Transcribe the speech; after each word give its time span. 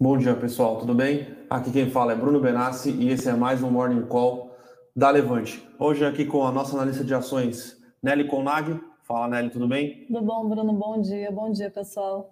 Bom 0.00 0.16
dia, 0.16 0.32
pessoal, 0.36 0.78
tudo 0.78 0.94
bem? 0.94 1.26
Aqui 1.50 1.72
quem 1.72 1.90
fala 1.90 2.12
é 2.12 2.14
Bruno 2.14 2.40
Benassi 2.40 2.88
e 2.88 3.08
esse 3.08 3.28
é 3.28 3.34
mais 3.34 3.64
um 3.64 3.70
Morning 3.72 4.06
Call 4.06 4.56
da 4.94 5.10
Levante. 5.10 5.60
Hoje 5.76 6.06
aqui 6.06 6.24
com 6.24 6.46
a 6.46 6.52
nossa 6.52 6.76
analista 6.76 7.02
de 7.02 7.12
ações, 7.12 7.76
Nelly 8.00 8.28
Conag. 8.28 8.80
Fala, 9.02 9.26
Nelly, 9.26 9.50
tudo 9.50 9.66
bem? 9.66 10.06
Tudo 10.06 10.22
bom, 10.22 10.48
Bruno? 10.48 10.72
Bom 10.72 11.00
dia, 11.00 11.32
bom 11.32 11.50
dia, 11.50 11.68
pessoal. 11.68 12.30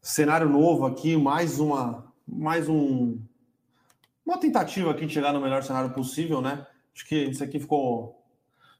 Cenário 0.00 0.48
novo 0.48 0.86
aqui, 0.86 1.14
mais 1.14 1.60
uma, 1.60 2.10
mais 2.26 2.66
um, 2.66 3.18
uma 4.24 4.38
tentativa 4.38 4.90
aqui 4.90 5.04
de 5.04 5.12
chegar 5.12 5.34
no 5.34 5.40
melhor 5.42 5.62
cenário 5.62 5.90
possível, 5.90 6.40
né? 6.40 6.66
Acho 6.94 7.06
que 7.06 7.24
isso 7.24 7.44
aqui 7.44 7.60
ficou, 7.60 8.24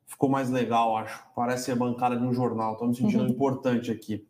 ficou 0.06 0.30
mais 0.30 0.48
legal, 0.48 0.96
acho. 0.96 1.22
Parece 1.36 1.70
a 1.70 1.76
bancada 1.76 2.16
de 2.16 2.24
um 2.24 2.32
jornal, 2.32 2.72
estou 2.72 2.88
me 2.88 2.96
sentindo 2.96 3.24
uhum. 3.24 3.28
importante 3.28 3.90
aqui. 3.90 4.26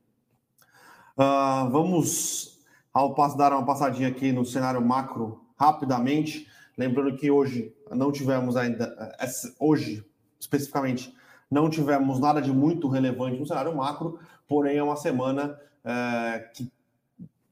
Uh, 1.16 1.71
vamos 1.71 2.53
ao 2.93 3.14
dar 3.36 3.52
uma 3.52 3.64
passadinha 3.64 4.09
aqui 4.09 4.32
no 4.32 4.45
cenário 4.45 4.80
macro 4.80 5.41
rapidamente, 5.59 6.46
lembrando 6.77 7.16
que 7.16 7.30
hoje 7.30 7.74
não 7.91 8.12
tivemos 8.12 8.56
ainda, 8.56 8.95
eh, 9.20 9.27
hoje 9.59 10.05
especificamente, 10.38 11.14
não 11.50 11.70
tivemos 11.70 12.19
nada 12.19 12.41
de 12.41 12.50
muito 12.52 12.88
relevante 12.88 13.38
no 13.38 13.47
cenário 13.47 13.74
macro, 13.77 14.19
porém 14.48 14.77
é 14.78 14.83
uma 14.83 14.97
semana 14.97 15.59
é, 15.84 16.50
que 16.55 16.70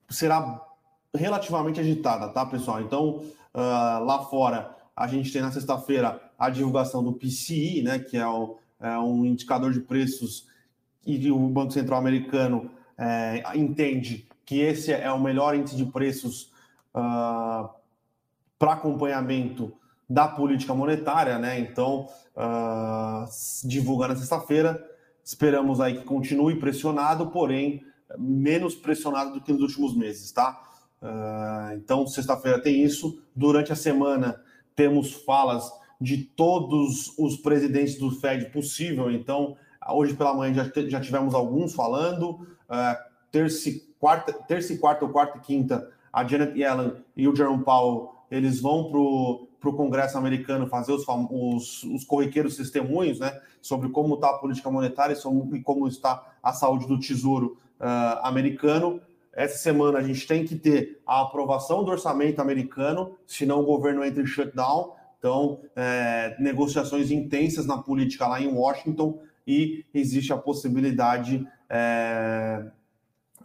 será 0.08 0.60
relativamente 1.14 1.80
agitada, 1.80 2.28
tá, 2.28 2.44
pessoal? 2.46 2.80
Então, 2.80 3.16
uh, 3.54 4.04
lá 4.04 4.24
fora, 4.24 4.76
a 4.96 5.06
gente 5.06 5.32
tem 5.32 5.42
na 5.42 5.52
sexta-feira 5.52 6.20
a 6.38 6.50
divulgação 6.50 7.02
do 7.02 7.12
PCI, 7.12 7.82
né, 7.82 7.98
que 7.98 8.16
é, 8.16 8.26
o, 8.26 8.56
é, 8.80 8.98
um 8.98 9.24
indicador 9.24 9.72
de 9.72 9.80
preços 9.80 10.46
que 11.02 11.30
o 11.30 11.48
Banco 11.48 11.72
Central 11.72 11.98
americano 11.98 12.70
é, 12.96 13.42
entende 13.56 14.28
que 14.50 14.58
esse 14.58 14.92
é 14.92 15.12
o 15.12 15.20
melhor 15.20 15.54
índice 15.54 15.76
de 15.76 15.84
preços 15.84 16.50
uh, 16.92 17.70
para 18.58 18.72
acompanhamento 18.72 19.72
da 20.08 20.26
política 20.26 20.74
monetária, 20.74 21.38
né? 21.38 21.60
Então, 21.60 22.08
uh, 22.34 23.28
divulga 23.64 24.08
na 24.08 24.16
sexta-feira. 24.16 24.84
Esperamos 25.24 25.80
aí 25.80 25.98
que 25.98 26.04
continue 26.04 26.58
pressionado, 26.58 27.28
porém 27.28 27.84
menos 28.18 28.74
pressionado 28.74 29.34
do 29.34 29.40
que 29.40 29.52
nos 29.52 29.62
últimos 29.62 29.96
meses, 29.96 30.32
tá? 30.32 30.60
Uh, 31.00 31.76
então, 31.76 32.04
sexta-feira 32.08 32.60
tem 32.60 32.82
isso. 32.82 33.22
Durante 33.36 33.72
a 33.72 33.76
semana 33.76 34.42
temos 34.74 35.12
falas 35.12 35.72
de 36.00 36.24
todos 36.24 37.16
os 37.16 37.36
presidentes 37.36 38.00
do 38.00 38.10
Fed 38.10 38.46
possível. 38.46 39.12
Então, 39.12 39.56
hoje 39.90 40.14
pela 40.14 40.34
manhã 40.34 40.52
já, 40.54 40.64
já 40.88 41.00
tivemos 41.00 41.34
alguns 41.34 41.72
falando. 41.72 42.30
Uh, 42.68 43.09
terça, 43.30 43.70
quarta, 43.98 44.32
terça 44.32 44.72
e 44.72 44.78
quarta 44.78 45.04
ou 45.04 45.10
quarta 45.10 45.38
e 45.38 45.40
quinta, 45.40 45.90
a 46.12 46.26
Janet 46.26 46.58
Yellen 46.58 46.92
e 47.16 47.28
o 47.28 47.34
Jerome 47.34 47.64
Powell, 47.64 48.14
eles 48.30 48.60
vão 48.60 48.90
para 48.90 49.70
o 49.70 49.76
Congresso 49.76 50.16
americano 50.16 50.66
fazer 50.66 50.92
os, 50.92 51.04
os, 51.08 51.84
os 51.84 52.04
corriqueiros 52.04 52.56
testemunhos 52.56 53.20
né, 53.20 53.38
sobre 53.60 53.88
como 53.90 54.14
está 54.14 54.30
a 54.30 54.38
política 54.38 54.70
monetária 54.70 55.14
e 55.14 55.60
como 55.62 55.88
está 55.88 56.34
a 56.42 56.52
saúde 56.52 56.86
do 56.86 56.98
Tesouro 56.98 57.58
uh, 57.80 58.26
americano. 58.26 59.00
Essa 59.32 59.58
semana 59.58 59.98
a 59.98 60.02
gente 60.02 60.26
tem 60.26 60.44
que 60.44 60.56
ter 60.56 61.00
a 61.06 61.22
aprovação 61.22 61.84
do 61.84 61.90
orçamento 61.90 62.40
americano, 62.40 63.16
senão 63.26 63.60
o 63.60 63.64
governo 63.64 64.04
entra 64.04 64.22
em 64.22 64.26
shutdown. 64.26 64.94
Então, 65.18 65.60
é, 65.76 66.34
negociações 66.40 67.10
intensas 67.10 67.66
na 67.66 67.76
política 67.76 68.26
lá 68.26 68.40
em 68.40 68.48
Washington 68.48 69.20
e 69.46 69.84
existe 69.92 70.32
a 70.32 70.36
possibilidade 70.36 71.46
é, 71.68 72.64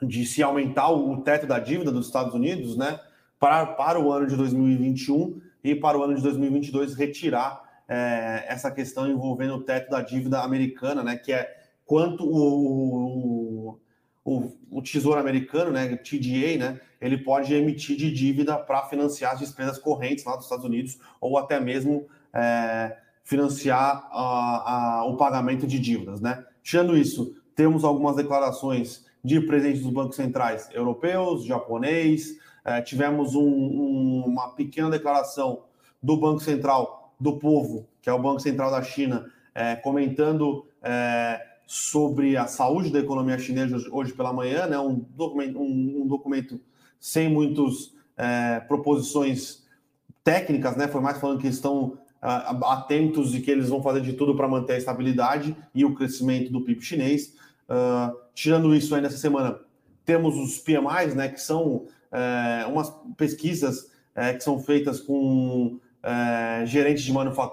de 0.02 0.26
se 0.26 0.44
aumentar 0.44 0.90
o 0.90 1.22
teto 1.22 1.48
da 1.48 1.60
dívida 1.60 1.92
dos 1.92 2.08
Estados 2.08 2.34
Unidos, 2.34 2.76
né, 2.76 3.00
para, 3.40 3.66
para 3.66 4.00
o 4.00 4.12
ano 4.12 4.28
de 4.28 4.36
2021 4.36 5.42
e 5.64 5.76
para 5.76 5.98
o 5.98 6.04
ano 6.04 6.16
de 6.16 6.22
2022 6.22 6.96
retirar 6.96 7.64
é, 7.88 8.46
essa 8.48 8.72
questão 8.72 9.10
envolvendo 9.10 9.56
o 9.56 9.62
teto 9.62 9.90
da 9.90 10.02
dívida 10.02 10.42
americana, 10.42 11.04
né, 11.04 11.16
que 11.16 11.32
é 11.32 11.50
quanto 11.86 12.26
o, 12.26 13.80
o, 14.24 14.52
o 14.72 14.82
Tesouro 14.82 15.20
Americano, 15.20 15.72
né, 15.72 15.96
TDA, 15.96 16.58
né, 16.58 16.80
ele 17.00 17.18
pode 17.20 17.54
emitir 17.54 17.96
de 17.96 18.12
dívida 18.12 18.58
para 18.58 18.84
financiar 18.84 19.34
as 19.34 19.40
despesas 19.40 19.78
correntes 19.78 20.26
lá 20.26 20.36
dos 20.36 20.46
Estados 20.46 20.66
Unidos 20.66 21.00
ou 21.22 21.38
até 21.38 21.60
mesmo 21.60 22.08
é, 22.34 22.98
financiar 23.24 24.08
a, 24.12 25.00
a, 25.00 25.06
o 25.06 25.16
pagamento 25.16 25.68
de 25.68 25.80
dívidas, 25.80 26.20
né. 26.20 26.44
Tirando 26.64 26.98
isso, 26.98 27.36
temos 27.56 27.84
algumas 27.84 28.16
declarações 28.16 29.06
de 29.26 29.42
presidentes 29.42 29.82
dos 29.82 29.92
bancos 29.92 30.16
centrais 30.16 30.70
europeus, 30.72 31.44
japonês. 31.44 32.38
É, 32.64 32.80
tivemos 32.80 33.34
um, 33.34 33.42
um, 33.42 34.24
uma 34.28 34.50
pequena 34.50 34.88
declaração 34.88 35.64
do 36.02 36.16
Banco 36.16 36.42
Central 36.42 37.12
do 37.20 37.40
Povo, 37.40 37.88
que 38.04 38.10
é 38.10 38.14
o 38.14 38.22
Banco 38.22 38.40
Central 38.40 38.70
da 38.70 38.84
China, 38.84 39.26
é, 39.56 39.76
comentando 39.76 40.68
é, 40.84 41.44
sobre 41.66 42.38
a 42.38 42.46
saúde 42.46 42.92
da 42.92 43.00
economia 43.00 43.40
chinesa 43.40 43.78
hoje 43.92 44.14
pela 44.14 44.32
manhã, 44.32 44.68
né? 44.68 44.78
um, 44.78 45.04
documento, 45.16 45.58
um, 45.58 46.04
um 46.04 46.08
documento 46.08 46.62
sem 47.00 47.28
muitas 47.28 47.96
é, 48.16 48.60
proposições 48.60 49.64
técnicas, 50.24 50.76
né? 50.76 50.88
foi 50.88 51.02
mais 51.02 51.18
falando 51.18 51.42
que 51.42 51.48
estão 51.48 51.98
atentos 52.22 53.36
e 53.36 53.42
que 53.42 53.52
eles 53.52 53.70
vão 53.70 53.84
fazer 53.84 54.02
de 54.02 54.14
tudo 54.14 54.36
para 54.36 54.48
manter 54.48 54.74
a 54.74 54.78
estabilidade 54.78 55.56
e 55.76 55.86
o 55.86 55.94
crescimento 55.94 56.52
do 56.52 56.62
PIB 56.62 56.82
chinês. 56.82 57.36
Uh, 57.70 58.16
tirando 58.34 58.76
isso 58.76 58.94
aí 58.94 59.02
nessa 59.02 59.18
semana, 59.18 59.60
temos 60.04 60.36
os 60.38 60.60
PMIs, 60.60 61.16
né, 61.16 61.30
que 61.30 61.42
são 61.42 61.88
é, 62.12 62.66
umas 62.68 62.94
pesquisas 63.18 63.92
é, 64.16 64.34
que 64.34 64.44
são 64.44 64.60
feitas 64.60 65.00
com 65.02 65.80
é, 66.02 66.66
gerentes 66.66 67.04
de, 67.04 67.12
manufa 67.12 67.52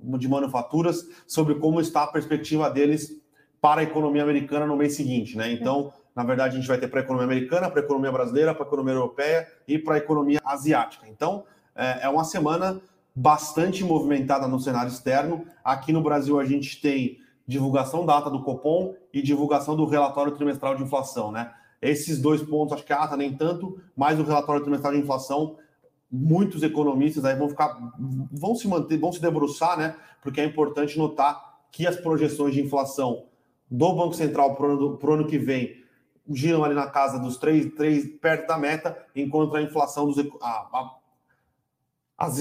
de 0.00 0.26
manufaturas 0.26 1.06
sobre 1.26 1.54
como 1.56 1.80
está 1.80 2.04
a 2.04 2.06
perspectiva 2.06 2.68
deles 2.70 3.20
para 3.60 3.82
a 3.82 3.84
economia 3.84 4.22
americana 4.22 4.66
no 4.66 4.76
mês 4.76 4.94
seguinte, 4.94 5.36
né? 5.36 5.52
Então, 5.52 5.92
na 6.16 6.24
verdade, 6.24 6.56
a 6.56 6.58
gente 6.58 6.66
vai 6.66 6.78
ter 6.78 6.88
para 6.88 7.00
a 7.00 7.02
economia 7.02 7.26
americana, 7.26 7.70
para 7.70 7.80
a 7.80 7.84
economia 7.84 8.10
brasileira, 8.10 8.54
para 8.54 8.64
a 8.64 8.66
economia 8.66 8.94
europeia 8.94 9.46
e 9.68 9.78
para 9.78 9.94
a 9.94 9.98
economia 9.98 10.40
asiática. 10.44 11.06
Então, 11.06 11.44
é, 11.76 12.06
é 12.06 12.08
uma 12.08 12.24
semana 12.24 12.80
bastante 13.14 13.84
movimentada 13.84 14.48
no 14.48 14.58
cenário 14.58 14.90
externo. 14.90 15.44
Aqui 15.62 15.92
no 15.92 16.02
Brasil, 16.02 16.40
a 16.40 16.44
gente 16.44 16.80
tem 16.80 17.18
divulgação 17.50 18.06
da 18.06 18.16
ata 18.16 18.30
do 18.30 18.42
Copom 18.42 18.94
e 19.12 19.20
divulgação 19.20 19.74
do 19.74 19.84
relatório 19.84 20.32
trimestral 20.32 20.76
de 20.76 20.84
inflação, 20.84 21.32
né? 21.32 21.52
Esses 21.82 22.20
dois 22.20 22.40
pontos, 22.40 22.74
acho 22.74 22.84
que 22.84 22.92
a 22.92 23.02
ata 23.02 23.16
nem 23.16 23.36
tanto, 23.36 23.80
mas 23.96 24.20
o 24.20 24.22
relatório 24.22 24.62
trimestral 24.62 24.92
de 24.92 25.00
inflação, 25.00 25.56
muitos 26.10 26.62
economistas 26.62 27.24
aí 27.24 27.34
vão 27.34 27.48
ficar, 27.48 27.76
vão 28.30 28.54
se 28.54 28.68
manter, 28.68 28.98
vão 28.98 29.12
se 29.12 29.20
debruçar, 29.20 29.76
né? 29.76 29.96
Porque 30.22 30.40
é 30.40 30.44
importante 30.44 30.96
notar 30.96 31.58
que 31.72 31.88
as 31.88 31.96
projeções 31.96 32.54
de 32.54 32.60
inflação 32.60 33.24
do 33.68 33.92
Banco 33.94 34.14
Central 34.14 34.54
para 34.54 34.66
o 34.66 34.70
ano, 34.70 35.12
ano, 35.12 35.26
que 35.26 35.38
vem 35.38 35.80
giram 36.28 36.62
ali 36.62 36.74
na 36.74 36.86
casa 36.86 37.18
dos 37.18 37.36
3, 37.36 37.74
3 37.74 38.18
perto 38.20 38.46
da 38.46 38.58
meta, 38.58 38.96
enquanto 39.16 39.56
a 39.56 39.62
inflação 39.62 40.06
dos 40.06 40.18
a, 40.40 40.46
a, 40.46 40.96
as, 42.16 42.38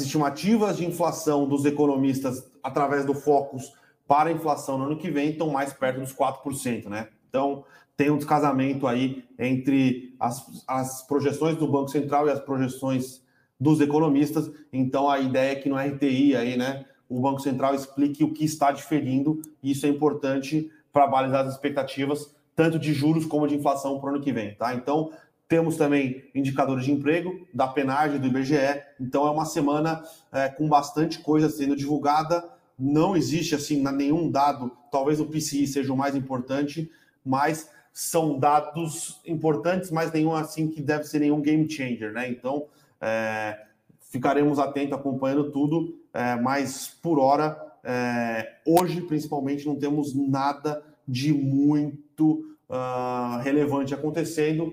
estimativas 0.00 0.76
de 0.76 0.86
inflação 0.86 1.48
dos 1.48 1.64
economistas 1.64 2.50
através 2.64 3.04
do 3.04 3.14
Focus 3.14 3.78
para 4.10 4.28
a 4.28 4.32
inflação 4.32 4.76
no 4.76 4.86
ano 4.86 4.96
que 4.96 5.08
vem 5.08 5.30
estão 5.30 5.50
mais 5.50 5.72
perto 5.72 6.00
dos 6.00 6.12
4%, 6.12 6.88
né? 6.88 7.06
Então, 7.28 7.62
tem 7.96 8.10
um 8.10 8.16
descasamento 8.16 8.88
aí 8.88 9.22
entre 9.38 10.16
as, 10.18 10.64
as 10.66 11.06
projeções 11.06 11.56
do 11.56 11.68
Banco 11.68 11.90
Central 11.90 12.26
e 12.26 12.32
as 12.32 12.40
projeções 12.40 13.22
dos 13.58 13.80
economistas. 13.80 14.50
Então, 14.72 15.08
a 15.08 15.20
ideia 15.20 15.52
é 15.52 15.54
que 15.54 15.68
no 15.68 15.76
RTI 15.76 16.34
aí, 16.34 16.56
né, 16.56 16.86
o 17.08 17.20
Banco 17.20 17.38
Central 17.38 17.72
explique 17.72 18.24
o 18.24 18.32
que 18.32 18.44
está 18.44 18.72
diferindo, 18.72 19.42
e 19.62 19.70
isso 19.70 19.86
é 19.86 19.88
importante 19.88 20.68
para 20.92 21.06
balizar 21.06 21.46
as 21.46 21.54
expectativas, 21.54 22.34
tanto 22.56 22.80
de 22.80 22.92
juros 22.92 23.24
como 23.26 23.46
de 23.46 23.54
inflação 23.54 24.00
para 24.00 24.10
o 24.10 24.14
ano 24.16 24.24
que 24.24 24.32
vem, 24.32 24.56
tá? 24.56 24.74
Então, 24.74 25.12
temos 25.46 25.76
também 25.76 26.24
indicadores 26.34 26.84
de 26.84 26.90
emprego 26.90 27.46
da 27.54 27.68
PNAD, 27.68 28.18
do 28.18 28.26
IBGE. 28.26 28.82
Então, 28.98 29.24
é 29.28 29.30
uma 29.30 29.44
semana 29.44 30.02
é, 30.32 30.48
com 30.48 30.68
bastante 30.68 31.20
coisa 31.20 31.48
sendo 31.48 31.76
divulgada 31.76 32.58
não 32.80 33.16
existe 33.16 33.54
assim 33.54 33.82
nenhum 33.92 34.30
dado, 34.30 34.72
talvez 34.90 35.20
o 35.20 35.26
PCI 35.26 35.66
seja 35.66 35.92
o 35.92 35.96
mais 35.96 36.14
importante, 36.14 36.90
mas 37.24 37.70
são 37.92 38.38
dados 38.38 39.20
importantes, 39.26 39.90
mas 39.90 40.12
nenhum 40.12 40.34
assim 40.34 40.68
que 40.68 40.80
deve 40.80 41.04
ser 41.04 41.18
nenhum 41.18 41.40
game 41.40 41.68
changer, 41.70 42.12
né? 42.12 42.28
Então 42.28 42.66
é, 43.00 43.60
ficaremos 44.00 44.58
atentos 44.58 44.98
acompanhando 44.98 45.50
tudo, 45.50 45.98
é, 46.14 46.36
mas 46.36 46.88
por 47.02 47.18
hora, 47.18 47.60
é, 47.84 48.56
hoje 48.66 49.02
principalmente, 49.02 49.66
não 49.66 49.76
temos 49.76 50.14
nada 50.14 50.82
de 51.06 51.32
muito 51.32 52.56
uh, 52.68 53.38
relevante 53.42 53.92
acontecendo. 53.92 54.72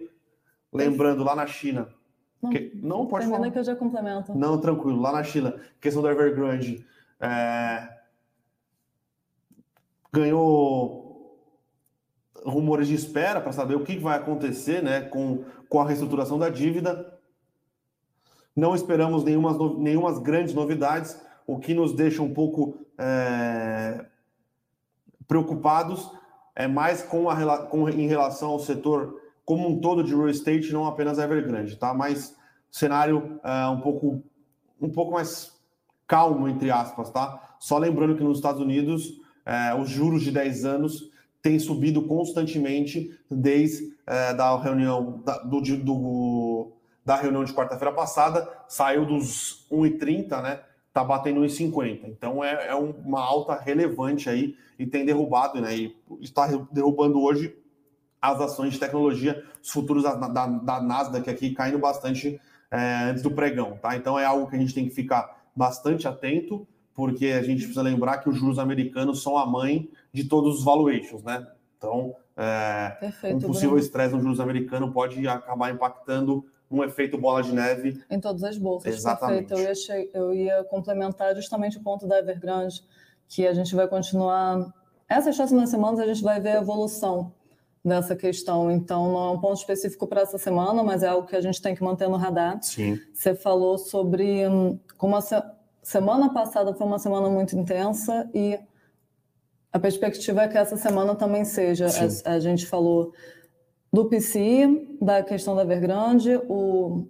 Lembrando, 0.71 1.23
lá 1.23 1.35
na 1.35 1.47
China. 1.47 1.89
Não, 2.41 2.51
que, 2.51 2.71
não 2.75 3.05
pode 3.07 3.27
falar. 3.27 3.49
que 3.49 3.57
eu 3.57 3.63
já 3.63 3.75
complemento. 3.75 4.35
Não, 4.35 4.59
tranquilo. 4.59 5.01
Lá 5.01 5.11
na 5.11 5.23
China, 5.23 5.55
questão 5.81 6.03
do 6.03 6.09
Evergrande. 6.09 6.85
É, 7.19 7.96
ganhou 10.11 11.07
rumores 12.45 12.87
de 12.87 12.95
espera 12.95 13.41
para 13.41 13.51
saber 13.51 13.75
o 13.75 13.83
que 13.83 13.97
vai 13.97 14.17
acontecer 14.17 14.81
né, 14.81 15.01
com, 15.01 15.43
com 15.69 15.79
a 15.79 15.85
reestruturação 15.85 16.39
da 16.39 16.49
dívida. 16.49 17.13
Não 18.55 18.73
esperamos 18.73 19.23
nenhumas, 19.23 19.57
nenhumas 19.77 20.19
grandes 20.19 20.53
novidades, 20.53 21.19
o 21.45 21.59
que 21.59 21.73
nos 21.73 21.93
deixa 21.93 22.23
um 22.23 22.33
pouco 22.33 22.85
é, 22.97 24.05
preocupados 25.27 26.09
é 26.55 26.67
mais 26.67 27.03
com 27.03 27.29
a, 27.29 27.65
com, 27.67 27.87
em 27.87 28.07
relação 28.07 28.49
ao 28.49 28.59
setor 28.59 29.21
como 29.45 29.69
um 29.69 29.79
todo 29.79 30.03
de 30.03 30.13
real 30.13 30.27
estate, 30.27 30.73
não 30.73 30.85
apenas 30.85 31.19
Evergrande, 31.19 31.77
tá? 31.77 31.93
Mas 31.93 32.35
cenário 32.71 33.39
é, 33.43 33.67
um 33.67 33.79
pouco 33.79 34.23
um 34.81 34.89
pouco 34.89 35.13
mais 35.13 35.55
calmo, 36.05 36.47
entre 36.47 36.69
aspas, 36.71 37.09
tá? 37.11 37.55
Só 37.59 37.77
lembrando 37.77 38.15
que 38.15 38.23
nos 38.23 38.37
Estados 38.37 38.61
Unidos 38.61 39.21
é, 39.47 39.73
os 39.73 39.89
juros 39.89 40.23
de 40.23 40.31
10 40.31 40.65
anos 40.65 41.09
têm 41.41 41.57
subido 41.57 42.01
constantemente 42.01 43.17
desde 43.31 43.95
é, 44.05 44.33
da 44.33 44.57
reunião 44.57 45.21
da, 45.23 45.37
do, 45.37 45.61
do, 45.61 46.71
da 47.05 47.15
reunião 47.15 47.45
de 47.45 47.53
quarta-feira 47.53 47.93
passada, 47.93 48.45
saiu 48.67 49.05
dos 49.05 49.65
1,30, 49.71 50.41
né? 50.41 50.59
Tá 50.91 51.01
batendo 51.01 51.39
1,50. 51.41 52.01
Então 52.09 52.43
é, 52.43 52.67
é 52.67 52.75
uma 52.75 53.21
alta 53.21 53.55
relevante 53.55 54.29
aí 54.29 54.57
e 54.77 54.85
tem 54.85 55.05
derrubado, 55.05 55.61
né? 55.61 55.73
E 55.73 55.95
está 56.19 56.47
derrubando 56.69 57.21
hoje 57.21 57.55
as 58.21 58.41
ações 58.41 58.73
de 58.73 58.79
tecnologia, 58.79 59.45
os 59.63 59.69
futuros 59.69 60.03
da, 60.03 60.15
da, 60.15 60.47
da 60.47 60.81
Nasdaq 60.81 61.29
aqui 61.29 61.53
caindo 61.53 61.79
bastante 61.79 62.41
é, 62.69 63.05
antes 63.11 63.23
do 63.23 63.31
pregão, 63.31 63.77
tá? 63.81 63.95
Então 63.95 64.19
é 64.19 64.25
algo 64.25 64.49
que 64.49 64.57
a 64.57 64.59
gente 64.59 64.73
tem 64.73 64.89
que 64.89 64.93
ficar 64.93 65.47
bastante 65.55 66.05
atento, 66.05 66.67
porque 66.97 67.27
a 67.27 67.43
gente 67.43 67.59
precisa 67.59 67.83
lembrar 67.83 68.17
que 68.17 68.27
os 68.27 68.35
juros 68.35 68.57
americanos 68.57 69.21
são 69.21 69.37
a 69.37 69.45
mãe 69.45 69.87
de 70.11 70.23
todos 70.23 70.57
os 70.57 70.65
valuations, 70.65 71.21
né? 71.21 71.45
Então, 71.77 72.15
é, 72.35 72.97
Perfeito, 72.99 73.37
um 73.37 73.39
possível 73.39 73.77
estresse 73.77 74.15
no 74.15 74.19
juros 74.19 74.39
americano 74.39 74.91
pode 74.91 75.27
acabar 75.27 75.71
impactando 75.71 76.43
um 76.71 76.83
efeito 76.83 77.15
bola 77.15 77.43
de 77.43 77.53
neve. 77.53 78.01
Em 78.09 78.19
todas 78.19 78.43
as 78.43 78.57
bolsas. 78.57 78.95
Exatamente. 78.95 79.53
Eu 79.53 79.59
ia, 79.59 79.73
eu 80.11 80.33
ia 80.33 80.63
complementar 80.63 81.35
justamente 81.35 81.77
o 81.77 81.83
ponto 81.83 82.07
da 82.07 82.17
Evergrande, 82.17 82.83
que 83.27 83.45
a 83.45 83.53
gente 83.53 83.75
vai 83.75 83.87
continuar. 83.87 84.73
Essas 85.07 85.35
próximas 85.35 85.69
semanas 85.69 85.99
a 85.99 86.07
gente 86.07 86.23
vai 86.23 86.41
ver 86.41 86.57
a 86.57 86.61
evolução 86.61 87.31
dessa 87.85 88.15
questão. 88.15 88.71
Então, 88.71 89.13
não 89.13 89.27
é 89.27 89.31
um 89.33 89.39
ponto 89.39 89.59
específico 89.59 90.07
para 90.07 90.21
essa 90.21 90.39
semana, 90.39 90.83
mas 90.83 91.03
é 91.03 91.09
algo 91.09 91.27
que 91.27 91.35
a 91.35 91.41
gente 91.41 91.61
tem 91.61 91.75
que 91.75 91.83
manter 91.83 92.09
no 92.09 92.17
radar. 92.17 92.57
Sim. 92.63 92.99
Você 93.13 93.35
falou 93.35 93.77
sobre 93.77 94.47
hum, 94.47 94.79
como 94.97 95.15
a. 95.15 95.56
semana 95.87 96.33
passada 96.33 96.73
foi 96.73 96.85
uma 96.85 96.99
semana 96.99 97.29
muito 97.29 97.57
intensa 97.57 98.29
e 98.33 98.59
a 99.71 99.79
perspectiva 99.79 100.41
é 100.41 100.47
que 100.49 100.57
essa 100.57 100.75
semana 100.75 101.15
também 101.15 101.45
seja. 101.45 101.87
A, 102.25 102.33
a, 102.33 102.39
gente 102.41 102.65
falou 102.65 103.13
do 103.91 104.03
PCI, 104.09 104.97
da 105.01 105.23
questão 105.23 105.55
da 105.55 105.61
Evergrande, 105.61 106.41
o 106.49 107.07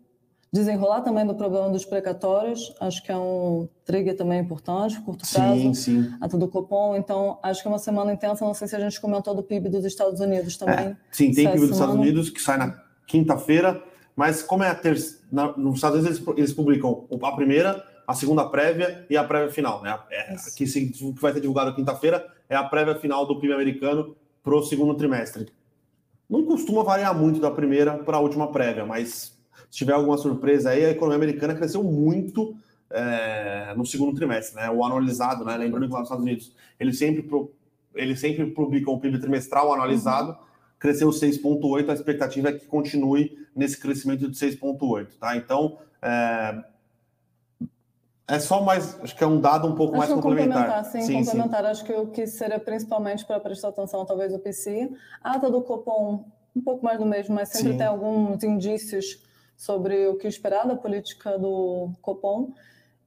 desenrolar 0.53 1.01
também 1.01 1.25
do 1.25 1.33
problema 1.33 1.71
dos 1.71 1.85
precatórios, 1.85 2.71
acho 2.79 3.03
que 3.03 3.11
é 3.11 3.17
um 3.17 3.67
trigger 3.83 4.15
também 4.15 4.41
importante, 4.41 5.01
curto 5.01 5.27
prazo. 5.27 5.59
Sim, 5.59 5.73
sim. 5.73 6.11
A 6.21 6.27
do 6.27 6.47
Copom, 6.47 6.95
então 6.95 7.39
acho 7.41 7.63
que 7.63 7.67
é 7.67 7.71
uma 7.71 7.79
semana 7.79 8.13
intensa, 8.13 8.45
não 8.45 8.53
sei 8.53 8.67
se 8.67 8.75
a 8.75 8.79
gente 8.79 9.01
comentou 9.01 9.33
do 9.33 9.41
PIB 9.41 9.69
dos 9.69 9.85
Estados 9.85 10.19
Unidos 10.19 10.55
também. 10.55 10.89
É, 10.89 10.97
sim, 11.11 11.31
tem 11.31 11.47
PIB 11.47 11.61
dos 11.61 11.71
Estados 11.71 11.95
Unidos 11.95 12.29
que 12.29 12.39
sai 12.39 12.57
na 12.59 12.79
quinta-feira, 13.07 13.81
mas 14.15 14.43
como 14.43 14.63
é 14.63 14.69
a 14.69 14.75
terça, 14.75 15.17
nos 15.57 15.75
Estados 15.77 15.99
Unidos 15.99 16.19
eles, 16.19 16.37
eles, 16.37 16.53
publicam 16.53 17.07
a 17.23 17.31
primeira, 17.31 17.83
a 18.07 18.13
segunda 18.13 18.45
prévia 18.45 19.05
e 19.09 19.17
a 19.17 19.23
prévia 19.23 19.51
final, 19.51 19.83
né? 19.83 19.99
É, 20.09 20.35
que, 20.55 20.65
se, 20.65 20.89
que 20.89 21.13
vai 21.19 21.33
ser 21.33 21.41
divulgado 21.41 21.75
quinta-feira 21.75 22.25
é 22.49 22.55
a 22.55 22.63
prévia 22.63 22.95
final 22.95 23.25
do 23.25 23.37
PIB 23.37 23.53
americano 23.53 24.15
para 24.41 24.55
o 24.55 24.63
segundo 24.63 24.95
trimestre. 24.95 25.47
Não 26.29 26.45
costuma 26.45 26.83
variar 26.83 27.13
muito 27.13 27.41
da 27.41 27.51
primeira 27.51 27.97
para 27.97 28.15
a 28.15 28.19
última 28.21 28.49
prévia, 28.49 28.85
mas 28.85 29.37
se 29.69 29.77
tiver 29.79 29.91
alguma 29.91 30.17
surpresa 30.17 30.69
aí, 30.69 30.85
a 30.85 30.91
economia 30.91 31.17
americana 31.17 31.53
cresceu 31.53 31.83
muito 31.83 32.55
é, 32.89 33.73
no 33.75 33.85
segundo 33.85 34.15
trimestre, 34.15 34.55
né? 34.55 34.69
O 34.69 34.85
anualizado, 34.85 35.43
né? 35.43 35.57
Lembrando 35.57 35.87
que 35.87 35.93
lá 35.93 35.99
nos 35.99 36.07
Estados 36.07 36.23
Unidos 36.23 36.53
eles 36.79 36.97
sempre, 36.97 37.23
pro, 37.23 37.53
eles 37.93 38.19
sempre 38.21 38.45
publicam 38.45 38.93
o 38.93 38.99
PIB 39.01 39.19
trimestral 39.19 39.73
anualizado, 39.73 40.29
uhum. 40.29 40.37
cresceu 40.79 41.09
6,8%, 41.09 41.89
a 41.89 41.93
expectativa 41.93 42.49
é 42.49 42.53
que 42.53 42.65
continue 42.67 43.37
nesse 43.53 43.77
crescimento 43.77 44.29
de 44.29 44.37
6,8%, 44.37 45.07
tá? 45.19 45.35
Então, 45.35 45.77
é, 46.01 46.63
é 48.27 48.39
só 48.39 48.61
mais, 48.61 48.99
acho 49.01 49.15
que 49.15 49.23
é 49.23 49.27
um 49.27 49.39
dado 49.39 49.67
um 49.67 49.75
pouco 49.75 49.95
acho 49.95 49.99
mais 49.99 50.11
complementar. 50.11 50.65
complementar. 50.65 50.91
Sim, 50.91 51.01
sim 51.01 51.23
complementar. 51.23 51.61
Sim. 51.63 51.69
Acho 51.71 51.85
que 51.85 51.93
o 51.93 52.07
que 52.07 52.27
seria 52.27 52.59
principalmente 52.59 53.25
para 53.25 53.39
prestar 53.39 53.69
atenção, 53.69 54.05
talvez 54.05 54.33
o 54.33 54.39
PCI. 54.39 54.93
A 55.23 55.35
ata 55.35 55.49
do 55.49 55.61
Copom, 55.61 56.25
um 56.53 56.61
pouco 56.61 56.83
mais 56.83 56.99
do 56.99 57.05
mesmo, 57.05 57.33
mas 57.35 57.49
sempre 57.49 57.71
sim. 57.71 57.77
tem 57.77 57.87
alguns 57.87 58.43
indícios 58.43 59.23
sobre 59.55 60.07
o 60.07 60.17
que 60.17 60.27
esperar 60.27 60.67
da 60.67 60.75
política 60.75 61.39
do 61.39 61.89
Copom. 62.01 62.51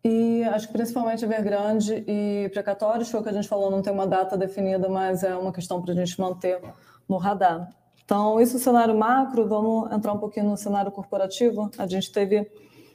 E 0.02 0.42
acho 0.44 0.68
que 0.68 0.72
principalmente 0.72 1.22
Evergrande 1.22 2.02
e 2.08 2.48
precatórios, 2.54 3.10
foi 3.10 3.20
o 3.20 3.22
que 3.22 3.28
a 3.28 3.32
gente 3.32 3.46
falou, 3.46 3.70
não 3.70 3.82
tem 3.82 3.92
uma 3.92 4.06
data 4.06 4.38
definida, 4.38 4.88
mas 4.88 5.22
é 5.22 5.36
uma 5.36 5.52
questão 5.52 5.82
para 5.82 5.92
a 5.92 5.96
gente 5.96 6.18
manter 6.18 6.58
no 7.06 7.18
radar. 7.18 7.68
Então, 8.02 8.40
isso 8.40 8.56
é 8.56 8.56
o 8.56 8.62
cenário 8.62 8.96
macro, 8.96 9.46
vamos 9.46 9.92
entrar 9.92 10.14
um 10.14 10.18
pouquinho 10.18 10.46
no 10.46 10.56
cenário 10.56 10.90
corporativo. 10.90 11.70
A 11.76 11.86
gente 11.86 12.10
teve 12.10 12.50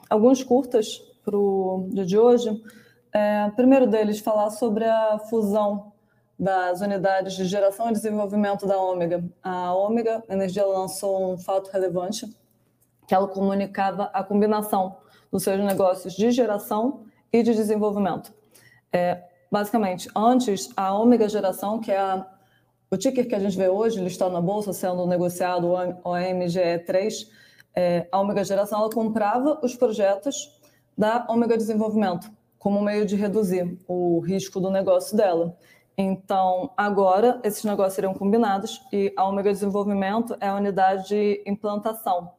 alguns 0.10 0.44
curtas 0.44 1.00
para 1.26 1.36
o 1.38 1.90
dia 1.92 2.06
de 2.06 2.18
hoje. 2.18 2.62
É, 3.12 3.50
primeiro 3.56 3.88
deles, 3.88 4.20
falar 4.20 4.52
sobre 4.52 4.86
a 4.86 5.18
fusão 5.18 5.92
das 6.38 6.82
unidades 6.82 7.34
de 7.34 7.46
geração 7.46 7.90
e 7.90 7.94
desenvolvimento 7.94 8.68
da 8.68 8.78
Ômega. 8.78 9.24
A 9.42 9.74
Ômega 9.74 10.24
Energia 10.30 10.66
lançou 10.66 11.34
um 11.34 11.38
fato 11.38 11.72
relevante 11.72 12.30
que 13.08 13.16
ela 13.16 13.28
comunicava 13.28 14.06
a 14.14 14.24
combinação 14.24 14.98
dos 15.32 15.44
seus 15.44 15.60
negócios 15.64 16.14
de 16.14 16.30
geração 16.32 17.06
e 17.32 17.42
de 17.42 17.54
desenvolvimento. 17.54 18.34
É, 18.92 19.24
basicamente, 19.52 20.10
antes, 20.16 20.70
a 20.76 20.94
Ômega 20.94 21.28
Geração, 21.30 21.80
que 21.80 21.92
é 21.92 21.98
a, 21.98 22.26
o 22.92 22.98
ticker 22.98 23.28
que 23.28 23.36
a 23.36 23.40
gente 23.40 23.58
vê 23.58 23.70
hoje 23.70 24.00
listado 24.02 24.34
na 24.34 24.42
bolsa, 24.42 24.74
sendo 24.74 25.06
negociado 25.06 25.68
o 25.68 26.10
OMGE3, 26.10 27.30
é, 27.76 28.08
a 28.12 28.20
Ômega 28.20 28.44
Geração 28.44 28.80
ela 28.80 28.90
comprava 28.90 29.60
os 29.64 29.76
projetos 29.76 30.56
da 30.98 31.26
Ômega 31.30 31.58
Desenvolvimento 31.58 32.32
como 32.66 32.82
meio 32.82 33.06
de 33.06 33.16
reduzir 33.16 33.78
o 33.88 34.20
risco 34.22 34.60
do 34.60 34.72
negócio 34.72 35.16
dela. 35.16 35.56
Então, 35.96 36.72
agora, 36.76 37.40
esses 37.44 37.64
negócios 37.64 37.94
seriam 37.94 38.14
combinados 38.14 38.82
e 38.92 39.14
a 39.16 39.24
Ômega 39.24 39.52
Desenvolvimento 39.52 40.36
é 40.40 40.48
a 40.48 40.56
unidade 40.56 41.10
de 41.10 41.44
implantação 41.46 42.32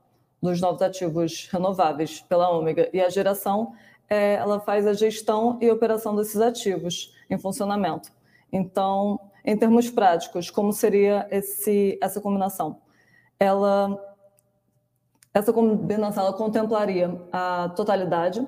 dos 0.43 0.61
novos 0.61 0.83
ativos 0.83 1.49
renováveis 1.53 2.21
pela 2.23 2.51
Ômega. 2.51 2.91
E 2.93 3.01
a 3.01 3.09
geração, 3.09 3.73
é, 4.11 4.35
ela 4.35 4.59
faz 4.59 4.85
a 4.85 4.95
gestão 4.95 5.59
e 5.61 5.71
operação 5.71 6.17
desses 6.17 6.41
ativos 6.41 7.15
em 7.31 7.39
funcionamento. 7.39 8.11
Então, 8.53 9.21
em 9.45 9.57
termos 9.57 9.89
práticos, 9.91 10.51
como 10.51 10.73
seria 10.73 11.27
esse, 11.31 11.97
essa 12.03 12.21
combinação? 12.21 12.81
Ela, 13.39 13.97
essa 15.37 15.53
combinação 15.53 16.25
ela 16.25 16.33
contemplaria 16.33 17.21
a 17.31 17.71
totalidade 17.77 18.47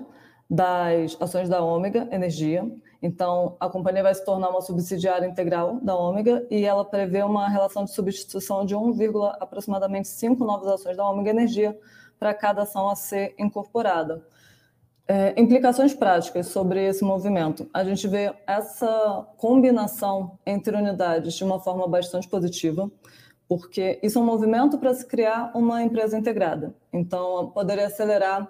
das 0.48 1.14
ações 1.20 1.46
da 1.46 1.62
Ômega 1.62 2.08
Energia. 2.10 2.66
Então, 3.02 3.58
a 3.60 3.68
companhia 3.68 4.02
vai 4.02 4.14
se 4.14 4.24
tornar 4.24 4.48
uma 4.48 4.62
subsidiária 4.62 5.26
integral 5.26 5.78
da 5.82 5.94
Ômega 5.94 6.46
e 6.50 6.64
ela 6.64 6.86
prevê 6.86 7.22
uma 7.22 7.46
relação 7.46 7.84
de 7.84 7.92
substituição 7.92 8.64
de 8.64 8.74
1, 8.74 9.22
aproximadamente 9.38 10.08
5 10.08 10.42
novas 10.42 10.66
ações 10.66 10.96
da 10.96 11.06
Ômega 11.06 11.28
Energia 11.28 11.78
para 12.18 12.32
cada 12.32 12.62
ação 12.62 12.88
a 12.88 12.96
ser 12.96 13.34
incorporada. 13.38 14.26
É, 15.06 15.38
implicações 15.38 15.92
práticas 15.92 16.46
sobre 16.46 16.86
esse 16.86 17.04
movimento. 17.04 17.68
A 17.72 17.84
gente 17.84 18.08
vê 18.08 18.34
essa 18.46 19.26
combinação 19.36 20.38
entre 20.46 20.74
unidades 20.74 21.34
de 21.34 21.44
uma 21.44 21.60
forma 21.60 21.86
bastante 21.86 22.26
positiva, 22.26 22.90
porque 23.48 23.98
isso 24.02 24.18
é 24.18 24.22
um 24.22 24.26
movimento 24.26 24.78
para 24.78 24.92
se 24.92 25.06
criar 25.06 25.50
uma 25.54 25.82
empresa 25.82 26.18
integrada. 26.18 26.74
Então, 26.92 27.50
poderia 27.50 27.86
acelerar 27.86 28.46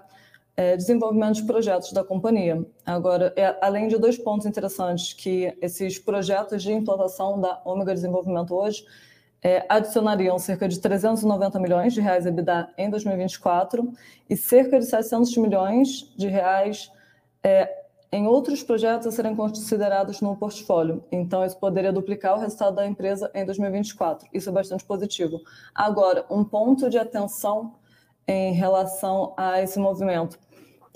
é, 0.56 0.76
desenvolvimento 0.76 1.36
de 1.36 1.44
projetos 1.44 1.92
da 1.92 2.02
companhia. 2.02 2.66
Agora, 2.84 3.32
é, 3.36 3.56
além 3.62 3.86
de 3.86 3.96
dois 3.96 4.18
pontos 4.18 4.44
interessantes, 4.44 5.12
que 5.12 5.56
esses 5.62 6.00
projetos 6.00 6.64
de 6.64 6.72
implantação 6.72 7.40
da 7.40 7.62
Ômega 7.64 7.94
Desenvolvimento 7.94 8.52
hoje 8.52 8.84
é, 9.40 9.64
adicionariam 9.68 10.36
cerca 10.36 10.66
de 10.66 10.80
390 10.80 11.60
milhões 11.60 11.94
de 11.94 12.00
reais 12.00 12.26
EBITDA 12.26 12.70
em 12.76 12.90
2024 12.90 13.92
e 14.28 14.36
cerca 14.36 14.80
de 14.80 14.86
700 14.86 15.36
milhões 15.36 16.12
de 16.16 16.26
reais 16.26 16.90
é, 17.40 17.77
em 18.10 18.26
outros 18.26 18.62
projetos 18.62 19.06
a 19.06 19.10
serem 19.10 19.36
considerados 19.36 20.20
no 20.20 20.36
portfólio. 20.36 21.04
Então, 21.12 21.44
isso 21.44 21.58
poderia 21.58 21.92
duplicar 21.92 22.36
o 22.36 22.40
resultado 22.40 22.76
da 22.76 22.86
empresa 22.86 23.30
em 23.34 23.44
2024. 23.44 24.28
Isso 24.32 24.48
é 24.48 24.52
bastante 24.52 24.84
positivo. 24.84 25.40
Agora, 25.74 26.24
um 26.30 26.42
ponto 26.42 26.88
de 26.88 26.98
atenção 26.98 27.74
em 28.26 28.52
relação 28.52 29.34
a 29.36 29.60
esse 29.60 29.78
movimento 29.78 30.38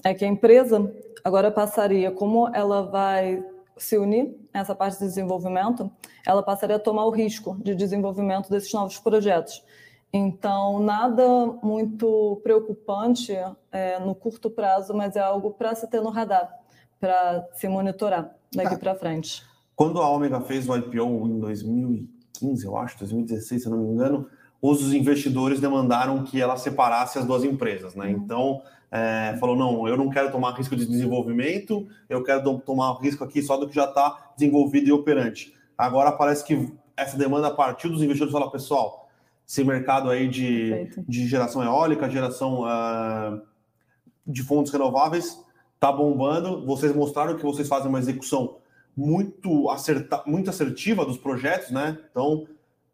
é 0.04 0.14
que 0.14 0.24
a 0.24 0.28
empresa 0.28 0.92
agora 1.22 1.50
passaria, 1.50 2.10
como 2.10 2.48
ela 2.54 2.82
vai 2.82 3.44
se 3.76 3.96
unir 3.98 4.34
a 4.52 4.60
essa 4.60 4.74
parte 4.74 4.98
de 4.98 5.04
desenvolvimento, 5.04 5.90
ela 6.26 6.42
passaria 6.42 6.76
a 6.76 6.80
tomar 6.80 7.04
o 7.04 7.10
risco 7.10 7.56
de 7.62 7.74
desenvolvimento 7.74 8.50
desses 8.50 8.72
novos 8.72 8.98
projetos. 8.98 9.64
Então, 10.12 10.78
nada 10.78 11.26
muito 11.62 12.40
preocupante 12.42 13.32
é, 13.70 13.98
no 13.98 14.14
curto 14.14 14.50
prazo, 14.50 14.92
mas 14.92 15.16
é 15.16 15.20
algo 15.20 15.52
para 15.52 15.74
se 15.74 15.88
ter 15.88 16.02
no 16.02 16.10
radar, 16.10 16.61
para 17.02 17.48
se 17.54 17.66
monitorar 17.66 18.32
daqui 18.54 18.74
ah, 18.76 18.78
para 18.78 18.94
frente. 18.94 19.42
Quando 19.74 20.00
a 20.00 20.08
Omega 20.08 20.40
fez 20.42 20.68
o 20.68 20.76
IPO 20.76 21.26
em 21.26 21.40
2015, 21.40 22.64
eu 22.64 22.76
acho, 22.76 22.96
2016, 23.00 23.60
se 23.60 23.68
eu 23.68 23.72
não 23.72 23.82
me 23.82 23.92
engano, 23.92 24.28
os 24.60 24.94
investidores 24.94 25.58
demandaram 25.58 26.22
que 26.22 26.40
ela 26.40 26.56
separasse 26.56 27.18
as 27.18 27.24
duas 27.24 27.42
empresas, 27.42 27.96
né? 27.96 28.06
Uhum. 28.06 28.12
Então, 28.12 28.62
é, 28.88 29.36
falou, 29.40 29.56
não, 29.56 29.88
eu 29.88 29.96
não 29.96 30.10
quero 30.10 30.30
tomar 30.30 30.52
risco 30.52 30.76
de 30.76 30.86
desenvolvimento, 30.86 31.88
eu 32.08 32.22
quero 32.22 32.60
tomar 32.60 32.96
risco 33.00 33.24
aqui 33.24 33.42
só 33.42 33.56
do 33.56 33.66
que 33.66 33.74
já 33.74 33.86
está 33.86 34.32
desenvolvido 34.36 34.88
e 34.88 34.92
operante. 34.92 35.52
Agora 35.76 36.12
parece 36.12 36.44
que 36.44 36.72
essa 36.96 37.18
demanda 37.18 37.50
partiu 37.50 37.90
dos 37.90 38.00
investidores 38.00 38.32
fala, 38.32 38.48
pessoal, 38.48 39.08
esse 39.44 39.64
mercado 39.64 40.08
aí 40.08 40.28
de, 40.28 40.88
de 41.08 41.26
geração 41.26 41.64
eólica, 41.64 42.08
geração 42.08 42.62
uh, 42.62 43.42
de 44.24 44.44
fontes 44.44 44.70
renováveis, 44.70 45.42
está 45.82 45.90
bombando. 45.90 46.64
Vocês 46.64 46.94
mostraram 46.94 47.36
que 47.36 47.42
vocês 47.42 47.66
fazem 47.66 47.88
uma 47.88 47.98
execução 47.98 48.58
muito, 48.96 49.68
acerta, 49.68 50.22
muito 50.24 50.48
assertiva 50.48 51.04
dos 51.04 51.18
projetos, 51.18 51.72
né? 51.72 51.98
Então, 52.08 52.46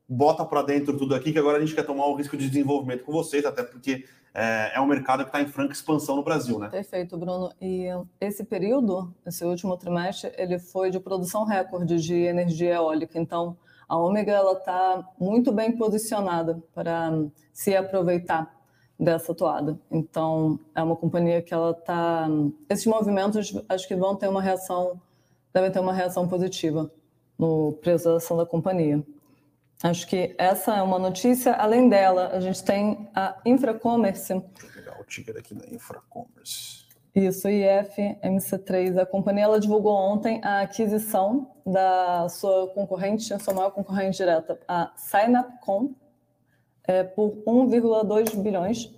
bota 0.09 0.43
para 0.43 0.63
dentro 0.63 0.97
tudo 0.97 1.15
aqui, 1.15 1.31
que 1.31 1.39
agora 1.39 1.59
a 1.59 1.61
gente 1.61 1.75
quer 1.75 1.85
tomar 1.85 2.07
o 2.07 2.15
risco 2.15 2.35
de 2.35 2.49
desenvolvimento 2.49 3.05
com 3.05 3.13
vocês, 3.13 3.45
até 3.45 3.63
porque 3.63 4.07
é, 4.33 4.73
é 4.77 4.81
um 4.81 4.87
mercado 4.87 5.23
que 5.23 5.29
está 5.29 5.43
em 5.43 5.47
franca 5.47 5.75
expansão 5.75 6.17
no 6.17 6.23
Brasil, 6.23 6.59
né? 6.59 6.71
Perfeito, 6.71 7.19
Bruno. 7.19 7.53
E 7.61 7.89
esse 8.19 8.43
período, 8.43 9.13
esse 9.27 9.45
último 9.45 9.77
trimestre, 9.77 10.33
ele 10.39 10.59
foi 10.59 10.91
de 10.91 10.99
produção 10.99 11.45
recorde 11.45 12.01
de 12.01 12.15
energia 12.15 12.77
eólica. 12.77 13.19
Então, 13.19 13.55
a 13.87 13.99
Ômega 13.99 14.41
está 14.53 15.07
muito 15.21 15.53
bem 15.53 15.77
posicionada 15.77 16.63
para 16.75 17.11
se 17.53 17.77
aproveitar 17.77 18.58
dessa 18.99 19.35
toada. 19.35 19.79
Então, 19.91 20.59
é 20.75 20.83
uma 20.83 20.97
companhia 20.97 21.41
que 21.41 21.55
ela 21.55 21.71
está. 21.71 22.27
Esses 22.69 22.87
movimentos 22.87 23.55
acho 23.69 23.87
que 23.87 23.95
vão 23.95 24.17
ter 24.17 24.29
uma 24.29 24.43
reação, 24.43 25.01
devem 25.53 25.71
ter 25.71 25.81
uma 25.81 25.93
reação 25.93 26.27
positiva 26.27 26.91
no 27.39 27.73
preço 27.81 28.07
da 28.07 28.17
ação 28.17 28.37
da 28.37 28.45
companhia. 28.45 29.03
Acho 29.83 30.09
que 30.09 30.35
essa 30.37 30.77
é 30.77 30.83
uma 30.83 30.99
notícia. 30.99 31.53
Além 31.53 31.89
dela, 31.89 32.31
a 32.33 32.41
gente 32.41 32.65
tem 32.65 33.09
a 33.15 33.37
Infracommerce. 33.47 34.43
Pegar 34.75 35.01
o 35.01 35.05
ticker 35.05 35.37
aqui 35.37 35.55
da 35.55 35.67
Infracommerce. 35.69 36.79
Isso, 37.15 37.49
IF 37.49 37.97
MC3. 38.23 38.99
A 38.99 39.07
companhia 39.07 39.45
ela 39.45 39.61
divulgou 39.61 39.95
ontem 39.95 40.41
a 40.43 40.63
aquisição 40.63 41.53
da 41.65 42.29
sua 42.29 42.69
concorrente, 42.69 43.33
a 43.33 43.39
sua 43.39 43.55
maior 43.55 43.71
concorrente 43.71 44.17
direta, 44.17 44.59
a 44.67 44.93
Synapcom, 44.97 45.91
é, 46.89 47.05
por 47.05 47.37
1,2 47.47 48.35
bilhões, 48.37 48.91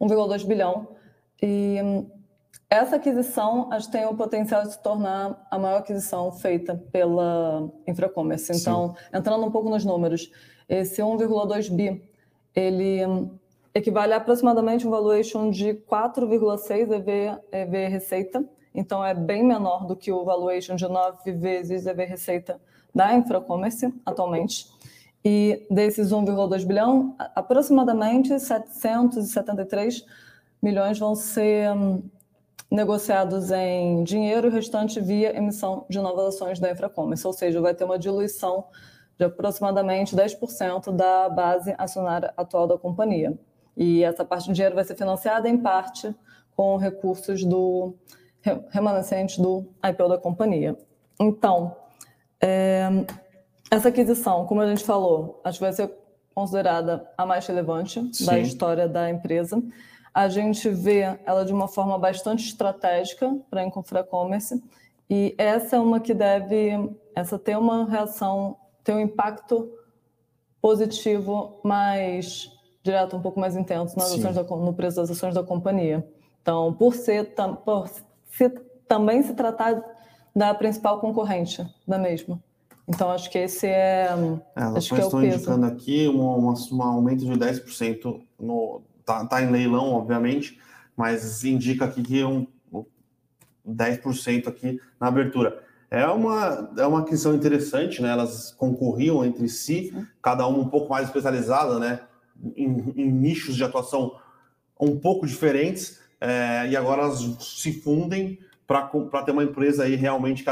1,2 0.00 0.44
bilhão. 0.44 0.88
E 1.40 1.80
hum, 1.82 2.10
essa 2.68 2.96
aquisição 2.96 3.72
acho 3.72 3.86
que 3.86 3.92
tem 3.92 4.04
o 4.04 4.14
potencial 4.14 4.64
de 4.64 4.72
se 4.72 4.82
tornar 4.82 5.46
a 5.48 5.58
maior 5.58 5.78
aquisição 5.78 6.32
feita 6.32 6.74
pela 6.90 7.70
Infracommerce. 7.86 8.52
Então, 8.52 8.94
Sim. 8.94 9.16
entrando 9.18 9.46
um 9.46 9.50
pouco 9.50 9.70
nos 9.70 9.84
números, 9.84 10.30
esse 10.68 11.00
1,2 11.00 11.70
bi, 11.70 12.02
ele 12.54 13.06
hum, 13.06 13.38
equivale 13.72 14.12
a 14.12 14.16
aproximadamente 14.16 14.86
um 14.86 14.90
valuation 14.90 15.48
de 15.48 15.74
4,6 15.74 16.90
EV, 16.92 17.38
EV 17.52 17.88
receita, 17.88 18.44
então 18.74 19.04
é 19.04 19.14
bem 19.14 19.44
menor 19.44 19.86
do 19.86 19.94
que 19.94 20.10
o 20.10 20.24
valuation 20.24 20.74
de 20.74 20.88
9 20.88 21.32
vezes 21.32 21.86
EV 21.86 22.04
receita 22.04 22.60
da 22.92 23.14
Infracommerce 23.14 23.94
atualmente. 24.04 24.66
E 25.28 25.66
desses 25.68 26.12
1,2 26.12 26.64
bilhão, 26.64 27.16
aproximadamente 27.34 28.38
773 28.38 30.06
milhões 30.62 31.00
vão 31.00 31.16
ser 31.16 31.68
hum, 31.72 32.00
negociados 32.70 33.50
em 33.50 34.04
dinheiro 34.04 34.46
o 34.46 34.50
restante 34.52 35.00
via 35.00 35.36
emissão 35.36 35.84
de 35.90 35.98
novas 35.98 36.36
ações 36.36 36.60
da 36.60 36.70
Infracommerce, 36.70 37.26
ou 37.26 37.32
seja, 37.32 37.60
vai 37.60 37.74
ter 37.74 37.82
uma 37.82 37.98
diluição 37.98 38.66
de 39.18 39.24
aproximadamente 39.24 40.14
10% 40.14 40.92
da 40.92 41.28
base 41.28 41.74
acionária 41.76 42.32
atual 42.36 42.68
da 42.68 42.78
companhia. 42.78 43.36
E 43.76 44.04
essa 44.04 44.24
parte 44.24 44.46
do 44.46 44.54
dinheiro 44.54 44.76
vai 44.76 44.84
ser 44.84 44.94
financiada 44.94 45.48
em 45.48 45.58
parte 45.58 46.14
com 46.54 46.76
recursos 46.76 47.42
do 47.42 47.96
remanescente 48.70 49.42
do 49.42 49.66
IPO 49.84 50.08
da 50.08 50.18
companhia. 50.18 50.78
Então, 51.18 51.74
é, 52.40 52.88
essa 53.70 53.88
aquisição, 53.88 54.46
como 54.46 54.60
a 54.60 54.66
gente 54.66 54.84
falou, 54.84 55.40
acho 55.44 55.58
que 55.58 55.64
vai 55.64 55.72
ser 55.72 55.90
considerada 56.34 57.08
a 57.16 57.24
mais 57.24 57.46
relevante 57.46 58.14
Sim. 58.14 58.26
da 58.26 58.38
história 58.38 58.88
da 58.88 59.10
empresa. 59.10 59.62
A 60.12 60.28
gente 60.28 60.68
vê 60.68 61.18
ela 61.24 61.44
de 61.44 61.52
uma 61.52 61.68
forma 61.68 61.98
bastante 61.98 62.44
estratégica 62.44 63.38
para 63.50 63.60
a 63.60 63.64
Infracommerce 63.64 64.62
e 65.08 65.34
essa 65.38 65.76
é 65.76 65.80
uma 65.80 66.00
que 66.00 66.14
deve 66.14 66.90
essa 67.14 67.38
ter 67.38 67.56
uma 67.56 67.88
reação, 67.88 68.56
ter 68.82 68.92
um 68.92 69.00
impacto 69.00 69.70
positivo 70.60 71.60
mais 71.64 72.50
direto 72.82 73.16
um 73.16 73.20
pouco 73.20 73.40
mais 73.40 73.56
intenso 73.56 73.96
nas 73.96 74.12
ações 74.12 74.34
da, 74.34 74.42
no 74.42 74.72
preço 74.72 74.96
das 74.96 75.10
ações 75.10 75.34
da 75.34 75.42
companhia. 75.42 76.06
Então, 76.40 76.72
por 76.72 76.94
ser, 76.94 77.34
por 77.64 77.88
se, 78.30 78.48
também 78.86 79.22
se 79.22 79.34
tratar 79.34 79.82
da 80.34 80.54
principal 80.54 81.00
concorrente 81.00 81.66
da 81.86 81.98
mesma. 81.98 82.40
Então, 82.88 83.10
acho 83.10 83.30
que 83.30 83.38
esse 83.38 83.66
é. 83.66 84.08
é 84.54 84.62
acho 84.62 84.94
que 84.94 85.00
é 85.00 85.04
estão 85.04 85.24
indicando 85.24 85.66
aqui 85.66 86.08
um, 86.08 86.48
um, 86.48 86.54
um, 86.72 86.82
aumento 86.82 87.24
de 87.24 87.32
10%. 87.32 88.20
No, 88.38 88.82
tá, 89.04 89.24
tá 89.24 89.42
em 89.42 89.50
leilão, 89.50 89.92
obviamente, 89.92 90.60
mas 90.96 91.44
indica 91.44 91.84
aqui 91.84 92.02
que 92.02 92.24
um 92.24 92.46
10% 93.66 94.46
aqui 94.46 94.80
na 95.00 95.08
abertura. 95.08 95.62
É 95.90 96.06
uma, 96.06 96.70
é 96.76 96.86
uma 96.86 97.00
aquisição 97.00 97.34
interessante, 97.34 98.02
né? 98.02 98.10
Elas 98.10 98.52
concorriam 98.52 99.24
entre 99.24 99.48
si, 99.48 99.92
cada 100.22 100.46
uma 100.46 100.58
um 100.58 100.68
pouco 100.68 100.90
mais 100.90 101.06
especializada, 101.06 101.78
né? 101.78 102.00
em, 102.56 102.92
em 102.96 103.10
nichos 103.10 103.56
de 103.56 103.64
atuação 103.64 104.16
um 104.78 104.98
pouco 104.98 105.26
diferentes, 105.26 106.00
é, 106.20 106.68
e 106.68 106.76
agora 106.76 107.02
elas 107.02 107.20
se 107.40 107.72
fundem 107.80 108.38
para 108.66 109.22
ter 109.24 109.32
uma 109.32 109.44
empresa 109.44 109.84
aí 109.84 109.94
realmente 109.94 110.44
que, 110.44 110.50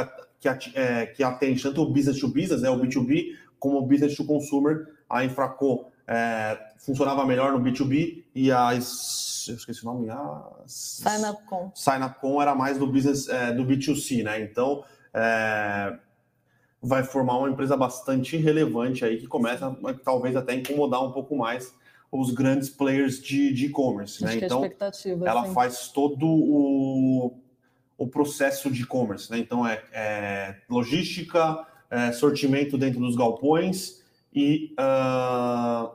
que, 0.53 0.79
é, 0.79 1.07
que 1.07 1.23
atende 1.23 1.63
tanto 1.63 1.83
o 1.83 1.91
business 1.91 2.19
to 2.19 2.29
business, 2.29 2.61
né, 2.61 2.69
o 2.69 2.79
B2B, 2.79 3.37
como 3.59 3.79
o 3.79 3.87
business 3.87 4.15
to 4.17 4.25
consumer. 4.25 4.89
A 5.09 5.25
Infraco 5.25 5.87
é, 6.07 6.59
funcionava 6.79 7.25
melhor 7.25 7.53
no 7.53 7.61
B2B 7.61 8.25
e 8.35 8.53
a 8.53 8.75
eu 8.75 8.79
esqueci 9.57 9.83
o 9.83 9.87
nome, 9.87 10.09
a 10.11 10.43
Synapcom. 10.67 11.71
Synapcom 11.75 12.41
era 12.41 12.55
mais 12.55 12.79
do 12.79 12.87
business 12.87 13.29
é, 13.29 13.53
do 13.53 13.65
B2C, 13.65 14.23
né? 14.23 14.41
Então 14.43 14.85
é, 15.13 15.97
vai 16.83 17.03
formar 17.03 17.39
uma 17.39 17.49
empresa 17.49 17.77
bastante 17.77 18.37
relevante 18.37 19.05
aí 19.05 19.19
que 19.19 19.27
começa 19.27 19.75
talvez 20.05 20.37
até 20.37 20.55
incomodar 20.55 21.03
um 21.03 21.13
pouco 21.13 21.37
mais 21.37 21.75
os 22.11 22.31
grandes 22.33 22.71
players 22.71 23.21
de 23.21 23.67
e-commerce, 23.67 24.23
né? 24.23 24.35
É 24.35 24.45
então, 24.45 24.65
ela 25.27 25.47
sim. 25.47 25.53
faz 25.53 25.89
todo 25.89 26.27
o, 26.27 27.37
o 27.97 28.07
processo 28.07 28.71
de 28.71 28.83
e-commerce, 28.83 29.31
né? 29.31 29.39
Então 29.39 29.67
é, 29.67 29.83
é 29.93 30.57
logística, 30.69 31.67
é, 31.91 32.13
sortimento 32.13 32.77
dentro 32.77 33.01
dos 33.01 33.17
galpões 33.17 34.03
e 34.35 34.75
uh, 34.81 35.91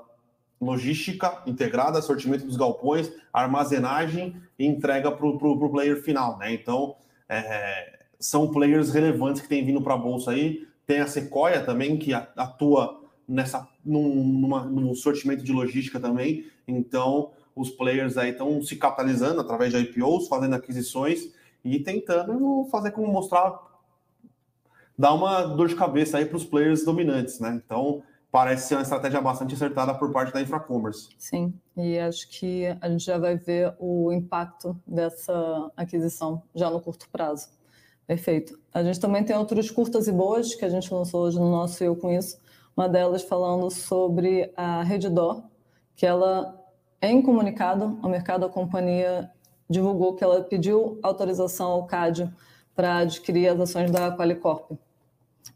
logística 0.62 1.42
integrada, 1.46 2.02
sortimento 2.02 2.46
dos 2.46 2.56
galpões, 2.56 3.12
armazenagem 3.34 4.36
e 4.58 4.66
entrega 4.66 5.12
para 5.12 5.26
o 5.26 5.70
player 5.70 6.02
final, 6.02 6.38
né? 6.38 6.54
Então 6.54 6.96
é, 7.28 8.00
são 8.20 8.52
players 8.52 8.92
relevantes 8.92 9.42
que 9.42 9.48
têm 9.48 9.66
vindo 9.66 9.82
para 9.82 9.94
a 9.94 9.98
bolsa 9.98 10.32
aí 10.32 10.70
tem 10.90 11.02
a 11.02 11.08
Sequoia 11.08 11.62
também, 11.62 11.98
que 11.98 12.12
atua 12.16 13.00
nessa, 13.28 13.70
num, 13.86 14.24
numa, 14.24 14.66
num 14.66 14.96
sortimento 14.96 15.44
de 15.44 15.52
logística 15.54 16.00
também. 16.00 16.48
Então, 16.68 17.30
os 17.56 17.70
players 17.70 18.18
aí 18.18 18.32
estão 18.32 18.60
se 18.64 18.76
capitalizando 18.76 19.40
através 19.40 19.72
de 19.72 19.78
IPOs, 19.78 20.28
fazendo 20.28 20.56
aquisições 20.56 21.32
e 21.64 21.80
tentando 21.80 22.68
fazer 22.72 22.92
como 22.92 23.12
mostrar, 23.12 23.60
dar 24.98 25.14
uma 25.14 25.44
dor 25.44 25.68
de 25.68 25.76
cabeça 25.76 26.18
aí 26.18 26.26
para 26.26 26.38
os 26.38 26.46
players 26.46 26.84
dominantes, 26.84 27.40
né? 27.40 27.62
Então, 27.66 28.04
parece 28.32 28.68
ser 28.68 28.76
uma 28.76 28.84
estratégia 28.84 29.22
bastante 29.22 29.56
acertada 29.56 29.94
por 29.94 30.12
parte 30.12 30.34
da 30.34 30.42
Infracommerce. 30.42 31.10
Sim, 31.18 31.54
e 31.76 31.98
acho 31.98 32.30
que 32.30 32.66
a 32.80 32.90
gente 32.90 33.04
já 33.04 33.18
vai 33.18 33.36
ver 33.36 33.74
o 33.80 34.12
impacto 34.12 34.80
dessa 34.86 35.72
aquisição 35.76 36.44
já 36.54 36.70
no 36.70 36.80
curto 36.80 37.10
prazo. 37.10 37.50
Perfeito. 38.06 38.60
A 38.74 38.84
gente 38.84 39.00
também 39.00 39.24
tem 39.24 39.36
outros 39.36 39.70
curtas 39.70 40.08
e 40.08 40.12
boas 40.12 40.56
que 40.56 40.66
a 40.66 40.70
gente 40.70 40.92
lançou 40.92 41.26
hoje 41.26 41.38
no 41.38 41.52
nosso 41.52 41.84
Eu 41.84 41.96
Com 41.96 42.12
Isso. 42.12 42.40
Uma 42.76 42.90
delas 42.90 43.22
falando 43.24 43.70
sobre 43.70 44.52
a 44.56 44.82
Redditor, 44.82 45.44
que 45.96 46.06
ela, 46.06 46.60
em 47.02 47.22
comunicado 47.22 48.00
ao 48.02 48.10
mercado, 48.10 48.46
a 48.46 48.50
companhia 48.50 49.30
divulgou 49.70 50.16
que 50.16 50.24
ela 50.24 50.42
pediu 50.42 50.98
autorização 51.04 51.72
ao 51.72 51.86
CAD 51.86 52.34
para 52.76 52.98
adquirir 52.98 53.50
as 53.50 53.60
ações 53.60 53.92
da 53.92 54.16
Qualicorp. 54.16 54.72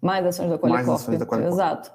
Mais 0.01 0.25
ações 0.25 0.49
da 0.49 0.57
Qualicorp. 0.57 0.85
Mais 0.85 1.01
ações 1.01 1.17
da 1.17 1.25
Qualicorp. 1.25 1.53
Exato. 1.53 1.91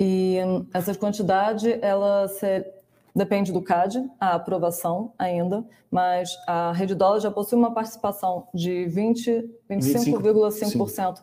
E 0.00 0.38
essa 0.72 0.94
quantidade, 0.94 1.78
ela 1.80 2.26
ser, 2.26 2.66
depende 3.14 3.52
do 3.52 3.60
CAD, 3.62 4.10
a 4.18 4.34
aprovação 4.34 5.12
ainda, 5.18 5.62
mas 5.90 6.30
a 6.46 6.72
Rede 6.72 6.94
Dólar 6.94 7.20
já 7.20 7.30
possui 7.30 7.58
uma 7.58 7.72
participação 7.72 8.48
de 8.52 8.86
25,5% 8.88 11.22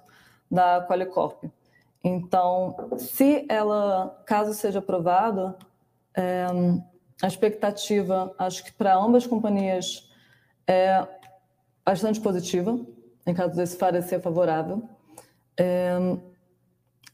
da 0.50 0.86
Qualicorp. 0.88 1.44
Então, 2.04 2.76
se 2.98 3.46
ela, 3.50 4.22
caso 4.26 4.54
seja 4.54 4.80
aprovada, 4.80 5.56
é, 6.16 6.48
a 7.22 7.28
expectativa, 7.28 8.34
acho 8.38 8.64
que 8.64 8.72
para 8.72 8.96
ambas 8.96 9.24
as 9.24 9.30
companhias 9.30 10.09
é 10.70 11.08
bastante 11.84 12.22
positiva, 12.22 12.80
em 13.26 13.34
caso 13.34 13.56
desse 13.56 13.76
parecer 13.76 14.22
favorável. 14.22 14.88
É, 15.58 15.98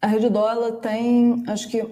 a 0.02 0.08
Rede 0.08 0.30
Dólar 0.30 0.74
tem, 0.74 1.42
acho 1.48 1.70
que, 1.70 1.80
ela 1.80 1.90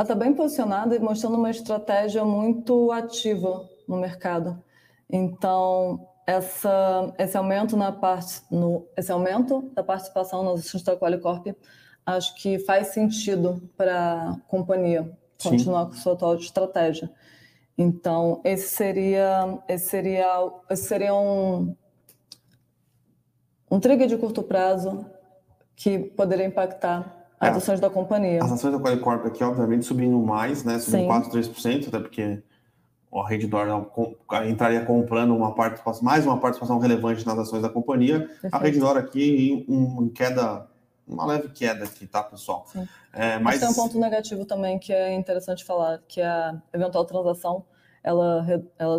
está 0.00 0.14
bem 0.14 0.32
posicionada 0.32 0.96
e 0.96 0.98
mostrando 0.98 1.36
uma 1.36 1.50
estratégia 1.50 2.24
muito 2.24 2.90
ativa 2.90 3.68
no 3.86 3.98
mercado. 3.98 4.62
Então, 5.10 6.08
essa, 6.26 7.12
esse 7.18 7.36
aumento 7.36 7.76
na 7.76 7.92
parte, 7.92 8.40
no, 8.50 8.86
esse 8.96 9.12
aumento 9.12 9.70
da 9.74 9.82
participação 9.82 10.42
nas 10.42 10.60
ações 10.60 10.82
da 10.82 10.96
Qualicorp, 10.96 11.48
acho 12.06 12.34
que 12.36 12.58
faz 12.60 12.88
sentido 12.88 13.62
para 13.76 14.30
a 14.30 14.36
companhia 14.48 15.12
continuar 15.42 15.84
Sim. 15.84 15.90
com 15.90 15.96
sua 15.96 16.12
atual 16.14 16.34
estratégia. 16.36 17.10
Então, 17.82 18.42
esse 18.44 18.68
seria, 18.68 19.58
esse 19.66 19.88
seria, 19.88 20.26
esse 20.68 20.84
seria 20.86 21.14
um, 21.14 21.74
um 23.70 23.80
trigger 23.80 24.06
de 24.06 24.18
curto 24.18 24.42
prazo 24.42 25.06
que 25.74 25.98
poderia 25.98 26.44
impactar 26.44 27.26
as 27.40 27.54
é, 27.54 27.56
ações 27.56 27.80
da 27.80 27.88
companhia. 27.88 28.44
As 28.44 28.52
ações 28.52 28.74
da 28.74 28.78
Qualicorp 28.78 29.24
aqui, 29.24 29.42
obviamente, 29.42 29.86
subindo 29.86 30.18
mais, 30.18 30.62
né? 30.62 30.78
Subindo 30.78 31.06
4, 31.06 31.30
3%, 31.30 31.88
até 31.88 31.98
porque 31.98 32.42
a 33.14 33.26
Rede 33.26 33.46
Dor 33.46 33.66
entraria 34.46 34.84
comprando 34.84 35.34
uma 35.34 35.54
participação, 35.54 36.04
mais 36.04 36.26
uma 36.26 36.38
participação 36.38 36.78
relevante 36.78 37.26
nas 37.26 37.38
ações 37.38 37.62
da 37.62 37.70
companhia. 37.70 38.20
Perfeito. 38.20 38.54
A 38.54 38.58
Rede 38.58 38.78
Dor 38.78 38.98
aqui 38.98 39.64
em, 39.66 40.04
em, 40.04 40.08
queda, 40.10 40.68
uma 41.10 41.26
leve 41.26 41.48
queda 41.48 41.84
aqui, 41.84 42.06
tá, 42.06 42.22
pessoal? 42.22 42.66
É, 43.12 43.38
mas... 43.38 43.42
mas 43.42 43.60
tem 43.60 43.68
um 43.68 43.74
ponto 43.74 43.98
negativo 43.98 44.44
também 44.44 44.78
que 44.78 44.92
é 44.92 45.12
interessante 45.12 45.64
falar, 45.64 46.00
que 46.06 46.20
é 46.20 46.26
a 46.26 46.62
eventual 46.72 47.04
transação, 47.04 47.64
ela, 48.02 48.46
ela 48.78 48.98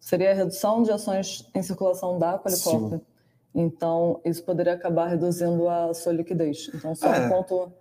seria 0.00 0.32
a 0.32 0.34
redução 0.34 0.82
de 0.82 0.90
ações 0.90 1.48
em 1.54 1.62
circulação 1.62 2.18
da 2.18 2.38
Qualicorp. 2.38 3.00
Então, 3.54 4.20
isso 4.24 4.42
poderia 4.42 4.72
acabar 4.72 5.08
reduzindo 5.08 5.68
a 5.68 5.92
sua 5.94 6.12
liquidez. 6.12 6.70
Então, 6.74 6.94
só 6.94 7.12
é. 7.14 7.26
um 7.26 7.28
ponto 7.28 7.72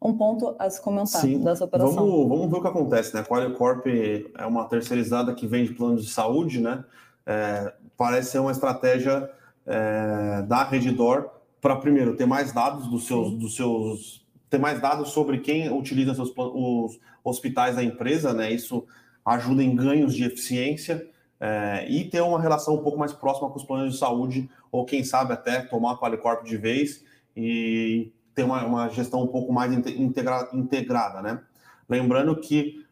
um 0.00 0.16
ponto 0.16 0.54
a 0.58 0.68
se 0.68 0.80
comentar 0.80 1.22
Sim. 1.22 1.42
dessa 1.42 1.64
operação. 1.64 1.94
Vamos, 1.94 2.28
vamos 2.28 2.50
ver 2.50 2.56
o 2.56 2.62
que 2.62 2.68
acontece, 2.68 3.14
né? 3.14 3.20
A 3.20 3.24
Qualicorp 3.24 3.86
é 3.86 4.46
uma 4.46 4.66
terceirizada 4.66 5.34
que 5.34 5.46
vende 5.46 5.72
planos 5.72 6.04
de 6.04 6.10
saúde, 6.10 6.60
né? 6.60 6.84
É, 7.24 7.72
parece 7.96 8.32
ser 8.32 8.38
uma 8.38 8.52
estratégia 8.52 9.28
é, 9.66 10.42
da 10.42 10.64
Redditor 10.64 11.30
para, 11.66 11.74
primeiro, 11.74 12.14
ter 12.14 12.26
mais 12.26 12.52
dados 12.52 12.86
dos 12.86 13.08
seus, 13.08 13.32
dos 13.32 13.56
seus. 13.56 14.24
ter 14.48 14.56
mais 14.56 14.80
dados 14.80 15.08
sobre 15.08 15.38
quem 15.38 15.68
utiliza 15.68 16.14
seus, 16.14 16.32
os 16.36 17.00
hospitais 17.24 17.74
da 17.74 17.82
empresa, 17.82 18.32
né? 18.32 18.52
Isso 18.52 18.86
ajuda 19.24 19.64
em 19.64 19.74
ganhos 19.74 20.14
de 20.14 20.22
eficiência. 20.22 21.04
É, 21.40 21.84
e 21.90 22.04
ter 22.04 22.20
uma 22.20 22.40
relação 22.40 22.76
um 22.76 22.82
pouco 22.84 22.96
mais 22.96 23.12
próxima 23.12 23.50
com 23.50 23.56
os 23.56 23.64
planos 23.64 23.94
de 23.94 23.98
saúde, 23.98 24.48
ou 24.70 24.84
quem 24.84 25.02
sabe 25.02 25.32
até 25.32 25.60
tomar 25.60 25.94
a 25.94 25.98
Qualicorp 25.98 26.44
de 26.44 26.56
vez 26.56 27.04
e 27.36 28.12
ter 28.32 28.44
uma, 28.44 28.64
uma 28.64 28.88
gestão 28.88 29.24
um 29.24 29.26
pouco 29.26 29.52
mais 29.52 29.72
integra, 29.72 30.48
integrada, 30.52 31.20
né? 31.20 31.42
Lembrando 31.88 32.36
que 32.36 32.86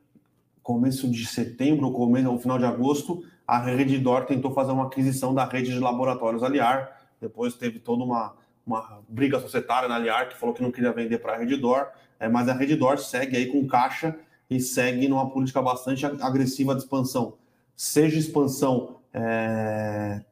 começo 0.65 1.09
de 1.09 1.25
setembro, 1.27 1.93
começo, 1.93 2.25
no 2.25 2.41
final 2.41 2.59
de 2.59 2.65
agosto, 2.65 3.23
a 3.47 3.57
Redditor 3.57 4.25
tentou 4.25 4.51
fazer 4.51 4.73
uma 4.73 4.87
aquisição 4.87 5.33
da 5.33 5.45
rede 5.45 5.73
de 5.73 5.79
laboratórios 5.79 6.43
Aliar, 6.43 7.03
depois 7.21 7.55
teve 7.55 7.79
toda 7.79 8.03
uma, 8.03 8.35
uma 8.67 9.03
briga 9.09 9.39
societária 9.41 9.89
na 9.89 9.97
Aliar, 9.97 10.29
que 10.29 10.37
falou 10.37 10.55
que 10.55 10.63
não 10.63 10.71
queria 10.71 10.93
vender 10.93 11.19
para 11.19 11.35
a 11.35 11.37
Redditor, 11.37 11.89
é, 12.19 12.29
mas 12.29 12.49
a 12.49 12.55
Redditor 12.55 12.99
segue 12.99 13.37
aí 13.37 13.47
com 13.47 13.67
caixa 13.67 14.17
e 14.49 14.61
segue 14.61 15.09
numa 15.09 15.29
política 15.31 15.61
bastante 15.61 16.05
agressiva 16.07 16.75
de 16.75 16.83
expansão, 16.83 17.35
seja 17.77 18.19
expansão 18.19 18.97
é, 19.13 20.23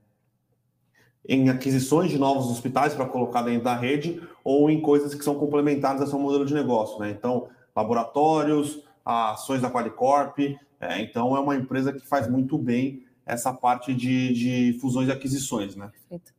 em 1.28 1.48
aquisições 1.48 2.10
de 2.10 2.18
novos 2.18 2.50
hospitais 2.50 2.94
para 2.94 3.06
colocar 3.06 3.42
dentro 3.42 3.64
da 3.64 3.74
rede 3.74 4.20
ou 4.42 4.70
em 4.70 4.80
coisas 4.80 5.14
que 5.14 5.24
são 5.24 5.34
complementares 5.34 6.00
ao 6.00 6.06
seu 6.06 6.18
modelo 6.18 6.44
de 6.44 6.54
negócio, 6.54 6.98
né? 6.98 7.10
Então, 7.10 7.48
laboratórios, 7.74 8.82
ações 9.04 9.60
da 9.60 9.70
Qualicorp, 9.70 10.38
é, 10.80 11.00
então 11.00 11.36
é 11.36 11.40
uma 11.40 11.54
empresa 11.54 11.92
que 11.92 12.06
faz 12.06 12.28
muito 12.28 12.58
bem 12.58 13.04
essa 13.24 13.52
parte 13.52 13.94
de, 13.94 14.32
de 14.32 14.78
fusões 14.80 15.08
e 15.08 15.12
aquisições, 15.12 15.76
né? 15.76 15.90
Perfeito. 15.92 16.34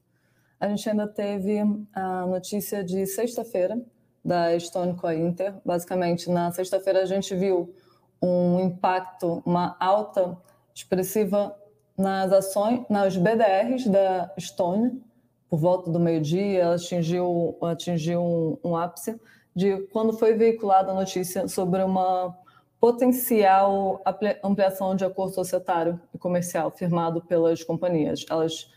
A 0.63 0.69
gente 0.69 0.89
ainda 0.89 1.05
teve 1.05 1.59
a 1.93 2.25
notícia 2.25 2.85
de 2.85 3.05
sexta-feira 3.05 3.77
da 4.23 4.57
Stone 4.57 4.95
com 4.95 5.07
a 5.07 5.13
Inter. 5.13 5.53
Basicamente, 5.65 6.29
na 6.29 6.53
sexta-feira 6.53 7.01
a 7.01 7.05
gente 7.05 7.35
viu 7.35 7.75
um 8.21 8.61
impacto, 8.61 9.43
uma 9.45 9.75
alta 9.77 10.37
expressiva 10.73 11.53
nas 11.97 12.31
ações, 12.31 12.85
nas 12.89 13.17
BDRs 13.17 13.89
da 13.89 14.33
Stone, 14.39 15.03
por 15.49 15.59
volta 15.59 15.91
do 15.91 15.99
meio-dia, 15.99 16.61
ela 16.61 16.75
atingiu, 16.75 17.57
atingiu 17.61 18.21
um, 18.21 18.57
um, 18.63 18.77
ápice 18.77 19.19
de 19.53 19.79
quando 19.87 20.13
foi 20.13 20.33
veiculada 20.33 20.93
a 20.93 20.95
notícia 20.95 21.45
sobre 21.49 21.83
uma 21.83 22.33
potencial 22.79 24.01
ampliação 24.41 24.95
de 24.95 25.03
acordo 25.03 25.35
societário 25.35 25.99
e 26.13 26.17
comercial 26.17 26.71
firmado 26.71 27.21
pelas 27.21 27.61
companhias. 27.65 28.25
Elas, 28.29 28.71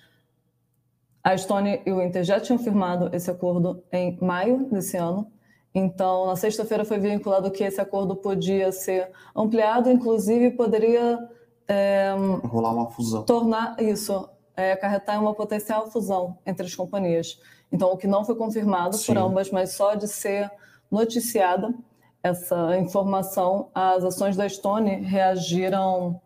a 1.27 1.37
Stone 1.37 1.83
e 1.85 1.91
o 1.91 2.01
Inter 2.01 2.23
já 2.23 2.39
tinham 2.39 2.57
firmado 2.57 3.11
esse 3.13 3.29
acordo 3.29 3.83
em 3.91 4.17
maio 4.21 4.69
desse 4.71 4.97
ano, 4.97 5.27
então, 5.75 6.25
na 6.25 6.37
sexta-feira 6.37 6.85
foi 6.85 7.01
vinculado 7.01 7.51
que 7.51 7.65
esse 7.65 7.81
acordo 7.81 8.15
podia 8.15 8.71
ser 8.71 9.11
ampliado, 9.35 9.91
inclusive 9.91 10.53
poderia 10.53 11.19
é, 11.67 12.15
rolar 12.45 12.73
uma 12.73 12.89
fusão. 12.91 13.25
Tornar 13.25 13.75
isso, 13.83 14.29
é, 14.57 14.71
acarretar 14.71 15.21
uma 15.21 15.35
potencial 15.35 15.91
fusão 15.91 16.39
entre 16.47 16.65
as 16.65 16.77
companhias. 16.77 17.41
Então, 17.73 17.91
o 17.91 17.97
que 17.97 18.07
não 18.07 18.25
foi 18.25 18.37
confirmado 18.37 18.97
Sim. 18.97 19.13
por 19.13 19.19
ambas, 19.21 19.51
mas 19.51 19.73
só 19.73 19.97
de 19.97 20.07
ser 20.07 20.49
noticiada 20.89 21.75
essa 22.23 22.79
informação, 22.79 23.69
as 23.75 24.05
ações 24.05 24.37
da 24.37 24.49
Stone 24.49 25.03
reagiram 25.03 26.21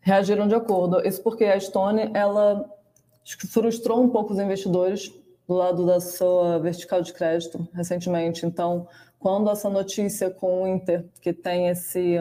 reagiram 0.00 0.48
de 0.48 0.54
acordo. 0.54 1.06
Isso 1.06 1.22
porque 1.22 1.44
a 1.44 1.60
Stone 1.60 2.10
ela 2.14 2.79
frustrou 3.24 4.02
um 4.02 4.08
pouco 4.08 4.32
os 4.32 4.38
investidores 4.38 5.12
do 5.46 5.54
lado 5.54 5.84
da 5.84 6.00
sua 6.00 6.58
vertical 6.58 7.02
de 7.02 7.12
crédito 7.12 7.66
recentemente. 7.72 8.46
Então, 8.46 8.86
quando 9.18 9.50
essa 9.50 9.68
notícia 9.68 10.30
com 10.30 10.62
o 10.62 10.66
Inter, 10.66 11.06
que 11.20 11.32
tem 11.32 11.68
esse 11.68 12.16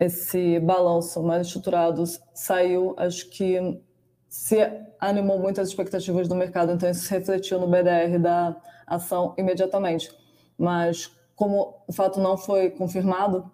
esse 0.00 0.60
balanço 0.60 1.20
mais 1.22 1.46
estruturado 1.46 2.04
saiu, 2.32 2.94
acho 2.96 3.28
que 3.30 3.80
se 4.28 4.56
animou 5.00 5.38
muito 5.38 5.60
as 5.60 5.68
expectativas 5.68 6.28
do 6.28 6.34
mercado, 6.34 6.72
então 6.72 6.88
isso 6.88 7.02
se 7.02 7.10
refletiu 7.10 7.58
no 7.58 7.66
BDR 7.66 8.18
da 8.20 8.56
ação 8.86 9.34
imediatamente. 9.36 10.10
Mas 10.56 11.10
como 11.34 11.82
o 11.86 11.92
fato 11.92 12.20
não 12.20 12.36
foi 12.36 12.70
confirmado 12.70 13.50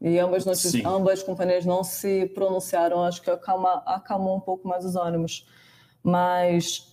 e 0.00 0.18
ambas, 0.18 0.44
ambas 0.84 1.22
companhias 1.22 1.64
não 1.64 1.82
se 1.82 2.26
pronunciaram, 2.26 3.02
acho 3.02 3.20
que 3.20 3.30
acalma, 3.30 3.82
acalmou 3.84 4.36
um 4.36 4.40
pouco 4.40 4.68
mais 4.68 4.84
os 4.84 4.94
ânimos. 4.94 5.46
Mas 6.08 6.90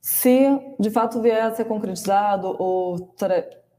se 0.00 0.48
de 0.80 0.90
fato 0.90 1.22
vier 1.22 1.42
a 1.42 1.54
ser 1.54 1.64
concretizado 1.64 2.56
ou 2.58 3.14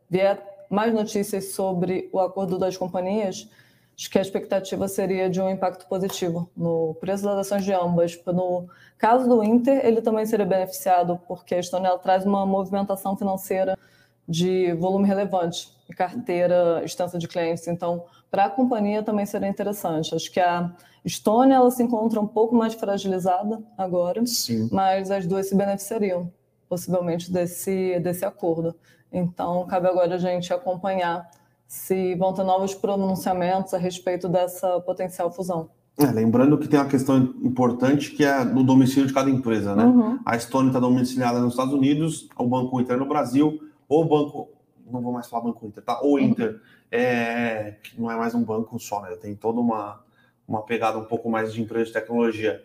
vier 0.09 0.41
mais 0.69 0.93
notícias 0.93 1.51
sobre 1.51 2.09
o 2.13 2.19
acordo 2.19 2.57
das 2.57 2.77
companhias, 2.77 3.49
acho 3.97 4.09
que 4.09 4.17
a 4.17 4.21
expectativa 4.21 4.87
seria 4.87 5.29
de 5.29 5.41
um 5.41 5.49
impacto 5.49 5.85
positivo 5.85 6.49
no 6.55 6.95
preço 7.01 7.25
das 7.25 7.39
ações 7.39 7.65
de 7.65 7.73
ambas. 7.73 8.17
No 8.25 8.69
caso 8.97 9.27
do 9.27 9.43
Inter, 9.43 9.85
ele 9.85 10.01
também 10.01 10.25
seria 10.25 10.45
beneficiado, 10.45 11.19
porque 11.27 11.55
a 11.55 11.59
Estônia 11.59 11.97
traz 11.97 12.25
uma 12.25 12.45
movimentação 12.45 13.17
financeira 13.17 13.77
de 14.25 14.71
volume 14.75 15.05
relevante 15.05 15.75
e 15.89 15.93
carteira 15.93 16.81
extensa 16.85 17.19
de 17.19 17.27
clientes. 17.27 17.67
Então, 17.67 18.05
para 18.31 18.45
a 18.45 18.49
companhia 18.49 19.03
também 19.03 19.25
seria 19.25 19.47
interessante. 19.47 20.13
Acho 20.13 20.31
que 20.31 20.39
a 20.39 20.71
Estônia 21.03 21.55
ela 21.55 21.71
se 21.71 21.81
encontra 21.81 22.19
um 22.19 22.27
pouco 22.27 22.55
mais 22.55 22.73
fragilizada 22.73 23.61
agora, 23.77 24.25
Sim. 24.25 24.69
mas 24.71 25.09
as 25.11 25.25
duas 25.25 25.47
se 25.47 25.55
beneficiariam 25.55 26.31
possivelmente 26.67 27.31
desse, 27.31 27.99
desse 27.99 28.23
acordo. 28.23 28.75
Então, 29.11 29.65
cabe 29.65 29.87
agora 29.87 30.15
a 30.15 30.19
gente 30.19 30.53
acompanhar 30.53 31.27
se 31.67 32.15
vão 32.15 32.33
ter 32.33 32.43
novos 32.43 32.75
pronunciamentos 32.75 33.73
a 33.73 33.77
respeito 33.77 34.29
dessa 34.29 34.79
potencial 34.81 35.31
fusão. 35.31 35.69
É, 35.97 36.05
lembrando 36.05 36.57
que 36.57 36.67
tem 36.67 36.79
uma 36.79 36.87
questão 36.87 37.17
importante 37.43 38.11
que 38.11 38.23
é 38.23 38.45
no 38.45 38.63
domicílio 38.63 39.07
de 39.07 39.13
cada 39.13 39.29
empresa, 39.29 39.75
né? 39.75 39.83
Uhum. 39.83 40.19
A 40.25 40.37
Estônia 40.37 40.69
está 40.69 40.79
domiciliada 40.79 41.39
nos 41.39 41.53
Estados 41.53 41.73
Unidos, 41.73 42.29
o 42.37 42.47
Banco 42.47 42.79
Inter 42.79 42.97
no 42.97 43.05
Brasil, 43.05 43.59
ou 43.87 44.05
o 44.05 44.07
Banco 44.07 44.47
não 44.91 45.01
vou 45.01 45.13
mais 45.13 45.27
falar 45.27 45.43
Banco 45.43 45.65
Inter, 45.65 45.83
tá? 45.83 45.99
O 46.03 46.19
Inter 46.19 46.59
é, 46.91 47.75
que 47.83 47.99
não 47.99 48.11
é 48.11 48.15
mais 48.15 48.33
um 48.33 48.43
banco 48.43 48.79
só, 48.79 49.01
né? 49.01 49.15
Tem 49.15 49.35
toda 49.35 49.59
uma, 49.59 50.03
uma 50.47 50.61
pegada 50.63 50.97
um 50.97 51.05
pouco 51.05 51.29
mais 51.29 51.53
de 51.53 51.61
empresa 51.61 51.85
de 51.85 51.93
tecnologia. 51.93 52.63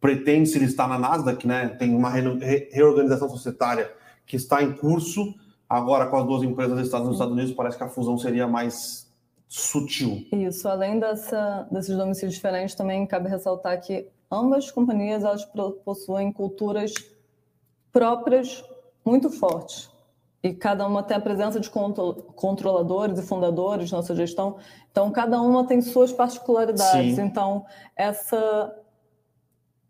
Pretende 0.00 0.48
se 0.48 0.58
listar 0.58 0.88
na 0.88 0.98
Nasdaq, 0.98 1.46
né? 1.46 1.68
Tem 1.68 1.94
uma 1.94 2.10
re, 2.10 2.68
reorganização 2.72 3.28
societária 3.28 3.92
que 4.24 4.36
está 4.36 4.62
em 4.62 4.72
curso. 4.72 5.34
Agora, 5.68 6.06
com 6.06 6.16
as 6.16 6.26
duas 6.26 6.42
empresas 6.42 6.78
listadas 6.78 7.06
nos 7.06 7.16
Estados 7.16 7.34
Unidos, 7.34 7.52
parece 7.52 7.76
que 7.76 7.84
a 7.84 7.88
fusão 7.88 8.16
seria 8.16 8.46
mais 8.46 9.06
sutil. 9.48 10.26
Isso, 10.32 10.68
além 10.68 10.98
dessa, 10.98 11.66
desses 11.70 11.96
domicílios 11.96 12.34
diferentes, 12.34 12.74
também 12.74 13.06
cabe 13.06 13.28
ressaltar 13.28 13.80
que 13.80 14.08
ambas 14.30 14.70
companhias 14.70 15.24
elas 15.24 15.44
possuem 15.84 16.32
culturas 16.32 16.92
próprias 17.92 18.64
muito 19.04 19.30
fortes. 19.30 19.90
E 20.42 20.54
cada 20.54 20.86
uma 20.86 21.02
tem 21.02 21.16
a 21.16 21.20
presença 21.20 21.58
de 21.58 21.70
controladores 21.70 23.18
e 23.18 23.22
fundadores 23.22 23.90
na 23.90 24.02
sua 24.02 24.14
gestão. 24.14 24.56
Então, 24.90 25.10
cada 25.10 25.40
uma 25.40 25.66
tem 25.66 25.80
suas 25.80 26.12
particularidades. 26.12 27.16
Sim. 27.16 27.22
Então, 27.22 27.64
essa 27.96 28.74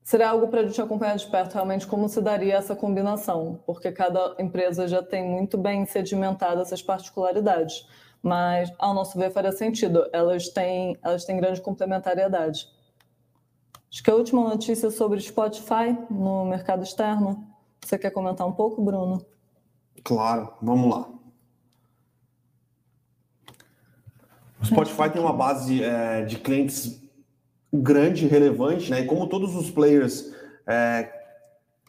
seria 0.02 0.30
algo 0.30 0.46
para 0.48 0.60
a 0.60 0.64
gente 0.64 0.80
acompanhar 0.80 1.16
de 1.16 1.26
perto 1.26 1.54
realmente 1.54 1.86
como 1.86 2.08
se 2.08 2.20
daria 2.20 2.54
essa 2.54 2.76
combinação, 2.76 3.60
porque 3.66 3.90
cada 3.90 4.36
empresa 4.38 4.86
já 4.86 5.02
tem 5.02 5.28
muito 5.28 5.58
bem 5.58 5.84
sedimentadas 5.84 6.68
essas 6.68 6.80
particularidades. 6.80 7.86
Mas, 8.22 8.72
ao 8.78 8.94
nosso 8.94 9.18
ver, 9.18 9.30
faria 9.30 9.52
sentido. 9.52 10.08
Elas 10.12 10.48
têm, 10.48 10.96
elas 11.02 11.24
têm 11.24 11.36
grande 11.36 11.60
complementariedade. 11.60 12.68
Acho 13.92 14.02
que 14.02 14.10
a 14.10 14.14
última 14.14 14.42
notícia 14.48 14.90
sobre 14.90 15.20
Spotify 15.20 15.96
no 16.10 16.44
mercado 16.44 16.82
externo. 16.82 17.46
Você 17.84 17.98
quer 17.98 18.10
comentar 18.10 18.46
um 18.46 18.52
pouco, 18.52 18.82
Bruno? 18.82 19.24
Claro, 20.04 20.52
vamos 20.62 20.90
lá. 20.90 21.08
O 24.60 24.64
Spotify 24.64 25.10
tem 25.10 25.20
uma 25.20 25.32
base 25.32 25.82
é, 25.82 26.22
de 26.22 26.38
clientes 26.38 27.00
grande, 27.72 28.26
relevante, 28.26 28.90
né? 28.90 29.00
E 29.00 29.06
como 29.06 29.28
todos 29.28 29.54
os 29.54 29.70
players 29.70 30.32
é, 30.66 31.12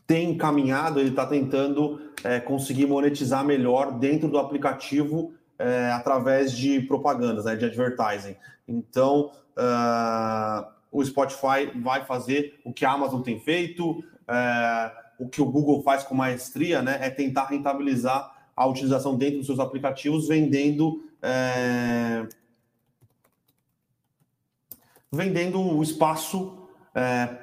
têm 0.06 0.38
caminhado, 0.38 1.00
ele 1.00 1.10
está 1.10 1.26
tentando 1.26 2.02
é, 2.24 2.40
conseguir 2.40 2.86
monetizar 2.86 3.44
melhor 3.46 3.98
dentro 4.00 4.28
do 4.28 4.38
aplicativo 4.38 5.34
é, 5.60 5.92
através 5.92 6.52
de 6.52 6.82
propagandas, 6.82 7.46
né, 7.46 7.56
de 7.56 7.66
advertising. 7.66 8.36
Então, 8.68 9.32
uh, 9.58 10.68
o 10.92 11.04
Spotify 11.04 11.72
vai 11.76 12.06
fazer 12.06 12.60
o 12.64 12.72
que 12.72 12.86
a 12.86 12.92
Amazon 12.92 13.22
tem 13.22 13.40
feito, 13.40 14.04
é, 14.28 14.92
o 15.20 15.28
que 15.28 15.42
o 15.42 15.46
Google 15.46 15.82
faz 15.84 16.04
com 16.04 16.16
maestria, 16.16 16.82
né, 16.82 16.98
é 17.02 17.10
tentar 17.10 17.46
rentabilizar 17.46 18.36
a 18.56 18.66
utilização 18.66 19.16
dentro 19.16 19.38
dos 19.38 19.46
seus 19.46 19.60
aplicativos, 19.60 20.28
vendendo 20.28 21.04
é, 21.22 22.28
vendendo 25.12 25.60
o 25.60 25.82
espaço 25.82 26.68
é, 26.94 27.38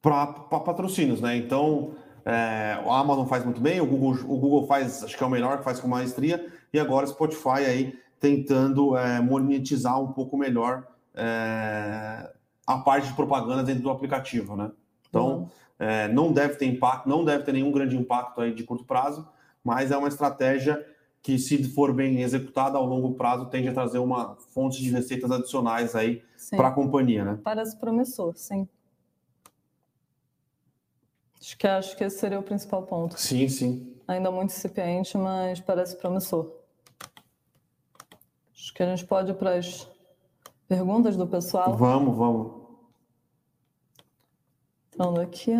para 0.00 0.26
patrocínios, 0.26 1.20
né? 1.20 1.36
Então, 1.36 1.94
é, 2.24 2.78
a 2.84 2.98
Amazon 2.98 3.26
faz 3.26 3.44
muito 3.44 3.60
bem, 3.60 3.80
o 3.80 3.86
Google, 3.86 4.12
o 4.24 4.38
Google 4.38 4.66
faz, 4.66 5.02
acho 5.04 5.16
que 5.16 5.22
é 5.22 5.26
o 5.26 5.30
melhor, 5.30 5.62
faz 5.62 5.80
com 5.80 5.88
maestria, 5.88 6.46
e 6.72 6.78
agora 6.78 7.06
o 7.06 7.08
Spotify 7.08 7.64
aí 7.66 7.98
tentando 8.20 8.96
é, 8.96 9.20
monetizar 9.20 10.00
um 10.00 10.12
pouco 10.12 10.36
melhor 10.36 10.86
é, 11.14 12.30
a 12.66 12.78
parte 12.78 13.08
de 13.08 13.14
propaganda 13.14 13.62
dentro 13.62 13.82
do 13.82 13.90
aplicativo, 13.90 14.56
né? 14.56 14.70
Então, 15.08 15.38
uhum. 15.38 15.48
É, 15.78 16.08
não 16.08 16.32
deve 16.32 16.56
ter 16.56 16.66
impacto, 16.66 17.08
não 17.08 17.24
deve 17.24 17.44
ter 17.44 17.52
nenhum 17.52 17.70
grande 17.70 17.96
impacto 17.96 18.40
aí 18.40 18.52
de 18.52 18.64
curto 18.64 18.84
prazo, 18.84 19.28
mas 19.62 19.90
é 19.90 19.96
uma 19.96 20.08
estratégia 20.08 20.84
que, 21.22 21.38
se 21.38 21.62
for 21.64 21.92
bem 21.92 22.22
executada 22.22 22.78
ao 22.78 22.86
longo 22.86 23.14
prazo, 23.14 23.46
tende 23.46 23.68
a 23.68 23.72
trazer 23.72 23.98
uma 23.98 24.36
fonte 24.52 24.82
de 24.82 24.90
receitas 24.90 25.30
adicionais 25.30 25.94
aí 25.94 26.22
para 26.50 26.68
a 26.68 26.72
companhia, 26.72 27.24
né? 27.24 27.38
Parece 27.42 27.76
promissor, 27.76 28.34
sim. 28.36 28.68
Acho 31.40 31.56
que 31.56 31.66
acho 31.66 31.96
que 31.96 32.04
esse 32.04 32.18
seria 32.18 32.38
o 32.38 32.42
principal 32.42 32.82
ponto. 32.82 33.18
Sim, 33.18 33.48
sim. 33.48 33.94
Ainda 34.06 34.30
muito 34.30 34.50
incipiente, 34.50 35.16
mas 35.16 35.60
parece 35.60 35.96
promissor. 35.96 36.50
Acho 38.54 38.74
que 38.74 38.82
a 38.82 38.86
gente 38.86 39.04
pode 39.04 39.30
ir 39.30 39.34
para 39.34 39.54
as 39.54 39.88
Perguntas 40.68 41.16
do 41.16 41.26
pessoal? 41.26 41.74
Vamos, 41.74 42.14
vamos. 42.14 42.57
Falando 44.98 45.20
aqui. 45.20 45.52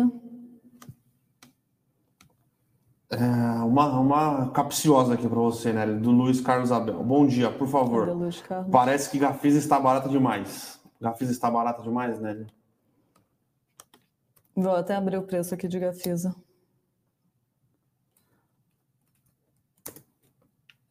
É, 3.09 3.17
uma, 3.63 3.99
uma 3.99 4.51
capciosa 4.51 5.13
aqui 5.13 5.27
para 5.29 5.39
você, 5.39 5.71
né? 5.71 5.85
Do 5.87 6.11
Luiz 6.11 6.41
Carlos 6.41 6.73
Abel. 6.73 7.01
Bom 7.01 7.25
dia, 7.25 7.49
por 7.49 7.65
favor. 7.65 8.09
Luiz 8.09 8.41
Carlos? 8.41 8.69
Parece 8.69 9.09
que 9.09 9.17
Gafisa 9.17 9.57
está 9.57 9.79
barata 9.79 10.09
demais. 10.09 10.77
Gafisa 10.99 11.31
está 11.31 11.49
barata 11.49 11.81
demais, 11.81 12.19
né? 12.19 12.45
Vou 14.53 14.75
até 14.75 14.93
abrir 14.93 15.17
o 15.17 15.23
preço 15.23 15.53
aqui 15.53 15.69
de 15.69 15.79
Gafisa. 15.79 16.35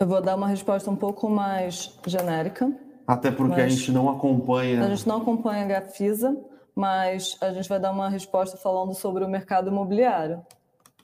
Eu 0.00 0.06
vou 0.06 0.22
dar 0.22 0.36
uma 0.36 0.48
resposta 0.48 0.90
um 0.90 0.96
pouco 0.96 1.28
mais 1.28 1.98
genérica. 2.06 2.72
Até 3.06 3.30
porque 3.30 3.60
a 3.60 3.68
gente 3.68 3.92
não 3.92 4.08
acompanha. 4.08 4.82
A 4.84 4.88
gente 4.88 5.06
não 5.06 5.18
acompanha 5.18 5.64
a 5.64 5.68
Gafisa, 5.68 6.34
mas 6.78 7.36
a 7.40 7.52
gente 7.52 7.68
vai 7.68 7.80
dar 7.80 7.90
uma 7.90 8.08
resposta 8.08 8.56
falando 8.56 8.94
sobre 8.94 9.24
o 9.24 9.28
mercado 9.28 9.68
imobiliário 9.68 10.44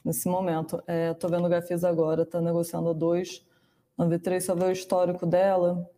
nesse 0.04 0.28
momento. 0.28 0.82
Estou 1.12 1.28
é, 1.28 1.32
vendo 1.32 1.46
a 1.46 1.48
Gafisa 1.48 1.88
agora, 1.88 2.22
está 2.22 2.40
negociando 2.40 2.90
a 2.90 2.94
2,93, 2.94 4.40
só 4.40 4.54
ver 4.54 4.66
o 4.66 4.70
histórico 4.70 5.26
dela. 5.26 5.90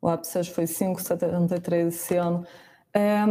O 0.00 0.08
ápice 0.08 0.38
acho 0.38 0.48
que 0.48 0.54
foi 0.54 0.64
5,73 0.64 1.88
esse 1.88 2.16
ano. 2.16 2.46
É, 2.94 3.22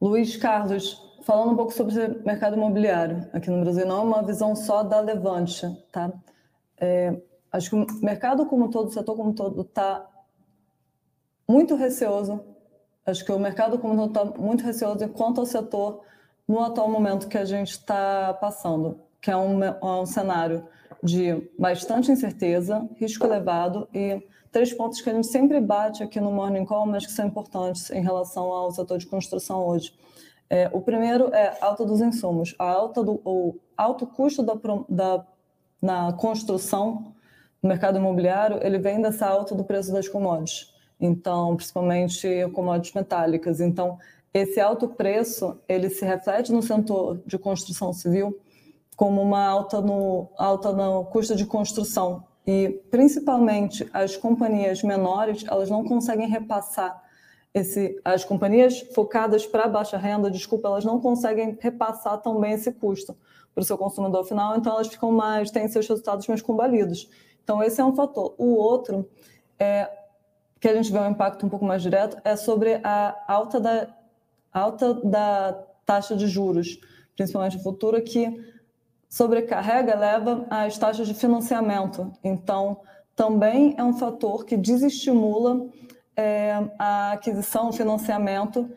Luiz 0.00 0.36
Carlos, 0.36 1.00
falando 1.22 1.52
um 1.52 1.56
pouco 1.56 1.72
sobre 1.72 1.94
o 1.94 2.26
mercado 2.26 2.56
imobiliário 2.56 3.30
aqui 3.32 3.48
no 3.48 3.60
Brasil, 3.60 3.86
não 3.86 3.98
é 3.98 4.02
uma 4.02 4.22
visão 4.22 4.56
só 4.56 4.82
da 4.82 4.98
Levante, 4.98 5.66
tá? 5.92 6.12
É, 6.76 7.16
Acho 7.52 7.68
que 7.68 7.76
o 7.76 7.86
mercado 8.02 8.46
como 8.46 8.70
todo, 8.70 8.88
o 8.88 8.92
setor 8.92 9.14
como 9.14 9.34
todo, 9.34 9.60
está 9.60 10.08
muito 11.46 11.74
receoso. 11.74 12.42
Acho 13.04 13.24
que 13.24 13.32
o 13.32 13.38
mercado 13.38 13.78
como 13.78 14.04
está 14.04 14.24
muito 14.24 14.64
receoso 14.64 15.08
quanto 15.08 15.40
ao 15.40 15.46
setor 15.46 16.02
no 16.46 16.60
atual 16.60 16.88
momento 16.88 17.28
que 17.28 17.38
a 17.38 17.44
gente 17.44 17.70
está 17.70 18.34
passando, 18.34 19.00
que 19.20 19.30
é 19.30 19.36
um, 19.36 19.62
é 19.62 19.78
um 19.82 20.06
cenário 20.06 20.66
de 21.02 21.50
bastante 21.58 22.12
incerteza, 22.12 22.88
risco 22.96 23.26
elevado 23.26 23.88
e 23.92 24.22
três 24.52 24.72
pontos 24.72 25.00
que 25.00 25.10
a 25.10 25.14
gente 25.14 25.26
sempre 25.26 25.60
bate 25.60 26.02
aqui 26.02 26.20
no 26.20 26.30
Morning 26.30 26.64
Call, 26.64 26.86
mas 26.86 27.06
que 27.06 27.12
são 27.12 27.26
importantes 27.26 27.90
em 27.90 28.02
relação 28.02 28.52
ao 28.52 28.70
setor 28.70 28.98
de 28.98 29.06
construção 29.06 29.66
hoje. 29.66 29.92
É, 30.48 30.70
o 30.72 30.80
primeiro 30.80 31.34
é 31.34 31.56
a 31.60 31.66
alta 31.66 31.84
dos 31.84 32.00
insumos, 32.00 32.54
a 32.58 32.70
alta 32.70 33.02
do 33.02 33.20
o 33.24 33.58
alto 33.76 34.06
custo 34.06 34.42
da, 34.42 34.54
da 34.88 35.26
na 35.80 36.12
construção 36.12 37.12
no 37.60 37.68
mercado 37.68 37.98
imobiliário, 37.98 38.60
ele 38.62 38.78
vem 38.78 39.00
dessa 39.00 39.26
alta 39.26 39.54
do 39.54 39.64
preço 39.64 39.92
das 39.92 40.08
commodities. 40.08 40.71
Então, 41.04 41.56
principalmente 41.56 42.28
commodities 42.52 42.94
metálicas. 42.94 43.60
Então, 43.60 43.98
esse 44.32 44.60
alto 44.60 44.88
preço, 44.88 45.58
ele 45.68 45.90
se 45.90 46.04
reflete 46.04 46.52
no 46.52 46.62
setor 46.62 47.20
de 47.26 47.36
construção 47.36 47.92
civil 47.92 48.38
como 48.96 49.20
uma 49.20 49.44
alta 49.44 49.80
no, 49.80 50.28
alta 50.38 50.72
no 50.72 51.04
custo 51.06 51.34
de 51.34 51.44
construção. 51.44 52.24
E, 52.46 52.80
principalmente, 52.90 53.88
as 53.92 54.16
companhias 54.16 54.82
menores, 54.82 55.44
elas 55.46 55.68
não 55.68 55.84
conseguem 55.84 56.28
repassar 56.28 57.02
esse, 57.52 58.00
as 58.04 58.24
companhias 58.24 58.80
focadas 58.94 59.44
para 59.44 59.68
baixa 59.68 59.98
renda, 59.98 60.30
desculpa, 60.30 60.68
elas 60.68 60.84
não 60.84 61.00
conseguem 61.00 61.58
repassar 61.60 62.18
tão 62.18 62.40
bem 62.40 62.52
esse 62.52 62.72
custo 62.72 63.16
para 63.54 63.60
o 63.60 63.64
seu 63.64 63.76
consumidor 63.76 64.24
final, 64.24 64.56
então 64.56 64.72
elas 64.72 64.88
ficam 64.88 65.12
mais, 65.12 65.50
têm 65.50 65.68
seus 65.68 65.86
resultados 65.86 66.26
mais 66.26 66.40
combalidos. 66.40 67.10
Então, 67.44 67.62
esse 67.62 67.80
é 67.80 67.84
um 67.84 67.94
fator. 67.94 68.34
O 68.38 68.54
outro, 68.54 69.06
é, 69.58 69.90
que 70.62 70.68
a 70.68 70.74
gente 70.76 70.92
vê 70.92 70.98
um 71.00 71.10
impacto 71.10 71.44
um 71.44 71.48
pouco 71.48 71.64
mais 71.64 71.82
direto, 71.82 72.16
é 72.22 72.36
sobre 72.36 72.80
a 72.84 73.16
alta 73.26 73.58
da, 73.58 73.88
alta 74.52 74.94
da 74.94 75.60
taxa 75.84 76.14
de 76.14 76.28
juros, 76.28 76.78
principalmente 77.16 77.60
futura, 77.60 78.00
que 78.00 78.32
sobrecarrega, 79.08 79.98
leva 79.98 80.46
às 80.48 80.78
taxas 80.78 81.08
de 81.08 81.14
financiamento. 81.14 82.12
Então, 82.22 82.80
também 83.16 83.74
é 83.76 83.82
um 83.82 83.94
fator 83.94 84.44
que 84.44 84.56
desestimula 84.56 85.66
é, 86.16 86.52
a 86.78 87.10
aquisição, 87.10 87.70
o 87.70 87.72
financiamento 87.72 88.70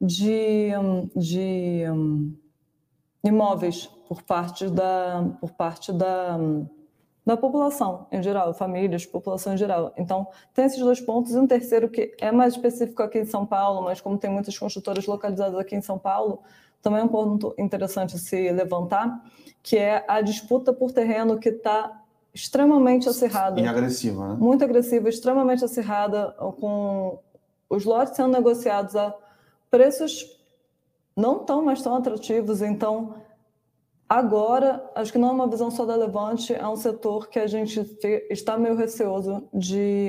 de, 0.00 0.70
de 1.16 1.84
um, 1.90 2.36
imóveis 3.24 3.86
por 4.06 4.22
parte 4.22 4.68
da, 4.70 5.28
por 5.40 5.50
parte 5.54 5.92
da, 5.92 6.38
da 7.24 7.36
população 7.36 8.06
em 8.10 8.22
geral, 8.22 8.52
famílias, 8.52 9.06
população 9.06 9.54
em 9.54 9.56
geral. 9.56 9.92
Então, 9.96 10.26
tem 10.52 10.64
esses 10.64 10.78
dois 10.78 11.00
pontos. 11.00 11.32
E 11.32 11.38
um 11.38 11.46
terceiro 11.46 11.88
que 11.88 12.14
é 12.20 12.32
mais 12.32 12.54
específico 12.54 13.02
aqui 13.02 13.20
em 13.20 13.24
São 13.24 13.46
Paulo, 13.46 13.82
mas 13.82 14.00
como 14.00 14.18
tem 14.18 14.30
muitas 14.30 14.58
construtoras 14.58 15.06
localizadas 15.06 15.58
aqui 15.58 15.76
em 15.76 15.80
São 15.80 15.98
Paulo, 15.98 16.40
também 16.82 17.00
é 17.00 17.04
um 17.04 17.08
ponto 17.08 17.54
interessante 17.56 18.18
se 18.18 18.50
levantar, 18.50 19.22
que 19.62 19.78
é 19.78 20.04
a 20.08 20.20
disputa 20.20 20.72
por 20.72 20.90
terreno 20.90 21.38
que 21.38 21.50
está 21.50 22.02
extremamente 22.34 23.08
acirrada. 23.08 23.60
E 23.60 23.66
agressiva, 23.66 24.28
né? 24.28 24.36
Muito 24.38 24.64
agressiva, 24.64 25.08
extremamente 25.08 25.64
acirrada, 25.64 26.32
com 26.60 27.18
os 27.68 27.84
lotes 27.84 28.16
sendo 28.16 28.32
negociados 28.32 28.96
a 28.96 29.14
preços 29.70 30.38
não 31.16 31.38
tão 31.40 31.62
mais 31.62 31.80
tão 31.82 31.94
atrativos. 31.94 32.62
Então, 32.62 33.14
agora, 34.18 34.90
acho 34.94 35.12
que 35.12 35.18
não 35.18 35.28
é 35.28 35.32
uma 35.32 35.48
visão 35.48 35.70
só 35.70 35.84
da 35.84 35.96
Levante, 35.96 36.54
é 36.54 36.66
um 36.66 36.76
setor 36.76 37.28
que 37.28 37.38
a 37.38 37.46
gente 37.46 37.80
está 38.30 38.56
meio 38.56 38.76
receoso 38.76 39.48
de, 39.52 40.08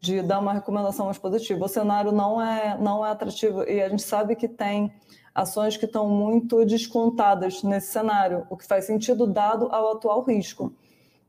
de 0.00 0.22
dar 0.22 0.38
uma 0.38 0.52
recomendação 0.52 1.06
mais 1.06 1.18
positiva. 1.18 1.64
O 1.64 1.68
cenário 1.68 2.12
não 2.12 2.40
é, 2.40 2.76
não 2.78 3.04
é 3.04 3.10
atrativo 3.10 3.62
e 3.64 3.82
a 3.82 3.88
gente 3.88 4.02
sabe 4.02 4.36
que 4.36 4.48
tem 4.48 4.92
ações 5.34 5.76
que 5.76 5.86
estão 5.86 6.08
muito 6.08 6.64
descontadas 6.64 7.62
nesse 7.62 7.92
cenário, 7.92 8.46
o 8.50 8.56
que 8.56 8.66
faz 8.66 8.84
sentido 8.84 9.26
dado 9.26 9.68
ao 9.72 9.92
atual 9.92 10.22
risco 10.22 10.74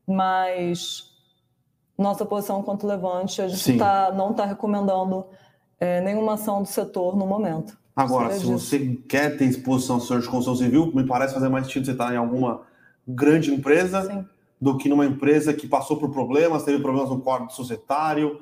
mas 0.06 1.10
nossa 1.96 2.24
posição 2.24 2.62
quanto 2.62 2.86
levante, 2.86 3.40
a 3.40 3.48
gente 3.48 3.78
tá, 3.78 4.12
não 4.12 4.32
está 4.32 4.44
recomendando 4.44 5.26
é, 5.78 6.00
nenhuma 6.00 6.34
ação 6.34 6.62
do 6.62 6.68
setor 6.68 7.16
no 7.16 7.26
momento. 7.26 7.78
Agora, 7.96 8.32
se 8.32 8.44
você 8.44 8.98
quer 9.08 9.36
ter 9.36 9.44
exposição 9.44 9.96
ao 9.96 10.00
setor 10.00 10.20
de 10.20 10.28
construção 10.28 10.56
civil, 10.56 10.90
me 10.92 11.06
parece 11.06 11.32
fazer 11.32 11.48
mais 11.48 11.66
sentido 11.66 11.86
você 11.86 11.92
estar 11.92 12.12
em 12.12 12.16
alguma 12.16 12.62
grande 13.06 13.52
empresa 13.52 14.02
Sim. 14.02 14.26
do 14.60 14.76
que 14.76 14.88
numa 14.88 15.06
empresa 15.06 15.54
que 15.54 15.68
passou 15.68 15.96
por 15.96 16.10
problemas, 16.10 16.64
teve 16.64 16.82
problemas 16.82 17.10
no 17.10 17.20
quadro 17.20 17.48
societário, 17.50 18.40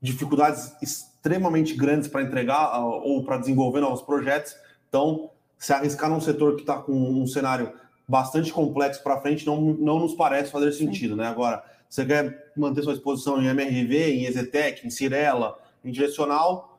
dificuldades 0.00 0.72
extremamente 0.82 1.74
grandes 1.74 2.06
para 2.06 2.22
entregar 2.22 2.84
ou 2.84 3.24
para 3.24 3.38
desenvolver 3.38 3.80
novos 3.80 4.02
projetos. 4.02 4.54
Então, 4.88 5.30
se 5.58 5.72
arriscar 5.72 6.10
num 6.10 6.20
setor 6.20 6.56
que 6.56 6.62
está 6.62 6.76
com 6.76 6.92
um 6.92 7.26
cenário 7.26 7.72
bastante 8.06 8.52
complexo 8.52 9.02
para 9.02 9.20
frente 9.20 9.46
não, 9.46 9.58
não 9.58 10.00
nos 10.00 10.12
parece 10.14 10.50
fazer 10.50 10.72
sentido, 10.72 11.14
Sim. 11.14 11.20
né? 11.20 11.28
Agora, 11.28 11.64
você 11.88 12.04
quer 12.04 12.52
manter 12.54 12.82
sua 12.82 12.92
exposição 12.92 13.40
em 13.40 13.46
MRV, 13.46 14.12
em 14.12 14.24
Exetec, 14.26 14.86
em 14.86 14.90
Cirela, 14.90 15.58
em 15.82 15.90
Direcional, 15.90 16.71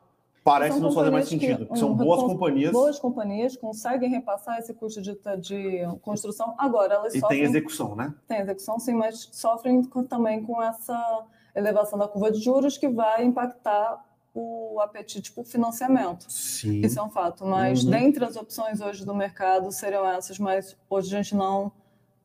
parece 0.44 0.78
não 0.78 0.92
fazer 0.92 1.10
mais 1.10 1.26
sentido. 1.26 1.66
Que, 1.66 1.78
são 1.78 1.92
um, 1.92 1.96
boas 1.96 2.22
companhias. 2.22 2.70
Boas 2.70 2.98
companhias 2.98 3.56
conseguem 3.56 4.10
repassar 4.10 4.58
esse 4.58 4.74
custo 4.74 5.00
de, 5.00 5.18
de 5.40 5.80
construção. 6.02 6.54
Agora, 6.58 6.94
elas 6.94 7.14
e 7.14 7.20
sofrem... 7.20 7.40
tem 7.40 7.48
execução, 7.48 7.96
né? 7.96 8.14
Tem 8.28 8.40
execução, 8.40 8.78
sim, 8.78 8.92
mas 8.92 9.28
sofrem 9.32 9.82
também 10.08 10.44
com 10.44 10.62
essa 10.62 11.24
elevação 11.56 11.98
da 11.98 12.06
curva 12.06 12.30
de 12.30 12.40
juros 12.40 12.76
que 12.76 12.88
vai 12.88 13.24
impactar 13.24 14.04
o 14.34 14.80
apetite 14.80 15.32
por 15.32 15.46
financiamento. 15.46 16.26
Sim. 16.28 16.80
Isso 16.80 16.98
é 16.98 17.02
um 17.02 17.08
fato. 17.08 17.46
Mas 17.46 17.84
uhum. 17.84 17.90
dentre 17.90 18.24
as 18.24 18.36
opções 18.36 18.80
hoje 18.80 19.04
do 19.04 19.14
mercado 19.14 19.72
seriam 19.72 20.06
essas, 20.06 20.38
mas 20.38 20.76
hoje 20.90 21.14
a 21.14 21.22
gente 21.22 21.34
não 21.34 21.72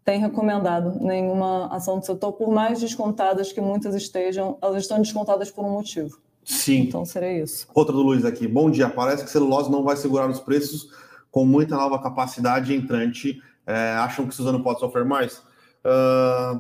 tem 0.04 0.20
recomendado 0.20 1.00
nenhuma 1.00 1.68
ação 1.68 2.00
do 2.00 2.06
setor, 2.06 2.34
por 2.34 2.50
mais 2.50 2.80
descontadas 2.80 3.52
que 3.52 3.62
muitas 3.62 3.94
estejam, 3.94 4.58
elas 4.60 4.82
estão 4.82 4.98
descontadas 4.98 5.52
por 5.52 5.64
um 5.64 5.70
motivo. 5.70 6.20
Sim. 6.50 6.80
Então 6.82 7.06
seria 7.06 7.44
isso. 7.44 7.68
Outra 7.76 7.94
do 7.94 8.02
Luiz 8.02 8.26
aqui. 8.26 8.48
Bom 8.48 8.72
dia. 8.72 8.90
Parece 8.90 9.24
que 9.24 9.30
celulose 9.30 9.70
não 9.70 9.84
vai 9.84 9.96
segurar 9.96 10.28
os 10.28 10.40
preços 10.40 10.90
com 11.30 11.46
muita 11.46 11.76
nova 11.76 12.02
capacidade 12.02 12.74
entrante. 12.74 13.40
É, 13.68 13.92
acham 13.92 14.28
que 14.28 14.34
Suzano 14.34 14.64
pode 14.64 14.80
sofrer 14.80 15.06
mais? 15.06 15.38
Uh, 15.86 16.60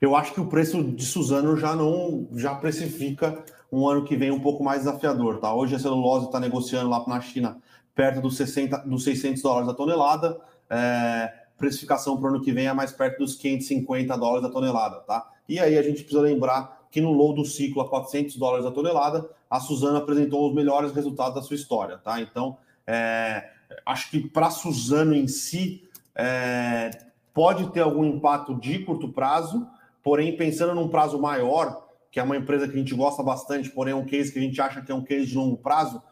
eu 0.00 0.14
acho 0.14 0.32
que 0.32 0.40
o 0.40 0.46
preço 0.46 0.80
de 0.80 1.04
Suzano 1.04 1.56
já 1.56 1.74
não 1.74 2.28
já 2.36 2.54
precifica 2.54 3.42
um 3.70 3.88
ano 3.88 4.04
que 4.04 4.16
vem 4.16 4.30
um 4.30 4.38
pouco 4.38 4.62
mais 4.62 4.84
desafiador, 4.84 5.40
tá? 5.40 5.52
Hoje 5.52 5.74
a 5.74 5.78
celulose 5.80 6.26
está 6.26 6.38
negociando 6.38 6.88
lá 6.88 7.04
na 7.08 7.20
China 7.20 7.60
perto 7.96 8.20
dos, 8.20 8.36
60, 8.36 8.78
dos 8.78 9.02
600 9.02 9.42
dólares 9.42 9.68
a 9.68 9.74
tonelada, 9.74 10.40
é, 10.70 11.32
precificação 11.58 12.16
para 12.16 12.26
o 12.26 12.34
ano 12.34 12.40
que 12.40 12.52
vem 12.52 12.68
é 12.68 12.72
mais 12.72 12.92
perto 12.92 13.18
dos 13.18 13.34
550 13.34 14.16
dólares 14.16 14.46
a 14.46 14.50
tonelada, 14.52 15.00
tá? 15.00 15.28
E 15.48 15.58
aí 15.58 15.76
a 15.76 15.82
gente 15.82 16.02
precisa 16.02 16.20
lembrar 16.20 16.81
que 16.92 17.00
no 17.00 17.10
low 17.10 17.34
do 17.34 17.44
ciclo 17.44 17.80
a 17.80 17.88
400 17.88 18.36
dólares 18.36 18.66
a 18.66 18.70
tonelada, 18.70 19.28
a 19.50 19.58
Suzano 19.58 19.96
apresentou 19.96 20.46
os 20.46 20.54
melhores 20.54 20.92
resultados 20.92 21.34
da 21.34 21.42
sua 21.42 21.56
história, 21.56 21.96
tá? 21.96 22.20
Então, 22.20 22.58
é, 22.86 23.50
acho 23.86 24.10
que 24.10 24.28
para 24.28 24.48
a 24.48 24.50
Suzano 24.50 25.14
em 25.14 25.26
si, 25.26 25.88
é, 26.14 26.90
pode 27.32 27.70
ter 27.70 27.80
algum 27.80 28.04
impacto 28.04 28.54
de 28.54 28.80
curto 28.80 29.08
prazo, 29.08 29.66
porém, 30.02 30.36
pensando 30.36 30.74
num 30.74 30.86
prazo 30.86 31.18
maior, 31.18 31.88
que 32.10 32.20
é 32.20 32.22
uma 32.22 32.36
empresa 32.36 32.68
que 32.68 32.74
a 32.74 32.78
gente 32.78 32.94
gosta 32.94 33.22
bastante, 33.22 33.70
porém 33.70 33.92
é 33.92 33.96
um 33.96 34.04
case 34.04 34.30
que 34.30 34.38
a 34.38 34.42
gente 34.42 34.60
acha 34.60 34.82
que 34.82 34.92
é 34.92 34.94
um 34.94 35.02
case 35.02 35.26
de 35.26 35.34
longo 35.34 35.56
prazo, 35.56 36.02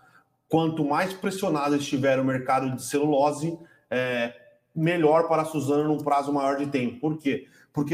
quanto 0.49 0.83
mais 0.83 1.13
pressionado 1.13 1.77
estiver 1.77 2.19
o 2.19 2.25
mercado 2.25 2.75
de 2.75 2.83
celulose, 2.83 3.59
é, 3.91 4.35
melhor 4.75 5.29
para 5.29 5.43
a 5.43 5.45
Suzano 5.45 5.89
num 5.89 5.99
prazo 5.99 6.33
maior 6.33 6.57
de 6.57 6.67
tempo. 6.69 6.99
Por 7.01 7.19
quê? 7.19 7.47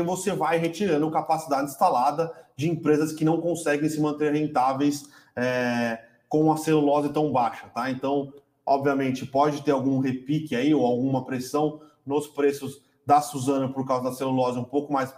Você 0.05 0.33
vai 0.33 0.59
retirando 0.59 1.11
capacidade 1.11 1.71
instalada 1.71 2.33
de 2.57 2.69
empresas 2.69 3.13
que 3.13 3.25
não 3.25 3.41
conseguem 3.41 3.89
se 3.89 4.01
manter 4.01 4.33
rentáveis 4.33 5.09
é, 5.35 6.03
com 6.29 6.51
a 6.51 6.57
celulose 6.57 7.11
tão 7.11 7.31
baixa, 7.31 7.67
tá? 7.69 7.91
Então, 7.91 8.33
obviamente, 8.65 9.27
pode 9.27 9.63
ter 9.63 9.71
algum 9.71 9.99
repique 9.99 10.57
aí 10.57 10.75
ou 10.75 10.85
alguma 10.85 11.25
pressão 11.25 11.81
nos 12.05 12.27
preços 12.27 12.81
da 13.05 13.21
Suzano 13.21 13.73
por 13.73 13.87
causa 13.87 14.05
da 14.05 14.13
celulose 14.13 14.59
um 14.59 14.65
pouco 14.65 14.93
mais 14.93 15.15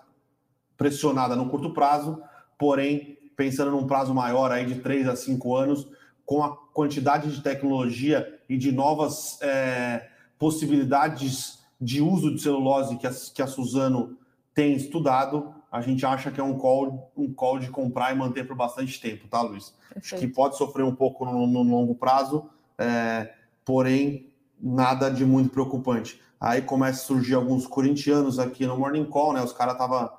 pressionada 0.77 1.35
no 1.35 1.49
curto 1.49 1.73
prazo, 1.73 2.23
porém, 2.59 3.19
pensando 3.37 3.71
num 3.71 3.87
prazo 3.87 4.15
maior 4.15 4.51
aí 4.51 4.67
de 4.67 4.81
3 4.81 5.09
a 5.09 5.17
5 5.17 5.57
anos, 5.57 5.89
com 6.27 6.45
a 6.45 6.55
quantidade 6.75 7.35
de 7.35 7.43
tecnologia 7.43 8.39
e 8.49 8.57
de 8.57 8.71
novas 8.71 9.41
é, 9.41 10.09
possibilidades 10.39 11.61
de 11.81 12.03
uso 12.03 12.35
de 12.35 12.43
celulose 12.43 12.97
que 12.97 13.07
a, 13.07 13.11
que 13.35 13.41
a 13.41 13.47
Suzano 13.47 14.19
tem 14.59 14.75
estudado, 14.75 15.55
a 15.71 15.81
gente 15.81 16.05
acha 16.05 16.33
que 16.33 16.41
é 16.41 16.43
um 16.43 16.59
call, 16.59 17.13
um 17.17 17.33
call 17.33 17.61
de 17.61 17.71
comprar 17.71 18.13
e 18.13 18.19
manter 18.19 18.45
por 18.45 18.57
bastante 18.57 19.01
tempo, 19.01 19.29
tá, 19.29 19.41
Luiz? 19.41 19.73
Perfeito. 19.89 19.99
Acho 20.05 20.17
que 20.17 20.27
pode 20.27 20.57
sofrer 20.57 20.85
um 20.85 20.97
pouco 20.97 21.25
no, 21.25 21.47
no 21.47 21.63
longo 21.63 21.95
prazo, 21.95 22.51
é, 22.77 23.33
porém, 23.65 24.33
nada 24.61 25.11
de 25.11 25.25
muito 25.25 25.51
preocupante. 25.51 26.21
Aí 26.41 26.61
começa 26.61 27.01
a 27.01 27.07
surgir 27.07 27.35
alguns 27.35 27.69
corintianos 27.69 28.41
aqui 28.41 28.67
no 28.67 28.77
Morning 28.77 29.05
Call, 29.05 29.33
né? 29.33 29.41
Os 29.45 29.53
caras 29.53 29.75
estavam 29.75 30.11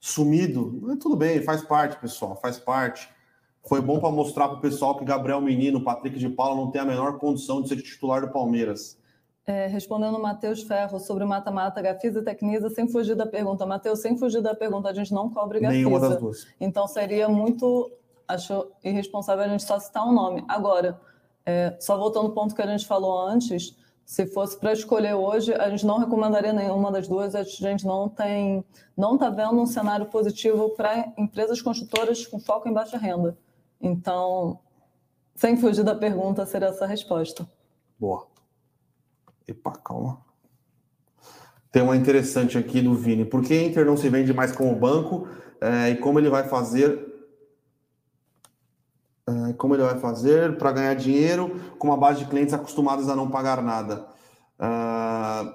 sumido. 0.00 0.80
Mas 0.82 0.98
tudo 0.98 1.14
bem, 1.14 1.40
faz 1.44 1.62
parte, 1.62 2.00
pessoal, 2.00 2.36
faz 2.42 2.58
parte. 2.58 3.08
Foi 3.64 3.80
bom 3.80 4.00
para 4.00 4.10
mostrar 4.10 4.48
para 4.48 4.58
o 4.58 4.60
pessoal 4.60 4.98
que 4.98 5.04
Gabriel 5.04 5.40
Menino, 5.40 5.84
Patrick 5.84 6.18
de 6.18 6.28
Paula 6.28 6.56
não 6.56 6.72
tem 6.72 6.80
a 6.80 6.84
menor 6.84 7.16
condição 7.18 7.62
de 7.62 7.68
ser 7.68 7.80
titular 7.80 8.22
do 8.22 8.32
Palmeiras. 8.32 8.98
É, 9.44 9.66
respondendo 9.66 10.16
o 10.16 10.22
Matheus 10.22 10.62
Ferro 10.62 11.00
sobre 11.00 11.24
mata-mata, 11.24 11.82
Gafisa 11.82 12.20
e 12.20 12.22
Tecnisa, 12.22 12.70
sem 12.70 12.86
fugir 12.88 13.16
da 13.16 13.26
pergunta. 13.26 13.66
Matheus, 13.66 14.00
sem 14.00 14.16
fugir 14.16 14.40
da 14.40 14.54
pergunta, 14.54 14.88
a 14.88 14.94
gente 14.94 15.12
não 15.12 15.28
cobre 15.28 15.58
Gafisa. 15.58 15.78
Nenhuma 15.78 15.98
das 15.98 16.16
duas. 16.16 16.46
Então 16.60 16.86
seria 16.86 17.28
muito, 17.28 17.90
acho 18.28 18.70
irresponsável 18.84 19.44
a 19.44 19.48
gente 19.48 19.64
só 19.64 19.80
citar 19.80 20.06
um 20.06 20.12
nome. 20.12 20.44
Agora, 20.46 21.00
é, 21.44 21.76
só 21.80 21.96
voltando 21.98 22.26
ao 22.26 22.32
ponto 22.32 22.54
que 22.54 22.62
a 22.62 22.66
gente 22.66 22.86
falou 22.86 23.26
antes, 23.26 23.76
se 24.04 24.26
fosse 24.26 24.58
para 24.58 24.72
escolher 24.72 25.14
hoje, 25.14 25.52
a 25.54 25.70
gente 25.70 25.86
não 25.86 25.98
recomendaria 25.98 26.52
nenhuma 26.52 26.92
das 26.92 27.08
duas. 27.08 27.34
A 27.34 27.42
gente 27.42 27.86
não 27.86 28.08
tem, 28.08 28.64
não 28.96 29.14
está 29.14 29.30
vendo 29.30 29.60
um 29.60 29.66
cenário 29.66 30.06
positivo 30.06 30.70
para 30.70 31.12
empresas 31.16 31.62
construtoras 31.62 32.26
com 32.26 32.38
foco 32.38 32.68
em 32.68 32.72
baixa 32.72 32.98
renda. 32.98 33.36
Então, 33.80 34.58
sem 35.34 35.56
fugir 35.56 35.82
da 35.82 35.94
pergunta, 35.94 36.44
seria 36.46 36.68
essa 36.68 36.84
a 36.84 36.88
resposta. 36.88 37.48
Boa. 37.98 38.26
Epa, 39.46 39.72
calma. 39.72 40.20
Tem 41.70 41.82
uma 41.82 41.96
interessante 41.96 42.58
aqui 42.58 42.80
do 42.82 42.94
Vini. 42.94 43.24
Por 43.24 43.42
que 43.42 43.60
Inter 43.60 43.86
não 43.86 43.96
se 43.96 44.08
vende 44.08 44.32
mais 44.32 44.52
como 44.52 44.74
banco 44.74 45.26
é, 45.60 45.90
e 45.90 45.96
como 45.96 46.18
ele 46.18 46.28
vai 46.28 46.48
fazer 46.48 47.12
é, 49.26 49.52
como 49.52 49.74
ele 49.74 49.84
vai 49.84 49.98
fazer 49.98 50.56
para 50.58 50.72
ganhar 50.72 50.94
dinheiro 50.94 51.60
com 51.78 51.88
uma 51.88 51.96
base 51.96 52.20
de 52.20 52.30
clientes 52.30 52.52
acostumados 52.52 53.08
a 53.08 53.14
não 53.14 53.30
pagar 53.30 53.62
nada. 53.62 54.06
Uh, 54.58 55.54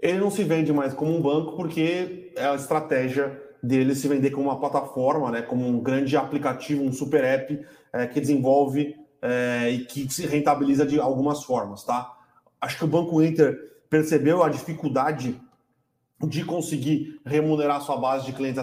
ele 0.00 0.18
não 0.18 0.30
se 0.30 0.42
vende 0.44 0.72
mais 0.72 0.94
como 0.94 1.16
um 1.16 1.20
banco 1.20 1.56
porque 1.56 2.32
é 2.36 2.46
a 2.46 2.54
estratégia 2.54 3.40
dele 3.62 3.94
se 3.94 4.08
vender 4.08 4.30
como 4.30 4.48
uma 4.48 4.58
plataforma, 4.58 5.30
né, 5.30 5.42
como 5.42 5.66
um 5.66 5.80
grande 5.80 6.16
aplicativo, 6.16 6.82
um 6.82 6.92
super 6.92 7.22
app 7.22 7.64
é, 7.92 8.06
que 8.06 8.20
desenvolve 8.20 8.96
é, 9.22 9.70
e 9.70 9.84
que 9.84 10.12
se 10.12 10.26
rentabiliza 10.26 10.84
de 10.84 11.00
algumas 11.00 11.44
formas, 11.44 11.84
tá? 11.84 12.12
Acho 12.60 12.78
que 12.78 12.84
o 12.84 12.88
Banco 12.88 13.22
Inter 13.22 13.56
percebeu 13.88 14.42
a 14.42 14.48
dificuldade 14.48 15.40
de 16.20 16.44
conseguir 16.44 17.20
remunerar 17.24 17.80
sua 17.80 17.96
base 17.96 18.26
de 18.26 18.32
clientes 18.32 18.62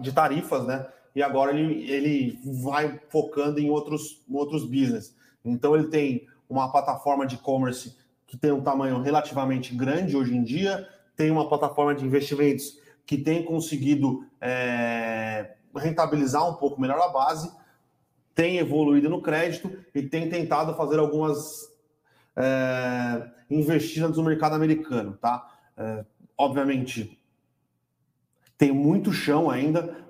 de 0.00 0.12
tarifas, 0.12 0.64
né? 0.66 0.86
e 1.16 1.22
agora 1.22 1.58
ele, 1.58 1.90
ele 1.90 2.38
vai 2.62 3.00
focando 3.08 3.58
em 3.58 3.70
outros, 3.70 4.22
outros 4.30 4.64
business. 4.66 5.16
Então 5.42 5.74
ele 5.74 5.88
tem 5.88 6.26
uma 6.46 6.70
plataforma 6.70 7.26
de 7.26 7.36
e-commerce 7.36 7.96
que 8.26 8.36
tem 8.36 8.52
um 8.52 8.60
tamanho 8.60 9.00
relativamente 9.00 9.74
grande 9.74 10.14
hoje 10.14 10.36
em 10.36 10.42
dia, 10.42 10.86
tem 11.16 11.30
uma 11.30 11.48
plataforma 11.48 11.94
de 11.94 12.04
investimentos 12.04 12.78
que 13.06 13.16
tem 13.16 13.42
conseguido 13.42 14.26
é, 14.38 15.54
rentabilizar 15.74 16.46
um 16.46 16.54
pouco 16.54 16.78
melhor 16.78 17.00
a 17.00 17.08
base, 17.08 17.50
tem 18.36 18.58
evoluído 18.58 19.08
no 19.08 19.22
crédito 19.22 19.72
e 19.94 20.02
tem 20.02 20.28
tentado 20.28 20.74
fazer 20.74 20.98
algumas 20.98 21.74
é, 22.36 23.30
investidas 23.50 24.18
no 24.18 24.22
mercado 24.22 24.54
americano, 24.54 25.16
tá? 25.16 25.48
É, 25.74 26.04
obviamente, 26.36 27.18
tem 28.58 28.70
muito 28.72 29.10
chão 29.10 29.50
ainda 29.50 30.06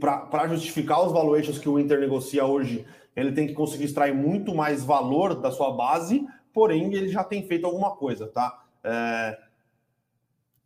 para 0.00 0.48
justificar 0.48 1.04
os 1.04 1.12
valuations 1.12 1.58
que 1.58 1.68
o 1.68 1.78
Inter 1.78 2.00
negocia 2.00 2.46
hoje. 2.46 2.86
Ele 3.14 3.32
tem 3.32 3.46
que 3.46 3.52
conseguir 3.52 3.84
extrair 3.84 4.14
muito 4.14 4.54
mais 4.54 4.82
valor 4.82 5.34
da 5.34 5.50
sua 5.50 5.70
base, 5.70 6.26
porém 6.54 6.94
ele 6.94 7.08
já 7.08 7.22
tem 7.22 7.46
feito 7.46 7.66
alguma 7.66 7.94
coisa, 7.94 8.26
tá? 8.26 8.64
É, 8.82 9.38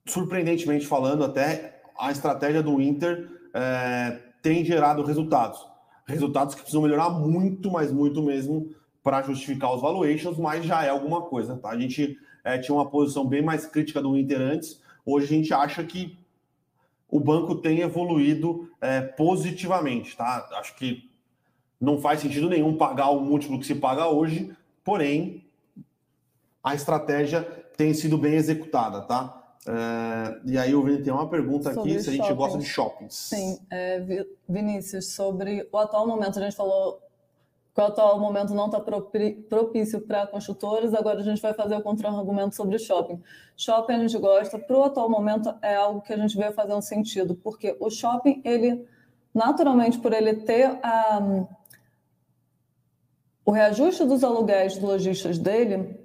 surpreendentemente 0.06 0.86
falando, 0.86 1.24
até 1.24 1.82
a 1.98 2.12
estratégia 2.12 2.62
do 2.62 2.80
Inter 2.80 3.28
é, 3.52 4.16
tem 4.40 4.64
gerado 4.64 5.02
resultados. 5.02 5.70
Resultados 6.06 6.54
que 6.54 6.60
precisam 6.60 6.82
melhorar 6.82 7.10
muito, 7.10 7.70
mas 7.70 7.92
muito 7.92 8.22
mesmo, 8.22 8.74
para 9.02 9.22
justificar 9.22 9.74
os 9.74 9.80
valuations, 9.80 10.36
mas 10.36 10.64
já 10.64 10.84
é 10.84 10.88
alguma 10.88 11.22
coisa, 11.22 11.56
tá? 11.56 11.70
A 11.70 11.78
gente 11.78 12.18
é, 12.44 12.58
tinha 12.58 12.74
uma 12.74 12.88
posição 12.88 13.26
bem 13.26 13.42
mais 13.42 13.66
crítica 13.66 14.02
do 14.02 14.16
Inter 14.16 14.40
antes, 14.40 14.80
hoje 15.04 15.26
a 15.26 15.28
gente 15.28 15.54
acha 15.54 15.82
que 15.84 16.18
o 17.08 17.18
banco 17.18 17.56
tem 17.56 17.80
evoluído 17.80 18.70
é, 18.80 19.00
positivamente, 19.00 20.16
tá? 20.16 20.48
Acho 20.52 20.76
que 20.76 21.10
não 21.80 21.98
faz 21.98 22.20
sentido 22.20 22.48
nenhum 22.48 22.76
pagar 22.76 23.10
o 23.10 23.20
múltiplo 23.20 23.58
que 23.58 23.66
se 23.66 23.74
paga 23.74 24.06
hoje, 24.06 24.54
porém 24.84 25.44
a 26.62 26.74
estratégia 26.74 27.42
tem 27.76 27.94
sido 27.94 28.18
bem 28.18 28.34
executada, 28.34 29.00
tá? 29.00 29.39
É, 29.66 30.40
e 30.44 30.58
aí 30.58 30.74
o 30.74 30.82
Vini 30.82 31.02
tem 31.02 31.12
uma 31.12 31.28
pergunta 31.28 31.72
sobre 31.74 31.92
aqui, 31.92 32.02
se 32.02 32.10
a 32.10 32.12
gente 32.12 32.32
gosta 32.32 32.58
de 32.58 32.64
shoppings. 32.64 33.14
Sim, 33.14 33.58
é, 33.70 34.02
Vinícius, 34.48 35.12
sobre 35.12 35.68
o 35.70 35.76
atual 35.76 36.06
momento, 36.06 36.38
a 36.38 36.42
gente 36.42 36.56
falou 36.56 37.00
que 37.74 37.80
o 37.80 37.84
atual 37.84 38.18
momento 38.18 38.54
não 38.54 38.66
está 38.66 38.80
propício 38.80 40.00
para 40.00 40.26
construtores, 40.26 40.94
agora 40.94 41.20
a 41.20 41.22
gente 41.22 41.40
vai 41.40 41.52
fazer 41.52 41.76
o 41.76 41.82
contra-argumento 41.82 42.56
sobre 42.56 42.78
shopping. 42.78 43.22
Shopping 43.56 43.92
a 43.92 43.98
gente 43.98 44.18
gosta, 44.18 44.58
para 44.58 44.76
o 44.76 44.84
atual 44.84 45.08
momento 45.08 45.54
é 45.62 45.76
algo 45.76 46.00
que 46.00 46.12
a 46.12 46.16
gente 46.16 46.36
vê 46.36 46.50
fazendo 46.50 46.82
sentido, 46.82 47.34
porque 47.34 47.76
o 47.78 47.90
shopping, 47.90 48.40
ele, 48.44 48.86
naturalmente, 49.32 49.98
por 49.98 50.12
ele 50.12 50.34
ter 50.34 50.78
a, 50.82 51.46
o 53.44 53.52
reajuste 53.52 54.04
dos 54.04 54.24
aluguéis 54.24 54.74
dos 54.74 54.82
lojistas 54.82 55.38
dele, 55.38 56.00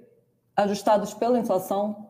ajustados 0.54 1.14
pela 1.14 1.38
inflação, 1.38 2.05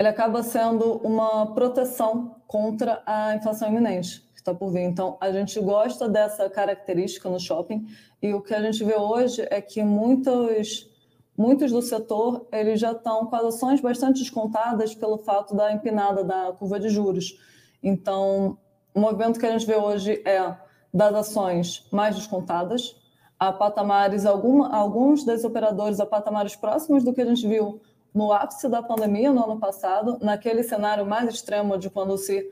ele 0.00 0.08
acaba 0.08 0.42
sendo 0.42 0.94
uma 1.04 1.52
proteção 1.52 2.36
contra 2.46 3.02
a 3.04 3.36
inflação 3.36 3.68
iminente 3.68 4.22
que 4.32 4.40
está 4.40 4.54
por 4.54 4.70
vir. 4.70 4.80
Então, 4.80 5.18
a 5.20 5.30
gente 5.30 5.60
gosta 5.60 6.08
dessa 6.08 6.48
característica 6.48 7.28
no 7.28 7.38
shopping 7.38 7.86
e 8.22 8.32
o 8.32 8.40
que 8.40 8.54
a 8.54 8.62
gente 8.62 8.82
vê 8.82 8.96
hoje 8.96 9.46
é 9.50 9.60
que 9.60 9.82
muitos, 9.84 10.88
muitos 11.36 11.70
do 11.70 11.82
setor 11.82 12.48
eles 12.50 12.80
já 12.80 12.92
estão 12.92 13.26
com 13.26 13.36
as 13.36 13.56
ações 13.56 13.82
bastante 13.82 14.20
descontadas 14.20 14.94
pelo 14.94 15.18
fato 15.18 15.54
da 15.54 15.70
empinada 15.70 16.24
da 16.24 16.50
curva 16.52 16.80
de 16.80 16.88
juros. 16.88 17.38
Então, 17.82 18.56
o 18.94 19.00
movimento 19.00 19.38
que 19.38 19.44
a 19.44 19.52
gente 19.52 19.66
vê 19.66 19.76
hoje 19.76 20.22
é 20.24 20.56
das 20.94 21.14
ações 21.14 21.86
mais 21.92 22.16
descontadas, 22.16 22.96
a 23.38 23.52
patamares, 23.52 24.24
alguma, 24.24 24.74
alguns 24.74 25.24
desses 25.24 25.44
operadores 25.44 26.00
a 26.00 26.06
patamares 26.06 26.56
próximos 26.56 27.04
do 27.04 27.12
que 27.12 27.20
a 27.20 27.26
gente 27.26 27.46
viu 27.46 27.82
no 28.14 28.32
ápice 28.32 28.68
da 28.68 28.82
pandemia 28.82 29.32
no 29.32 29.44
ano 29.44 29.58
passado, 29.58 30.18
naquele 30.20 30.62
cenário 30.62 31.06
mais 31.06 31.32
extremo 31.32 31.78
de 31.78 31.88
quando 31.88 32.16
se 32.18 32.48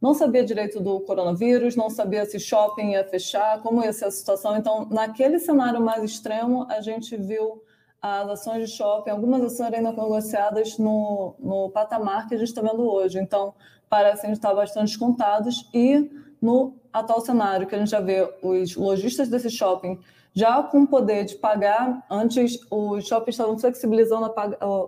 não 0.00 0.14
sabia 0.14 0.44
direito 0.44 0.80
do 0.80 1.00
coronavírus, 1.00 1.76
não 1.76 1.90
sabia 1.90 2.24
se 2.24 2.40
shopping 2.40 2.92
ia 2.92 3.04
fechar, 3.04 3.60
como 3.60 3.84
ia 3.84 3.92
ser 3.92 4.06
a 4.06 4.10
situação. 4.10 4.56
Então, 4.56 4.86
naquele 4.90 5.38
cenário 5.38 5.80
mais 5.80 6.02
extremo, 6.02 6.66
a 6.70 6.80
gente 6.80 7.16
viu 7.16 7.62
as 8.00 8.28
ações 8.30 8.68
de 8.68 8.74
shopping, 8.74 9.10
algumas 9.10 9.42
ações 9.42 9.74
ainda 9.74 9.92
negociadas 9.92 10.78
no, 10.78 11.34
no 11.38 11.70
patamar 11.70 12.26
que 12.28 12.34
a 12.34 12.38
gente 12.38 12.48
está 12.48 12.62
vendo 12.62 12.82
hoje. 12.82 13.18
Então, 13.18 13.54
parecem 13.90 14.32
estar 14.32 14.54
bastante 14.54 14.88
descontados. 14.88 15.68
E 15.74 16.10
no 16.40 16.74
atual 16.90 17.20
cenário, 17.20 17.66
que 17.66 17.74
a 17.74 17.78
gente 17.78 17.90
já 17.90 18.00
vê 18.00 18.26
os 18.42 18.74
lojistas 18.74 19.28
desse 19.28 19.50
shopping 19.50 19.98
já 20.32 20.62
com 20.62 20.82
o 20.82 20.86
poder 20.86 21.24
de 21.24 21.36
pagar, 21.36 22.04
antes 22.08 22.58
os 22.70 23.06
shoppings 23.06 23.34
estavam 23.34 23.58
flexibilizando 23.58 24.32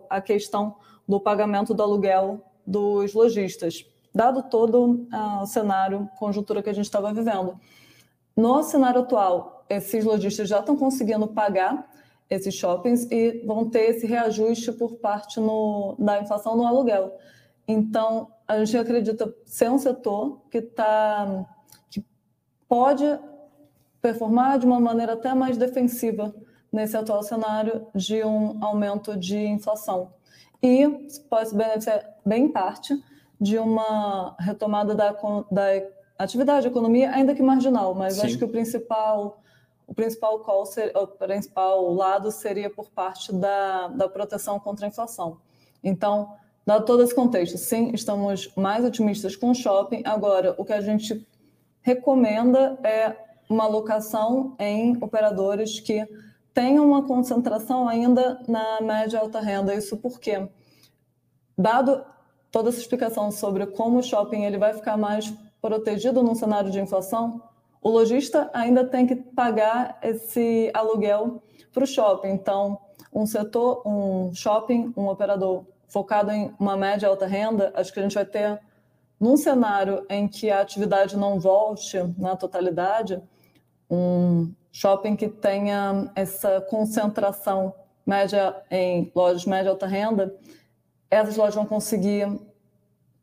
a, 0.08 0.20
questão 0.20 0.76
do 1.06 1.20
pagamento 1.20 1.74
do 1.74 1.82
aluguel 1.82 2.40
dos 2.66 3.12
lojistas, 3.12 3.84
dado 4.14 4.44
todo 4.44 5.08
uh, 5.12 5.42
o 5.42 5.46
cenário, 5.46 6.08
conjuntura 6.18 6.62
que 6.62 6.70
a 6.70 6.72
gente 6.72 6.84
estava 6.84 7.12
vivendo. 7.12 7.58
No 8.36 8.62
cenário 8.62 9.00
atual, 9.00 9.64
esses 9.68 10.04
lojistas 10.04 10.48
já 10.48 10.60
estão 10.60 10.76
conseguindo 10.76 11.26
pagar 11.26 11.90
esses 12.30 12.54
shoppings 12.54 13.10
e 13.10 13.42
vão 13.44 13.68
ter 13.68 13.90
esse 13.90 14.06
reajuste 14.06 14.72
por 14.72 14.94
parte 14.94 15.40
no, 15.40 15.96
da 15.98 16.20
inflação 16.20 16.56
no 16.56 16.64
aluguel. 16.64 17.18
Então, 17.66 18.28
a 18.46 18.64
gente 18.64 18.76
acredita 18.76 19.34
ser 19.44 19.70
um 19.70 19.78
setor 19.78 20.40
que, 20.50 20.62
tá, 20.62 21.46
que 21.90 22.04
pode 22.68 23.04
performar 24.02 24.58
de 24.58 24.66
uma 24.66 24.80
maneira 24.80 25.12
até 25.12 25.32
mais 25.32 25.56
defensiva 25.56 26.34
nesse 26.72 26.96
atual 26.96 27.22
cenário 27.22 27.86
de 27.94 28.24
um 28.24 28.62
aumento 28.62 29.16
de 29.16 29.38
inflação. 29.38 30.10
E 30.60 30.88
pode 31.30 31.50
se 31.50 31.56
beneficiar 31.56 32.04
bem 32.26 32.48
parte 32.48 33.00
de 33.40 33.58
uma 33.58 34.34
retomada 34.38 34.94
da, 34.94 35.12
da 35.50 35.66
atividade, 36.18 36.66
economia, 36.66 37.10
ainda 37.10 37.34
que 37.34 37.42
marginal, 37.42 37.94
mas 37.94 38.14
Sim. 38.14 38.26
acho 38.26 38.38
que 38.38 38.44
o 38.44 38.48
principal 38.48 39.38
o 39.84 39.94
principal 39.94 40.38
call 40.38 40.64
ser, 40.64 40.96
o 40.96 41.06
principal 41.06 41.92
lado 41.92 42.30
seria 42.30 42.70
por 42.70 42.88
parte 42.90 43.32
da, 43.32 43.88
da 43.88 44.08
proteção 44.08 44.58
contra 44.58 44.86
a 44.86 44.88
inflação. 44.88 45.38
Então, 45.84 46.32
dado 46.64 46.86
todo 46.86 47.02
esse 47.02 47.14
contexto, 47.14 47.58
sim, 47.58 47.90
estamos 47.92 48.50
mais 48.56 48.84
otimistas 48.84 49.36
com 49.36 49.50
o 49.50 49.54
shopping. 49.54 50.02
Agora, 50.06 50.54
o 50.56 50.64
que 50.64 50.72
a 50.72 50.80
gente 50.80 51.26
recomenda 51.82 52.78
é 52.82 53.14
uma 53.48 53.64
alocação 53.64 54.54
em 54.58 54.96
operadores 55.02 55.80
que 55.80 56.06
tenham 56.54 56.86
uma 56.86 57.02
concentração 57.04 57.88
ainda 57.88 58.40
na 58.46 58.80
média 58.80 59.18
alta 59.20 59.40
renda. 59.40 59.74
Isso 59.74 59.96
porque, 59.96 60.48
dado 61.56 62.04
toda 62.50 62.68
essa 62.68 62.78
explicação 62.78 63.30
sobre 63.30 63.66
como 63.66 63.98
o 63.98 64.02
shopping 64.02 64.44
ele 64.44 64.58
vai 64.58 64.74
ficar 64.74 64.96
mais 64.96 65.32
protegido 65.60 66.22
num 66.22 66.34
cenário 66.34 66.70
de 66.70 66.80
inflação, 66.80 67.40
o 67.80 67.88
lojista 67.88 68.50
ainda 68.52 68.84
tem 68.84 69.06
que 69.06 69.16
pagar 69.16 69.98
esse 70.02 70.70
aluguel 70.74 71.42
para 71.72 71.84
o 71.84 71.86
shopping. 71.86 72.28
Então, 72.28 72.78
um 73.12 73.26
setor, 73.26 73.82
um 73.86 74.32
shopping, 74.34 74.92
um 74.96 75.08
operador 75.08 75.64
focado 75.88 76.30
em 76.30 76.54
uma 76.58 76.76
média 76.76 77.08
alta 77.08 77.26
renda, 77.26 77.72
acho 77.74 77.92
que 77.92 78.00
a 78.00 78.02
gente 78.02 78.14
vai 78.14 78.24
ter, 78.24 78.60
num 79.22 79.36
cenário 79.36 80.04
em 80.10 80.26
que 80.26 80.50
a 80.50 80.60
atividade 80.60 81.16
não 81.16 81.38
volte 81.38 81.96
na 82.18 82.34
totalidade, 82.34 83.22
um 83.88 84.52
shopping 84.72 85.14
que 85.14 85.28
tenha 85.28 86.10
essa 86.16 86.60
concentração 86.62 87.72
média 88.04 88.60
em 88.68 89.12
lojas 89.14 89.46
média 89.46 89.70
alta 89.70 89.86
renda, 89.86 90.34
essas 91.08 91.36
lojas 91.36 91.54
vão 91.54 91.64
conseguir 91.64 92.36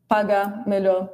pagar 0.08 0.66
melhor 0.66 1.12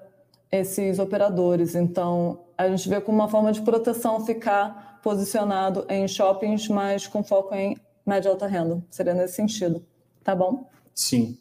esses 0.53 1.01
operadores. 1.01 1.75
Então, 1.75 2.45
a 2.57 2.69
gente 2.69 2.89
vê 2.89 3.01
como 3.01 3.19
uma 3.19 3.29
forma 3.29 3.51
de 3.51 3.63
proteção 3.63 4.25
ficar 4.25 5.01
posicionado 5.03 5.85
em 5.89 6.07
shoppings, 6.07 6.69
mas 6.69 7.09
com 7.09 7.25
foco 7.25 7.53
em 7.57 7.77
média 8.07 8.31
alta 8.31 8.47
renda. 8.47 8.81
Seria 8.89 9.15
nesse 9.15 9.35
sentido. 9.35 9.85
Tá 10.23 10.33
bom? 10.33 10.71
Sim. 10.95 11.37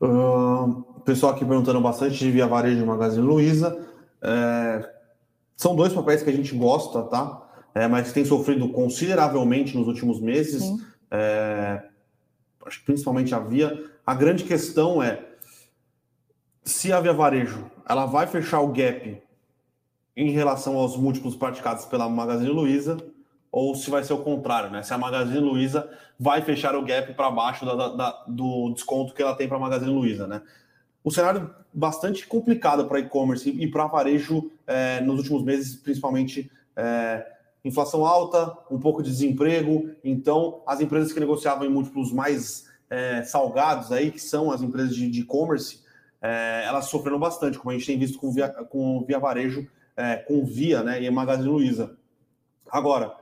Uh, 0.00 0.95
pessoal 1.06 1.32
aqui 1.32 1.44
perguntando 1.44 1.80
bastante 1.80 2.18
de 2.18 2.30
Via 2.32 2.48
Varejo 2.48 2.82
e 2.82 2.84
Magazine 2.84 3.24
Luiza. 3.24 3.78
É, 4.20 4.90
são 5.56 5.76
dois 5.76 5.92
papéis 5.92 6.22
que 6.22 6.28
a 6.28 6.32
gente 6.32 6.54
gosta, 6.54 7.02
tá? 7.04 7.42
É, 7.72 7.86
mas 7.86 8.12
tem 8.12 8.24
sofrido 8.24 8.68
consideravelmente 8.70 9.76
nos 9.76 9.86
últimos 9.86 10.20
meses. 10.20 10.64
É, 11.08 11.80
acho 12.66 12.80
que 12.80 12.86
principalmente 12.86 13.34
a 13.34 13.38
Via. 13.38 13.84
A 14.04 14.14
grande 14.14 14.42
questão 14.42 15.00
é 15.00 15.24
se 16.64 16.92
a 16.92 17.00
Via 17.00 17.12
Varejo 17.12 17.70
ela 17.88 18.04
vai 18.04 18.26
fechar 18.26 18.60
o 18.60 18.68
gap 18.68 19.22
em 20.16 20.30
relação 20.30 20.76
aos 20.76 20.96
múltiplos 20.96 21.36
praticados 21.36 21.84
pela 21.84 22.08
Magazine 22.08 22.50
Luiza 22.50 22.96
ou 23.52 23.76
se 23.76 23.88
vai 23.90 24.02
ser 24.02 24.12
o 24.12 24.18
contrário, 24.18 24.70
né? 24.70 24.82
Se 24.82 24.92
a 24.92 24.98
Magazine 24.98 25.38
Luiza 25.38 25.88
vai 26.18 26.42
fechar 26.42 26.74
o 26.74 26.84
gap 26.84 27.14
para 27.14 27.30
baixo 27.30 27.64
da, 27.64 27.88
da, 27.90 28.24
do 28.26 28.72
desconto 28.72 29.14
que 29.14 29.22
ela 29.22 29.36
tem 29.36 29.46
para 29.46 29.56
a 29.56 29.60
Magazine 29.60 29.92
Luiza, 29.92 30.26
né? 30.26 30.42
O 31.06 31.10
cenário 31.12 31.54
bastante 31.72 32.26
complicado 32.26 32.86
para 32.86 32.98
e-commerce 32.98 33.48
e 33.48 33.70
para 33.70 33.86
varejo 33.86 34.50
é, 34.66 35.00
nos 35.02 35.18
últimos 35.18 35.44
meses, 35.44 35.76
principalmente 35.76 36.50
é, 36.74 37.24
inflação 37.64 38.04
alta, 38.04 38.52
um 38.68 38.80
pouco 38.80 39.04
de 39.04 39.10
desemprego. 39.10 39.88
Então, 40.02 40.64
as 40.66 40.80
empresas 40.80 41.12
que 41.12 41.20
negociavam 41.20 41.64
em 41.64 41.70
múltiplos 41.70 42.12
mais 42.12 42.66
é, 42.90 43.22
salgados 43.22 43.92
aí, 43.92 44.10
que 44.10 44.18
são 44.18 44.50
as 44.50 44.62
empresas 44.62 44.96
de 44.96 45.20
e-commerce, 45.20 45.84
é, 46.20 46.64
elas 46.66 46.86
sofreram 46.86 47.20
bastante, 47.20 47.56
como 47.56 47.70
a 47.70 47.74
gente 47.74 47.86
tem 47.86 47.96
visto 47.96 48.18
com 48.18 48.32
Via, 48.32 48.48
com 48.48 49.04
via 49.06 49.20
Varejo, 49.20 49.64
é, 49.96 50.16
com 50.16 50.44
Via 50.44 50.82
né, 50.82 51.00
e 51.00 51.08
Magazine 51.08 51.48
Luiza. 51.48 51.96
Agora, 52.68 53.14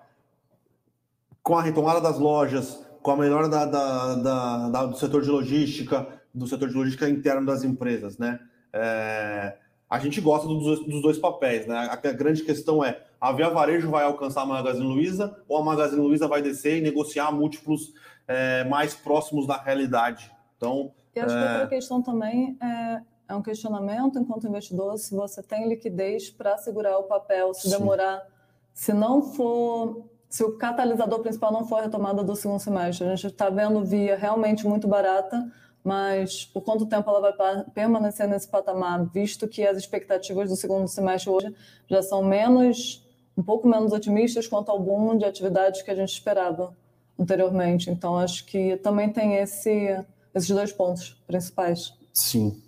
com 1.42 1.58
a 1.58 1.62
retomada 1.62 2.00
das 2.00 2.18
lojas, 2.18 2.82
com 3.02 3.10
a 3.10 3.16
melhora 3.18 3.46
da, 3.46 3.66
da, 3.66 4.68
da, 4.70 4.86
do 4.86 4.96
setor 4.96 5.20
de 5.20 5.28
logística, 5.28 6.23
do 6.34 6.46
setor 6.46 6.68
de 6.68 6.74
logística 6.74 7.08
interno 7.08 7.46
das 7.46 7.62
empresas, 7.62 8.18
né? 8.18 8.40
É, 8.72 9.56
a 9.88 9.98
gente 9.98 10.20
gosta 10.20 10.48
dos, 10.48 10.84
dos, 10.84 11.02
dois 11.02 11.18
papéis, 11.18 11.66
né? 11.66 11.88
A, 11.90 11.96
grande 12.12 12.42
questão 12.42 12.84
é: 12.84 13.00
a 13.20 13.32
Via 13.32 13.48
Varejo 13.48 13.90
vai 13.90 14.04
alcançar 14.04 14.42
a 14.42 14.46
Magazine 14.46 14.86
Luiza 14.86 15.40
ou 15.48 15.56
a 15.56 15.64
Magazine 15.64 16.00
Luiza 16.00 16.26
vai 16.26 16.42
descer 16.42 16.78
e 16.78 16.80
negociar 16.80 17.30
múltiplos 17.30 17.94
é, 18.26 18.64
mais 18.64 18.94
próximos 18.94 19.46
da 19.46 19.56
realidade? 19.56 20.30
Então. 20.56 20.90
E 21.14 21.20
acho 21.20 21.36
é... 21.36 21.38
que 21.38 21.52
outra 21.52 21.66
questão 21.68 22.02
também 22.02 22.58
é, 22.60 23.00
é 23.28 23.34
um 23.34 23.42
questionamento 23.42 24.18
enquanto 24.18 24.48
investidor 24.48 24.98
se 24.98 25.14
você 25.14 25.42
tem 25.42 25.68
liquidez 25.68 26.30
para 26.30 26.58
segurar 26.58 26.98
o 26.98 27.04
papel, 27.04 27.54
se 27.54 27.70
Sim. 27.70 27.78
demorar, 27.78 28.26
se 28.72 28.92
não 28.92 29.22
for 29.22 30.04
se 30.34 30.42
o 30.42 30.56
catalisador 30.58 31.20
principal 31.20 31.52
não 31.52 31.64
for 31.64 31.78
a 31.78 31.82
retomada 31.82 32.24
do 32.24 32.34
segundo 32.34 32.58
semestre. 32.58 33.06
A 33.06 33.14
gente 33.14 33.30
está 33.30 33.48
vendo 33.48 33.84
via 33.84 34.16
realmente 34.16 34.66
muito 34.66 34.88
barata, 34.88 35.48
mas 35.84 36.44
por 36.46 36.62
quanto 36.62 36.86
tempo 36.86 37.08
ela 37.10 37.30
vai 37.30 37.64
permanecer 37.74 38.26
nesse 38.26 38.48
patamar, 38.48 39.04
visto 39.04 39.46
que 39.46 39.64
as 39.66 39.76
expectativas 39.76 40.48
do 40.48 40.56
segundo 40.56 40.88
semestre 40.88 41.30
hoje 41.30 41.54
já 41.88 42.02
são 42.02 42.24
menos, 42.24 43.06
um 43.36 43.42
pouco 43.42 43.68
menos 43.68 43.92
otimistas 43.92 44.46
quanto 44.46 44.70
ao 44.70 44.80
boom 44.80 45.16
de 45.18 45.24
atividades 45.24 45.82
que 45.82 45.90
a 45.90 45.94
gente 45.94 46.12
esperava 46.12 46.74
anteriormente. 47.18 47.90
Então, 47.90 48.16
acho 48.16 48.46
que 48.46 48.76
também 48.78 49.12
tem 49.12 49.36
esse, 49.36 50.02
esses 50.34 50.48
dois 50.48 50.72
pontos 50.72 51.22
principais. 51.26 51.92
Sim. 52.12 52.60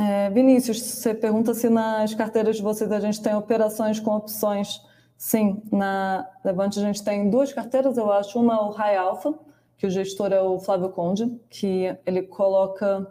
É, 0.00 0.30
Vinícius, 0.30 0.80
você 0.80 1.14
pergunta 1.14 1.54
se 1.54 1.68
nas 1.68 2.14
carteiras 2.14 2.56
de 2.56 2.62
vocês 2.62 2.90
a 2.90 2.98
gente 2.98 3.22
tem 3.22 3.34
operações 3.34 4.00
com 4.00 4.10
opções 4.16 4.80
Sim, 5.16 5.62
na 5.72 6.28
Levante 6.44 6.78
a 6.78 6.82
gente 6.82 7.02
tem 7.02 7.30
duas 7.30 7.52
carteiras, 7.52 7.96
eu 7.96 8.12
acho. 8.12 8.38
Uma 8.38 8.54
é 8.54 8.60
o 8.60 8.70
High 8.70 8.96
Alpha, 8.96 9.34
que 9.76 9.86
o 9.86 9.90
gestor 9.90 10.32
é 10.32 10.40
o 10.40 10.58
Flávio 10.58 10.88
Conde, 10.90 11.40
que 11.50 11.96
ele 12.06 12.22
coloca. 12.22 13.06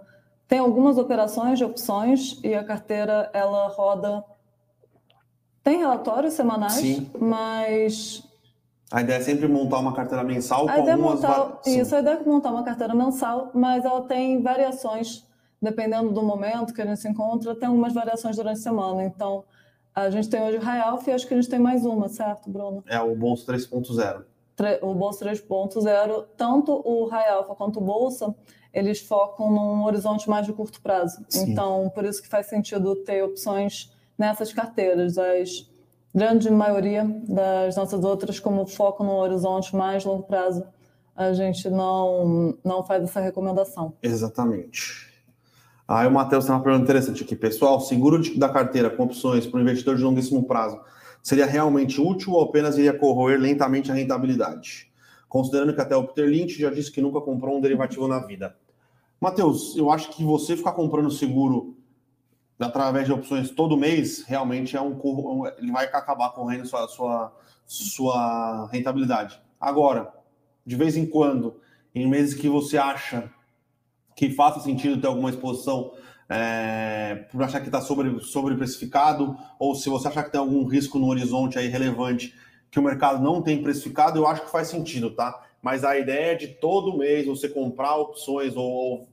Tem 0.47 0.59
algumas 0.59 0.97
operações 0.97 1.57
de 1.57 1.65
opções 1.65 2.39
e 2.43 2.53
a 2.53 2.63
carteira 2.63 3.29
ela 3.33 3.67
roda. 3.67 4.23
Tem 5.63 5.77
relatórios 5.77 6.33
semanais, 6.33 6.73
Sim. 6.73 7.09
mas. 7.19 8.23
A 8.91 9.01
ideia 9.01 9.17
é 9.17 9.21
sempre 9.21 9.47
montar 9.47 9.79
uma 9.79 9.93
carteira 9.93 10.23
mensal 10.23 10.69
a 10.69 10.73
com 10.73 10.81
ideia 10.81 10.91
é 10.91 10.93
algumas... 10.93 11.21
montar, 11.21 11.59
Isso, 11.65 11.95
a 11.95 11.99
ideia 11.99 12.15
é 12.15 12.23
montar 12.23 12.51
uma 12.51 12.63
carteira 12.63 12.93
mensal, 12.93 13.49
mas 13.53 13.83
ela 13.83 14.01
tem 14.01 14.41
variações, 14.41 15.25
dependendo 15.59 16.11
do 16.11 16.21
momento 16.21 16.73
que 16.73 16.81
a 16.81 16.85
gente 16.85 16.99
se 16.99 17.09
encontra, 17.09 17.55
tem 17.55 17.67
algumas 17.67 17.93
variações 17.93 18.35
durante 18.35 18.59
a 18.59 18.61
semana. 18.61 19.03
Então, 19.03 19.45
a 19.95 20.09
gente 20.11 20.29
tem 20.29 20.41
hoje 20.41 20.57
o 20.57 20.61
High 20.61 20.81
Alpha 20.81 21.09
e 21.09 21.13
acho 21.13 21.27
que 21.27 21.33
a 21.33 21.37
gente 21.37 21.49
tem 21.49 21.59
mais 21.59 21.85
uma, 21.85 22.07
certo, 22.07 22.49
Bruno? 22.49 22.83
É 22.87 22.99
o 22.99 23.15
Bolsa 23.15 23.51
3.0. 23.51 24.25
O 24.81 24.93
Bolsa 24.93 25.25
3.0, 25.25 26.25
tanto 26.37 26.71
o 26.85 27.07
High 27.07 27.29
Alpha 27.29 27.55
quanto 27.55 27.79
o 27.79 27.81
Bolsa, 27.83 28.35
eles 28.73 28.99
focam 28.99 29.51
num 29.51 29.83
horizonte 29.83 30.29
mais 30.29 30.45
de 30.45 30.53
curto 30.53 30.81
prazo. 30.81 31.23
Sim. 31.29 31.51
Então, 31.51 31.91
por 31.93 32.05
isso 32.05 32.21
que 32.21 32.27
faz 32.27 32.47
sentido 32.47 32.95
ter 32.97 33.23
opções 33.23 33.91
nessas 34.17 34.53
carteiras. 34.53 35.17
As 35.17 35.69
grande 36.13 36.49
maioria 36.51 37.03
das 37.27 37.75
nossas 37.75 38.03
outras, 38.03 38.39
como 38.39 38.65
foco 38.67 39.03
no 39.03 39.13
horizonte 39.13 39.75
mais 39.75 40.05
longo 40.05 40.23
prazo, 40.23 40.63
a 41.15 41.33
gente 41.33 41.69
não, 41.69 42.57
não 42.63 42.83
faz 42.83 43.03
essa 43.03 43.19
recomendação. 43.19 43.93
Exatamente. 44.01 45.11
Aí 45.87 46.07
o 46.07 46.11
Matheus 46.11 46.45
tem 46.45 46.53
uma 46.53 46.63
pergunta 46.63 46.83
interessante 46.83 47.23
aqui. 47.23 47.35
Pessoal, 47.35 47.79
seguro 47.79 48.21
da 48.37 48.49
carteira 48.49 48.89
com 48.89 49.03
opções 49.03 49.45
para 49.45 49.57
o 49.57 49.61
investidor 49.61 49.95
de 49.95 50.03
longuíssimo 50.03 50.43
prazo 50.43 50.79
seria 51.23 51.45
realmente 51.45 52.01
útil 52.01 52.33
ou 52.33 52.43
apenas 52.43 52.77
iria 52.77 52.93
corroer 52.93 53.39
lentamente 53.39 53.89
a 53.89 53.95
rentabilidade? 53.95 54.91
Considerando 55.29 55.73
que 55.73 55.81
até 55.81 55.95
o 55.95 56.03
Peter 56.05 56.27
Lynch 56.27 56.59
já 56.59 56.69
disse 56.69 56.91
que 56.91 57.01
nunca 57.01 57.21
comprou 57.21 57.57
um 57.57 57.61
derivativo 57.61 58.07
na 58.07 58.19
vida. 58.19 58.55
Matheus, 59.19 59.75
eu 59.77 59.89
acho 59.89 60.09
que 60.09 60.23
você 60.23 60.57
ficar 60.57 60.73
comprando 60.73 61.09
seguro 61.09 61.77
através 62.59 63.05
de 63.05 63.13
opções 63.13 63.49
todo 63.49 63.77
mês 63.77 64.23
realmente 64.23 64.75
é 64.75 64.81
um 64.81 64.99
ele 65.57 65.71
vai 65.71 65.85
acabar 65.85 66.29
correndo 66.31 66.67
sua, 66.67 66.87
sua, 66.87 67.33
sua 67.65 68.67
rentabilidade. 68.71 69.41
Agora, 69.59 70.13
de 70.65 70.75
vez 70.75 70.97
em 70.97 71.05
quando, 71.05 71.59
em 71.95 72.07
meses 72.07 72.33
que 72.33 72.49
você 72.49 72.77
acha 72.77 73.31
que 74.15 74.29
faça 74.29 74.59
sentido 74.59 74.99
ter 74.99 75.07
alguma 75.07 75.29
exposição 75.29 75.93
é, 76.33 77.27
por 77.31 77.43
achar 77.43 77.59
que 77.59 77.67
está 77.67 77.79
sobre, 77.79 78.19
sobreprecificado, 78.21 79.37
ou 79.59 79.75
se 79.75 79.87
você 79.87 80.07
achar 80.07 80.23
que 80.23 80.31
tem 80.31 80.39
algum 80.41 80.65
risco 80.65 80.97
no 80.97 81.07
horizonte 81.07 81.59
aí 81.59 81.67
relevante 81.67 82.33
que 82.71 82.79
o 82.79 82.81
mercado 82.81 83.23
não 83.23 83.39
tem 83.39 83.61
precificado, 83.61 84.17
eu 84.17 84.25
acho 84.25 84.41
que 84.41 84.49
faz 84.49 84.67
sentido, 84.67 85.11
tá? 85.11 85.43
Mas 85.61 85.83
a 85.83 85.95
ideia 85.95 86.35
de 86.35 86.47
todo 86.47 86.97
mês 86.97 87.27
você 87.27 87.47
comprar 87.47 87.97
opções 87.97 88.55
ou 88.55 89.07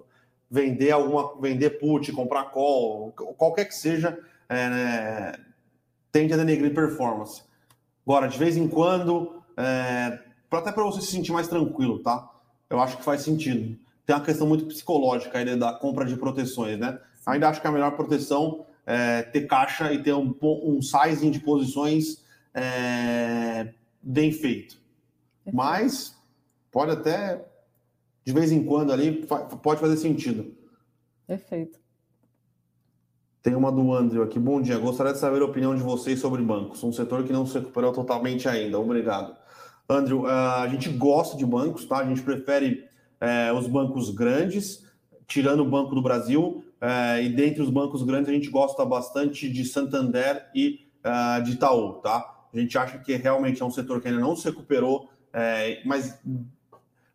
vender 0.50 0.92
alguma, 0.92 1.38
vender 1.38 1.78
put, 1.78 2.10
comprar 2.10 2.44
call, 2.44 3.12
qualquer 3.12 3.66
que 3.66 3.74
seja, 3.74 4.18
é, 4.48 4.68
né, 4.70 5.32
tende 6.10 6.32
a 6.32 6.38
denegrir 6.38 6.74
performance. 6.74 7.42
Agora, 8.06 8.28
de 8.28 8.38
vez 8.38 8.56
em 8.56 8.66
quando, 8.66 9.42
é, 9.58 10.18
até 10.50 10.72
para 10.72 10.84
você 10.84 11.02
se 11.02 11.08
sentir 11.08 11.32
mais 11.32 11.48
tranquilo, 11.48 11.98
tá? 11.98 12.30
Eu 12.70 12.80
acho 12.80 12.96
que 12.96 13.04
faz 13.04 13.20
sentido 13.20 13.78
tem 14.10 14.16
uma 14.16 14.24
questão 14.24 14.44
muito 14.44 14.66
psicológica 14.66 15.38
aí 15.38 15.56
da 15.56 15.72
compra 15.72 16.04
de 16.04 16.16
proteções, 16.16 16.76
né? 16.76 16.98
Ainda 17.26 17.48
acho 17.48 17.60
que 17.60 17.66
a 17.66 17.72
melhor 17.72 17.92
proteção 17.92 18.64
é 18.86 19.22
ter 19.22 19.46
caixa 19.46 19.92
e 19.92 20.02
ter 20.02 20.14
um, 20.14 20.34
um 20.42 20.82
sizing 20.82 21.30
de 21.30 21.40
posições 21.40 22.24
é, 22.54 23.72
bem 24.02 24.32
feito. 24.32 24.78
Mas 25.52 26.16
pode 26.70 26.92
até, 26.92 27.44
de 28.24 28.32
vez 28.32 28.50
em 28.52 28.64
quando 28.64 28.92
ali, 28.92 29.26
pode 29.62 29.80
fazer 29.80 29.96
sentido. 29.96 30.54
Perfeito. 31.26 31.78
Tem 33.42 33.54
uma 33.54 33.72
do 33.72 33.92
Andrew 33.94 34.22
aqui. 34.22 34.38
Bom 34.38 34.60
dia. 34.60 34.78
Gostaria 34.78 35.12
de 35.12 35.18
saber 35.18 35.40
a 35.40 35.46
opinião 35.46 35.74
de 35.74 35.82
vocês 35.82 36.18
sobre 36.18 36.42
bancos. 36.42 36.84
Um 36.84 36.92
setor 36.92 37.24
que 37.24 37.32
não 37.32 37.46
se 37.46 37.58
recuperou 37.58 37.92
totalmente 37.92 38.48
ainda. 38.48 38.78
Obrigado. 38.78 39.34
Andrew, 39.88 40.26
a 40.26 40.68
gente 40.68 40.90
gosta 40.90 41.36
de 41.36 41.44
bancos, 41.44 41.84
tá? 41.84 41.98
A 41.98 42.04
gente 42.04 42.22
prefere 42.22 42.84
é, 43.20 43.52
os 43.52 43.66
bancos 43.66 44.10
grandes, 44.10 44.84
tirando 45.26 45.60
o 45.60 45.68
Banco 45.68 45.94
do 45.94 46.02
Brasil, 46.02 46.64
é, 46.80 47.22
e 47.22 47.28
dentre 47.28 47.62
os 47.62 47.70
bancos 47.70 48.02
grandes 48.02 48.30
a 48.30 48.32
gente 48.32 48.48
gosta 48.48 48.84
bastante 48.84 49.48
de 49.50 49.64
Santander 49.64 50.46
e 50.54 50.86
uh, 51.04 51.42
de 51.42 51.52
Itaú, 51.52 51.94
tá? 51.94 52.48
A 52.52 52.58
gente 52.58 52.76
acha 52.78 52.98
que 52.98 53.14
realmente 53.14 53.62
é 53.62 53.64
um 53.64 53.70
setor 53.70 54.00
que 54.00 54.08
ainda 54.08 54.20
não 54.20 54.34
se 54.34 54.46
recuperou, 54.48 55.08
é, 55.32 55.80
mas 55.84 56.18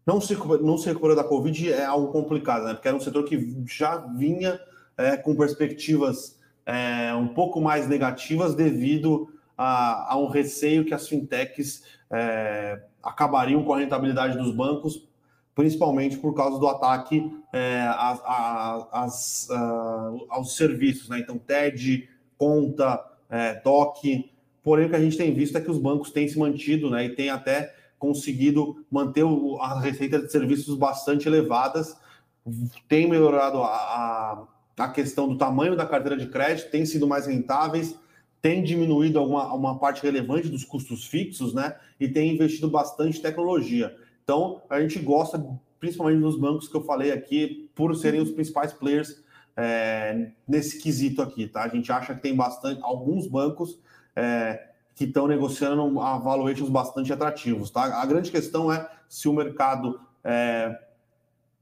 não 0.05 0.21
se, 0.21 0.35
não 0.61 0.77
se 0.77 0.87
recuperou 0.87 1.15
da 1.15 1.23
Covid 1.23 1.73
é 1.73 1.83
algo 1.83 2.11
complicado, 2.11 2.65
né? 2.65 2.73
Porque 2.73 2.87
era 2.87 2.95
um 2.95 3.01
setor 3.01 3.25
que 3.25 3.63
já 3.67 3.97
vinha 3.97 4.59
é, 4.97 5.17
com 5.17 5.35
perspectivas 5.35 6.39
é, 6.65 7.13
um 7.13 7.27
pouco 7.27 7.59
mais 7.59 7.87
negativas 7.87 8.55
devido 8.55 9.29
a, 9.57 10.13
a, 10.13 10.17
um 10.17 10.27
receio 10.27 10.85
que 10.85 10.93
as 10.93 11.07
fintechs 11.07 11.83
é, 12.11 12.81
acabariam 13.03 13.63
com 13.63 13.73
a 13.73 13.79
rentabilidade 13.79 14.37
dos 14.37 14.53
bancos 14.55 15.07
principalmente 15.55 16.17
por 16.17 16.35
causa 16.35 16.59
do 16.59 16.67
ataque 16.67 17.31
é, 17.53 17.79
a, 17.81 18.19
a, 18.25 19.03
as, 19.05 19.49
a, 19.49 20.11
aos 20.29 20.57
serviços, 20.57 21.07
né? 21.07 21.19
Então, 21.19 21.37
TED, 21.37 22.09
conta, 22.37 23.01
é, 23.29 23.55
DOC. 23.61 24.29
Porém, 24.61 24.87
o 24.87 24.89
que 24.89 24.95
a 24.95 25.01
gente 25.01 25.17
tem 25.17 25.33
visto 25.33 25.57
é 25.57 25.61
que 25.61 25.71
os 25.71 25.77
bancos 25.77 26.11
têm 26.11 26.27
se 26.27 26.37
mantido, 26.37 26.89
né? 26.89 27.05
E 27.05 27.15
têm 27.15 27.29
até 27.29 27.73
conseguido 27.97 28.85
manter 28.91 29.23
o, 29.23 29.57
a 29.61 29.79
receita 29.79 30.19
de 30.19 30.29
serviços 30.29 30.75
bastante 30.75 31.27
elevadas, 31.27 31.97
tem 32.87 33.09
melhorado 33.09 33.63
a, 33.63 34.47
a, 34.77 34.89
questão 34.89 35.27
do 35.27 35.37
tamanho 35.37 35.75
da 35.75 35.85
carteira 35.85 36.17
de 36.17 36.27
crédito, 36.27 36.69
tem 36.69 36.85
sido 36.85 37.07
mais 37.07 37.25
rentáveis, 37.25 37.97
tem 38.41 38.61
diminuído 38.61 39.17
alguma 39.17 39.51
uma 39.53 39.79
parte 39.79 40.03
relevante 40.03 40.49
dos 40.49 40.63
custos 40.63 41.05
fixos, 41.07 41.53
né? 41.53 41.75
E 41.99 42.07
tem 42.07 42.33
investido 42.33 42.69
bastante 42.69 43.17
em 43.17 43.21
tecnologia. 43.21 43.95
Então, 44.25 44.63
a 44.71 44.81
gente 44.81 44.97
gosta, 44.97 45.39
principalmente 45.79 46.19
dos 46.19 46.37
bancos 46.37 46.67
que 46.67 46.75
eu 46.75 46.83
falei 46.83 47.11
aqui, 47.11 47.69
por 47.75 47.95
serem 47.95 48.19
os 48.19 48.31
principais 48.31 48.73
players 48.73 49.23
é, 49.55 50.31
nesse 50.47 50.81
quesito 50.81 51.21
aqui, 51.21 51.47
tá? 51.47 51.63
A 51.63 51.67
gente 51.67 51.91
acha 51.91 52.15
que 52.15 52.21
tem 52.21 52.35
bastante, 52.35 52.81
alguns 52.83 53.27
bancos 53.27 53.79
é, 54.15 54.69
que 54.95 55.03
estão 55.03 55.27
negociando 55.27 56.01
a 56.01 56.17
valuations 56.17 56.69
bastante 56.69 57.13
atrativos, 57.13 57.69
tá? 57.69 58.01
A 58.01 58.05
grande 58.07 58.31
questão 58.31 58.73
é 58.73 58.89
se 59.07 59.29
o 59.29 59.33
mercado 59.33 59.99
é, 60.23 60.75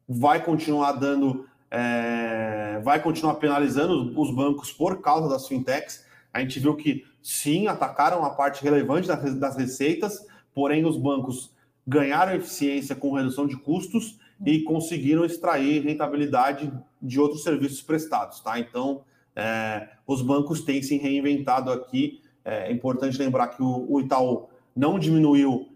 vai 0.07 0.41
continuar 0.41 0.93
dando, 0.93 1.45
é, 1.70 2.80
vai 2.82 3.01
continuar 3.01 3.36
penalizando 3.36 4.18
os 4.18 4.34
bancos 4.34 4.72
por 4.72 5.01
causa 5.01 5.28
das 5.28 5.49
fintechs. 5.49 6.05
A 6.34 6.39
gente 6.39 6.61
viu 6.61 6.78
que 6.78 7.05
sim, 7.22 7.68
atacaram 7.68 8.24
a 8.24 8.30
parte 8.30 8.64
relevante 8.64 9.09
das 9.09 9.57
receitas, 9.57 10.26
porém 10.55 10.86
os 10.86 10.95
bancos 10.95 11.53
ganharam 11.88 12.34
eficiência 12.34 12.95
com 12.95 13.13
redução 13.13 13.45
de 13.45 13.57
custos 13.57 14.19
e 14.45 14.61
conseguiram 14.61 15.25
extrair 15.25 15.84
rentabilidade 15.84 16.71
de 17.01 17.19
outros 17.19 17.43
serviços 17.43 17.81
prestados, 17.81 18.39
tá? 18.39 18.59
Então, 18.59 19.03
é, 19.36 19.89
os 20.05 20.21
bancos 20.21 20.61
têm 20.61 20.81
se 20.81 20.97
reinventado 20.97 21.71
aqui. 21.71 22.21
É 22.45 22.71
importante 22.71 23.17
lembrar 23.17 23.47
que 23.47 23.61
o, 23.61 23.86
o 23.89 23.99
Itaú 24.01 24.47
não 24.75 24.99
diminuiu 24.99 25.69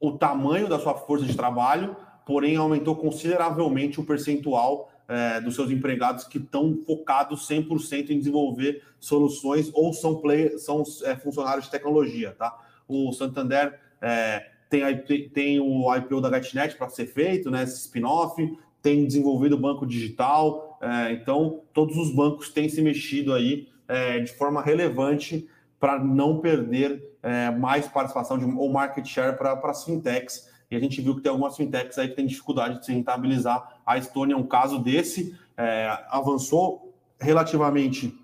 o 0.00 0.12
tamanho 0.12 0.68
da 0.68 0.78
sua 0.78 0.94
força 0.94 1.24
de 1.24 1.36
trabalho, 1.36 1.96
porém 2.24 2.56
aumentou 2.56 2.94
consideravelmente 2.94 4.00
o 4.00 4.04
percentual 4.04 4.90
é, 5.08 5.40
dos 5.40 5.54
seus 5.54 5.70
empregados 5.70 6.24
que 6.24 6.38
estão 6.38 6.78
focados 6.86 7.48
100% 7.48 8.10
em 8.10 8.18
desenvolver 8.18 8.82
soluções 9.00 9.70
ou 9.72 9.92
são, 9.92 10.16
play, 10.16 10.58
são 10.58 10.82
é, 11.04 11.16
funcionários 11.16 11.64
de 11.64 11.70
tecnologia, 11.70 12.34
tá? 12.38 12.56
O 12.86 13.12
Santander 13.12 13.80
é, 14.00 14.50
tem, 14.68 15.28
tem 15.28 15.60
o 15.60 15.94
IPO 15.94 16.20
da 16.20 16.30
GetNet 16.40 16.76
para 16.76 16.88
ser 16.88 17.06
feito, 17.06 17.50
né? 17.50 17.62
Esse 17.62 17.80
spin-off, 17.80 18.58
tem 18.82 19.04
desenvolvido 19.06 19.56
o 19.56 19.58
banco 19.58 19.86
digital, 19.86 20.78
é, 20.80 21.12
então 21.12 21.62
todos 21.72 21.96
os 21.96 22.14
bancos 22.14 22.50
têm 22.50 22.68
se 22.68 22.80
mexido 22.80 23.34
aí 23.34 23.68
é, 23.88 24.20
de 24.20 24.32
forma 24.32 24.62
relevante 24.62 25.48
para 25.80 25.98
não 26.02 26.38
perder 26.38 27.16
é, 27.22 27.50
mais 27.50 27.86
participação 27.88 28.38
de, 28.38 28.44
ou 28.44 28.70
market 28.70 29.06
share 29.06 29.36
para 29.36 29.52
as 29.64 29.84
fintechs. 29.84 30.48
E 30.70 30.76
a 30.76 30.80
gente 30.80 31.00
viu 31.00 31.16
que 31.16 31.22
tem 31.22 31.30
algumas 31.30 31.56
fintechs 31.56 31.98
aí 31.98 32.08
que 32.08 32.14
têm 32.14 32.26
dificuldade 32.26 32.78
de 32.78 32.86
se 32.86 32.92
rentabilizar. 32.92 33.80
A 33.86 33.96
Estônia 33.96 34.34
é 34.34 34.36
um 34.36 34.46
caso 34.46 34.78
desse, 34.78 35.34
é, 35.56 35.88
avançou 36.08 36.94
relativamente 37.18 38.16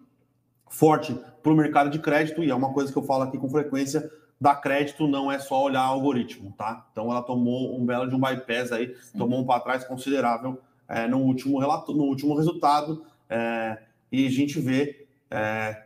forte 0.68 1.16
para 1.42 1.52
o 1.52 1.56
mercado 1.56 1.90
de 1.90 1.98
crédito, 1.98 2.42
e 2.42 2.50
é 2.50 2.54
uma 2.54 2.72
coisa 2.72 2.92
que 2.92 2.98
eu 2.98 3.02
falo 3.02 3.22
aqui 3.22 3.38
com 3.38 3.48
frequência, 3.48 4.10
dar 4.40 4.56
crédito 4.56 5.06
não 5.06 5.30
é 5.30 5.38
só 5.38 5.62
olhar 5.62 5.82
algoritmo, 5.82 6.52
tá? 6.56 6.86
Então 6.92 7.10
ela 7.10 7.22
tomou 7.22 7.78
um 7.78 7.84
belo 7.84 8.08
de 8.08 8.14
um 8.14 8.20
bypass 8.20 8.72
aí, 8.72 8.94
Sim. 8.96 9.18
tomou 9.18 9.40
um 9.40 9.46
para 9.46 9.60
trás 9.60 9.84
considerável 9.84 10.60
é, 10.88 11.06
no, 11.06 11.18
último 11.18 11.58
relato, 11.58 11.92
no 11.92 12.04
último 12.04 12.36
resultado, 12.36 13.04
é, 13.28 13.78
e 14.10 14.26
a 14.26 14.30
gente 14.30 14.60
vê 14.60 15.06
é, 15.30 15.82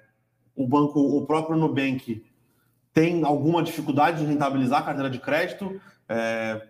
o 0.57 0.67
banco, 0.67 1.01
o 1.01 1.25
próprio 1.25 1.57
Nubank 1.57 2.25
tem 2.93 3.25
alguma 3.25 3.63
dificuldade 3.63 4.19
de 4.19 4.27
rentabilizar 4.27 4.81
a 4.81 4.85
carteira 4.85 5.09
de 5.09 5.21
crédito, 5.21 5.81
é, 6.09 6.67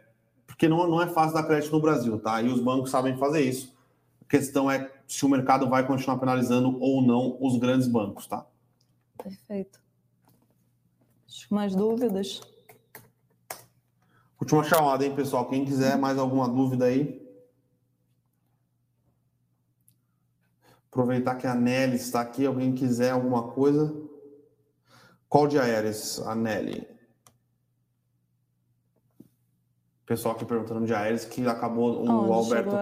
porque 0.46 0.68
não, 0.68 0.86
não 0.86 1.00
é 1.00 1.06
fácil 1.06 1.34
dar 1.34 1.44
crédito 1.44 1.72
no 1.72 1.80
Brasil, 1.80 2.18
tá? 2.18 2.42
E 2.42 2.48
os 2.48 2.60
bancos 2.60 2.90
sabem 2.90 3.16
fazer 3.16 3.40
isso. 3.40 3.74
A 4.20 4.28
questão 4.28 4.70
é 4.70 4.90
se 5.06 5.24
o 5.24 5.28
mercado 5.28 5.68
vai 5.68 5.86
continuar 5.86 6.18
penalizando 6.18 6.76
ou 6.80 7.00
não 7.00 7.38
os 7.40 7.56
grandes 7.58 7.88
bancos, 7.88 8.26
tá? 8.26 8.44
Perfeito. 9.16 9.80
Mais 11.50 11.74
dúvidas? 11.74 12.40
Última 14.40 14.64
chamada, 14.64 15.04
hein, 15.04 15.14
pessoal? 15.14 15.48
Quem 15.48 15.64
quiser 15.64 15.98
mais 15.98 16.18
alguma 16.18 16.48
dúvida 16.48 16.86
aí. 16.86 17.26
Aproveitar 20.90 21.34
que 21.36 21.46
a 21.46 21.54
Nelly 21.54 21.96
está 21.96 22.20
aqui. 22.20 22.46
Alguém 22.46 22.74
quiser 22.74 23.10
alguma 23.10 23.50
coisa? 23.52 23.94
Qual 25.28 25.46
de 25.46 25.58
Aéreas, 25.58 26.20
a 26.20 26.34
Nelly? 26.34 26.88
Pessoal 30.06 30.34
aqui 30.34 30.46
perguntando 30.46 30.86
de 30.86 30.94
Aéreas, 30.94 31.26
que 31.26 31.46
acabou 31.46 32.02
o 32.02 32.08
Onde 32.08 32.32
Alberto. 32.32 32.74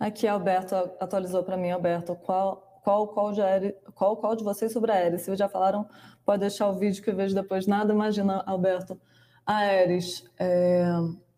Aqui, 0.00 0.26
Alberto 0.26 0.74
atualizou 0.98 1.44
para 1.44 1.58
mim, 1.58 1.70
Alberto. 1.70 2.14
Qual, 2.14 2.71
qual, 2.82 3.08
qual, 3.08 3.32
de 3.32 3.40
Aéreas, 3.40 3.74
qual, 3.94 4.36
de 4.36 4.44
vocês 4.44 4.72
sobre 4.72 4.90
a 4.92 4.94
Aéreas? 4.96 5.22
Se 5.22 5.34
já 5.36 5.48
falaram 5.48 5.86
pode 6.24 6.40
deixar 6.40 6.68
o 6.68 6.74
vídeo 6.74 7.02
que 7.02 7.10
eu 7.10 7.16
vejo 7.16 7.34
depois. 7.34 7.66
Nada, 7.66 7.92
imagina, 7.92 8.42
Alberto. 8.46 9.00
A 9.46 9.58
Aeres, 9.58 10.24
é, 10.38 10.84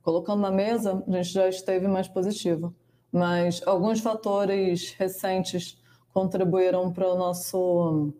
colocando 0.03 0.41
na 0.41 0.51
mesa, 0.51 1.03
a 1.07 1.11
gente 1.11 1.33
já 1.33 1.49
esteve 1.49 1.89
mais 1.89 2.09
positivo, 2.09 2.75
mas 3.11 3.63
alguns 3.67 4.01
fatores 4.01 4.95
recentes 4.99 5.81
contribuíram 6.13 6.93
para 6.93 7.09
o 7.09 7.17
nosso 7.17 8.13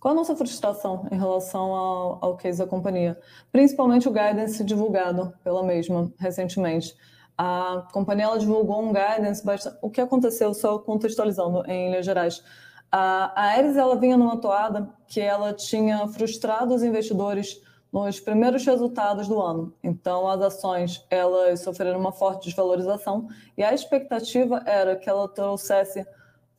com 0.00 0.08
a 0.08 0.14
nossa 0.14 0.34
frustração 0.34 1.06
em 1.12 1.16
relação 1.16 1.72
ao, 1.72 2.18
ao 2.20 2.36
case 2.36 2.58
da 2.58 2.66
companhia, 2.66 3.16
principalmente 3.52 4.08
o 4.08 4.12
guidance 4.12 4.64
divulgado 4.64 5.32
pela 5.44 5.62
mesma 5.62 6.12
recentemente. 6.18 6.96
A 7.44 7.88
companhia 7.92 8.26
ela 8.26 8.38
divulgou 8.38 8.80
um 8.80 8.92
guidance 8.92 9.44
bastante... 9.44 9.76
O 9.82 9.90
que 9.90 10.00
aconteceu, 10.00 10.54
só 10.54 10.78
contextualizando 10.78 11.68
em 11.68 11.90
linhas 11.90 12.06
gerais, 12.06 12.40
a, 12.88 13.32
a 13.34 13.46
Ares 13.56 13.76
ela 13.76 13.96
vinha 13.96 14.16
numa 14.16 14.36
toada 14.36 14.88
que 15.08 15.20
ela 15.20 15.52
tinha 15.52 16.06
frustrado 16.06 16.72
os 16.72 16.84
investidores 16.84 17.60
nos 17.92 18.20
primeiros 18.20 18.64
resultados 18.64 19.26
do 19.26 19.42
ano. 19.42 19.74
Então, 19.82 20.28
as 20.28 20.40
ações 20.40 21.04
elas 21.10 21.58
sofreram 21.58 21.98
uma 21.98 22.12
forte 22.12 22.44
desvalorização 22.44 23.26
e 23.58 23.64
a 23.64 23.74
expectativa 23.74 24.62
era 24.64 24.94
que 24.94 25.10
ela 25.10 25.26
trouxesse 25.26 26.06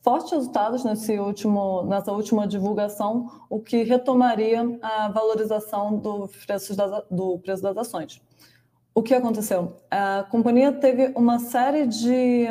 fortes 0.02 0.32
resultados 0.32 0.84
nesse 0.84 1.18
último, 1.18 1.82
nessa 1.84 2.12
última 2.12 2.46
divulgação, 2.46 3.30
o 3.48 3.58
que 3.58 3.84
retomaria 3.84 4.60
a 4.82 5.08
valorização 5.08 5.96
do 5.96 6.28
preço 6.46 6.76
das, 6.76 7.04
do 7.10 7.38
preço 7.38 7.62
das 7.62 7.74
ações. 7.78 8.20
O 8.94 9.02
que 9.02 9.12
aconteceu? 9.12 9.76
A 9.90 10.24
companhia 10.30 10.70
teve 10.70 11.12
uma 11.16 11.40
série 11.40 11.86
de 11.86 12.46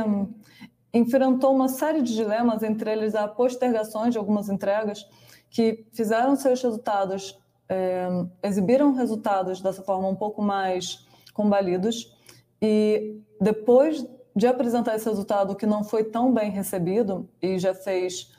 enfrentou 0.94 1.56
uma 1.56 1.70
série 1.70 2.02
de 2.02 2.14
dilemas, 2.14 2.62
entre 2.62 2.91
eles 2.91 3.16
a 3.16 3.28
postergações 3.28 4.12
de 4.12 4.18
algumas 4.18 4.48
entregas, 4.48 5.08
que 5.50 5.86
fizeram 5.91 6.36
seus 6.36 6.62
resultados, 6.62 7.39
é, 7.68 8.08
exibiram 8.44 8.94
resultados 8.94 9.60
dessa 9.60 9.82
forma 9.82 10.08
um 10.08 10.16
pouco 10.16 10.41
mais 10.41 11.08
combalidos, 11.34 12.16
e 12.62 13.20
depois 13.41 14.06
de 14.36 14.46
apresentar 14.46 14.96
esse 14.96 15.10
resultado 15.10 15.56
que 15.56 15.66
não 15.66 15.84
foi 15.84 16.04
tão 16.04 16.32
bem 16.32 16.52
recebido 16.52 17.28
e 17.41 17.58
já 17.58 17.74
fez 17.74 18.32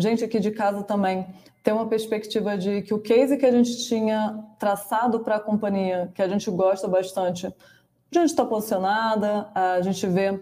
gente 0.00 0.24
aqui 0.24 0.40
de 0.40 0.50
casa 0.50 0.82
também 0.82 1.26
ter 1.62 1.72
uma 1.72 1.86
perspectiva 1.86 2.56
de 2.56 2.82
que 2.82 2.92
o 2.92 2.98
case 2.98 3.36
que 3.36 3.46
a 3.46 3.52
gente 3.52 3.86
tinha 3.86 4.42
traçado 4.58 5.20
para 5.20 5.36
a 5.36 5.40
companhia, 5.40 6.10
que 6.14 6.22
a 6.22 6.28
gente 6.28 6.50
gosta 6.50 6.88
bastante, 6.88 7.46
a 7.46 8.18
gente 8.18 8.30
está 8.30 8.44
posicionada, 8.44 9.48
a 9.54 9.80
gente 9.80 10.06
vê 10.06 10.40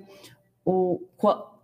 o, 0.65 1.01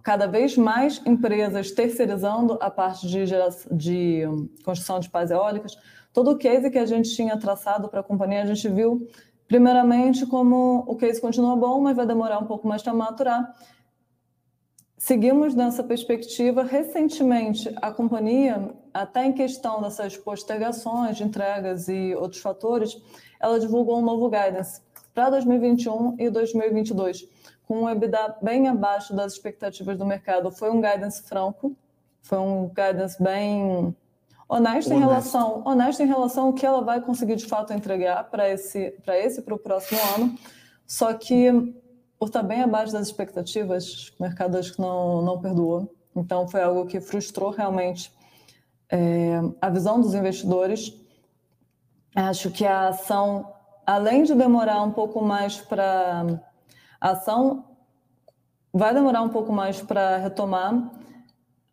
cada 0.02 0.26
vez 0.26 0.56
mais 0.56 1.00
empresas 1.06 1.70
terceirizando 1.70 2.58
a 2.60 2.70
parte 2.70 3.08
de, 3.08 3.26
geração, 3.26 3.76
de 3.76 4.22
construção 4.64 5.00
de 5.00 5.08
pás 5.08 5.30
eólicas. 5.30 5.76
Todo 6.12 6.30
o 6.30 6.38
case 6.38 6.70
que 6.70 6.78
a 6.78 6.86
gente 6.86 7.14
tinha 7.14 7.36
traçado 7.36 7.88
para 7.88 8.00
a 8.00 8.02
companhia, 8.02 8.42
a 8.42 8.46
gente 8.46 8.68
viu, 8.68 9.08
primeiramente, 9.48 10.24
como 10.26 10.84
o 10.86 10.96
case 10.96 11.20
continua 11.20 11.56
bom, 11.56 11.80
mas 11.80 11.96
vai 11.96 12.06
demorar 12.06 12.38
um 12.38 12.46
pouco 12.46 12.68
mais 12.68 12.82
para 12.82 12.94
maturar. 12.94 13.52
Seguimos 14.96 15.54
nessa 15.54 15.84
perspectiva. 15.84 16.62
Recentemente, 16.62 17.72
a 17.82 17.90
companhia, 17.90 18.74
até 18.94 19.26
em 19.26 19.32
questão 19.32 19.82
dessas 19.82 20.16
postergações 20.16 21.16
de 21.16 21.24
entregas 21.24 21.88
e 21.88 22.14
outros 22.14 22.40
fatores, 22.40 22.96
ela 23.38 23.60
divulgou 23.60 23.98
um 23.98 24.02
novo 24.02 24.30
guidance 24.30 24.80
para 25.14 25.30
2021 25.30 26.16
e 26.18 26.30
2022 26.30 27.28
com 27.66 27.82
um 27.82 27.90
EBITDA 27.90 28.36
bem 28.40 28.68
abaixo 28.68 29.14
das 29.14 29.32
expectativas 29.32 29.98
do 29.98 30.06
mercado. 30.06 30.50
Foi 30.50 30.70
um 30.70 30.80
guidance 30.80 31.22
franco, 31.22 31.76
foi 32.22 32.38
um 32.38 32.68
guidance 32.68 33.20
bem 33.22 33.94
honesto, 34.48 34.88
honesto. 34.88 34.92
em 34.92 34.98
relação 34.98 35.62
honesto 35.66 36.02
em 36.02 36.06
relação 36.06 36.46
ao 36.46 36.52
que 36.52 36.64
ela 36.64 36.80
vai 36.80 37.00
conseguir 37.00 37.36
de 37.36 37.46
fato 37.46 37.72
entregar 37.72 38.30
para 38.30 38.48
esse 38.48 38.92
para 39.04 39.18
esse 39.18 39.42
para 39.42 39.54
o 39.54 39.58
próximo 39.58 40.00
ano. 40.16 40.38
Só 40.86 41.12
que 41.12 41.74
por 42.26 42.30
estar 42.30 42.42
bem 42.42 42.62
abaixo 42.62 42.92
das 42.92 43.06
expectativas, 43.06 44.08
o 44.18 44.22
mercado 44.22 44.58
acho 44.58 44.74
que 44.74 44.80
não 44.80 45.22
não 45.22 45.40
perdoou. 45.40 45.94
Então 46.14 46.48
foi 46.48 46.60
algo 46.60 46.84
que 46.86 47.00
frustrou 47.00 47.50
realmente 47.50 48.12
é, 48.90 49.40
a 49.60 49.70
visão 49.70 50.00
dos 50.00 50.12
investidores. 50.12 50.92
Acho 52.16 52.50
que 52.50 52.66
a 52.66 52.88
ação, 52.88 53.52
além 53.86 54.24
de 54.24 54.34
demorar 54.34 54.82
um 54.82 54.90
pouco 54.90 55.22
mais 55.22 55.58
para 55.58 56.40
a 57.00 57.10
ação 57.10 57.64
vai 58.72 58.92
demorar 58.92 59.22
um 59.22 59.28
pouco 59.28 59.52
mais 59.52 59.80
para 59.80 60.16
retomar. 60.16 60.90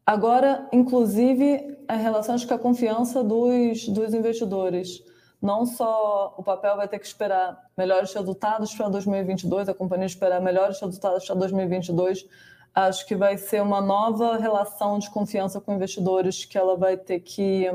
Agora, 0.06 0.70
inclusive, 0.72 1.78
a 1.88 1.96
relação 1.96 2.36
com 2.48 2.54
a 2.54 2.60
confiança 2.60 3.24
dos, 3.24 3.88
dos 3.90 4.14
investidores. 4.14 5.02
Não 5.44 5.66
só 5.66 6.34
o 6.38 6.42
papel 6.42 6.78
vai 6.78 6.88
ter 6.88 6.98
que 6.98 7.06
esperar 7.06 7.70
melhores 7.78 8.14
resultados 8.14 8.74
para 8.74 8.88
2022, 8.88 9.68
a 9.68 9.74
companhia 9.74 10.06
esperar 10.06 10.40
melhores 10.40 10.80
resultados 10.80 11.26
para 11.26 11.36
2022. 11.36 12.26
Acho 12.74 13.06
que 13.06 13.14
vai 13.14 13.38
ser 13.38 13.62
uma 13.62 13.82
nova 13.82 14.38
relação 14.38 14.98
de 14.98 15.10
confiança 15.10 15.60
com 15.60 15.74
investidores 15.74 16.46
que 16.46 16.58
ela 16.58 16.78
vai 16.78 16.96
ter 16.96 17.20
que 17.20 17.66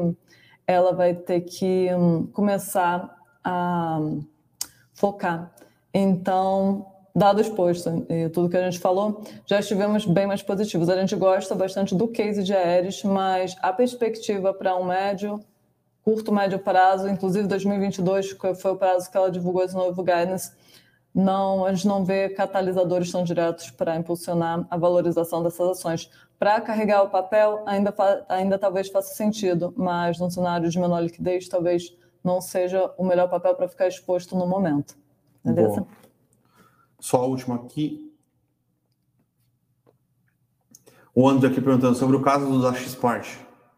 ela 0.66 0.94
vai 0.94 1.14
ter 1.14 1.42
que 1.42 1.90
hum, 1.94 2.26
começar 2.32 3.14
a 3.44 4.00
focar. 4.94 5.52
Então, 5.92 6.86
dado 7.14 7.38
exposto 7.38 8.06
e 8.08 8.30
tudo 8.30 8.48
que 8.48 8.56
a 8.56 8.64
gente 8.64 8.78
falou, 8.78 9.22
já 9.44 9.60
estivemos 9.60 10.06
bem 10.06 10.26
mais 10.26 10.42
positivos. 10.42 10.88
A 10.88 10.98
gente 10.98 11.14
gosta 11.16 11.54
bastante 11.54 11.94
do 11.94 12.08
case 12.08 12.42
de 12.42 12.54
Aeres, 12.54 13.02
mas 13.02 13.56
a 13.60 13.74
perspectiva 13.74 14.54
para 14.54 14.74
um 14.74 14.84
médio, 14.84 15.38
curto, 16.08 16.32
médio 16.32 16.58
prazo, 16.58 17.06
inclusive 17.06 17.46
2022, 17.46 18.32
que 18.32 18.54
foi 18.54 18.70
o 18.70 18.76
prazo 18.76 19.10
que 19.10 19.16
ela 19.18 19.30
divulgou 19.30 19.62
esse 19.62 19.74
novo 19.74 20.02
guidance, 20.02 20.52
não, 21.14 21.66
a 21.66 21.74
gente 21.74 21.86
não 21.86 22.02
vê 22.02 22.30
catalisadores 22.30 23.12
tão 23.12 23.22
diretos 23.22 23.70
para 23.70 23.94
impulsionar 23.94 24.66
a 24.70 24.76
valorização 24.78 25.42
dessas 25.42 25.68
ações. 25.68 26.10
Para 26.38 26.62
carregar 26.62 27.02
o 27.02 27.10
papel, 27.10 27.62
ainda, 27.66 27.94
ainda 28.26 28.58
talvez 28.58 28.88
faça 28.88 29.14
sentido, 29.14 29.74
mas 29.76 30.18
num 30.18 30.30
cenário 30.30 30.70
de 30.70 30.78
menor 30.78 31.00
liquidez, 31.00 31.46
talvez 31.46 31.94
não 32.24 32.40
seja 32.40 32.90
o 32.96 33.04
melhor 33.04 33.28
papel 33.28 33.54
para 33.54 33.68
ficar 33.68 33.86
exposto 33.86 34.34
no 34.34 34.46
momento. 34.46 34.96
Beleza? 35.44 35.82
Boa. 35.82 35.86
Só 36.98 37.18
a 37.18 37.26
última 37.26 37.56
aqui. 37.56 38.10
O 41.14 41.28
André 41.28 41.50
aqui 41.50 41.60
perguntando 41.60 41.96
sobre 41.96 42.16
o 42.16 42.22
caso 42.22 42.62
da 42.62 42.72
Xpart. 42.72 43.28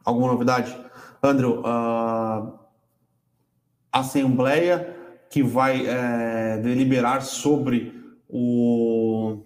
Alguma 0.05 0.29
novidade? 0.29 0.90
Andrew, 1.23 1.63
a 1.65 2.53
Assembleia 3.93 4.97
que 5.29 5.43
vai 5.43 5.87
é, 5.87 6.59
deliberar 6.59 7.23
sobre 7.23 7.95
o... 8.29 9.43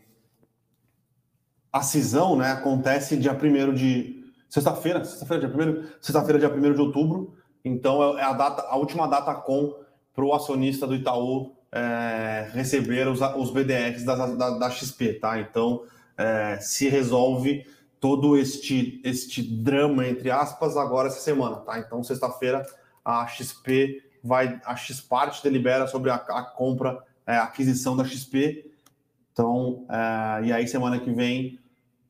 a 1.72 1.82
cisão, 1.82 2.36
né? 2.36 2.52
Acontece 2.52 3.16
dia 3.16 3.32
1 3.32 3.74
de. 3.74 4.24
Sexta-feira, 4.48 5.04
sexta-feira, 5.04 5.48
dia 5.48 5.56
1 5.56 5.84
sexta-feira, 6.00 6.38
dia 6.38 6.48
1 6.48 6.74
de 6.74 6.80
outubro. 6.80 7.34
Então 7.64 8.16
é, 8.16 8.20
é 8.20 8.24
a, 8.24 8.32
data, 8.32 8.62
a 8.62 8.76
última 8.76 9.06
data 9.06 9.34
com 9.34 9.74
para 10.14 10.24
o 10.24 10.32
acionista 10.32 10.86
do 10.86 10.94
Itaú 10.94 11.56
é, 11.72 12.48
receber 12.52 13.08
os, 13.08 13.20
os 13.20 13.50
BDRs 13.50 14.04
da, 14.04 14.14
da, 14.26 14.58
da 14.58 14.70
XP, 14.70 15.14
tá? 15.14 15.40
Então 15.40 15.82
é, 16.16 16.58
se 16.60 16.88
resolve 16.88 17.66
todo 18.04 18.36
este, 18.36 19.00
este 19.02 19.42
drama, 19.42 20.06
entre 20.06 20.30
aspas, 20.30 20.76
agora 20.76 21.08
essa 21.08 21.20
semana, 21.20 21.56
tá? 21.56 21.78
Então, 21.78 22.04
sexta-feira, 22.04 22.62
a 23.02 23.26
XP 23.26 24.02
vai, 24.22 24.60
a 24.62 24.76
Xpart 24.76 25.42
delibera 25.42 25.86
sobre 25.86 26.10
a, 26.10 26.16
a 26.16 26.42
compra, 26.42 27.02
é, 27.26 27.34
a 27.36 27.44
aquisição 27.44 27.96
da 27.96 28.04
XP. 28.04 28.70
Então, 29.32 29.86
é, 29.88 30.44
e 30.44 30.52
aí 30.52 30.68
semana 30.68 31.00
que 31.00 31.10
vem, 31.14 31.58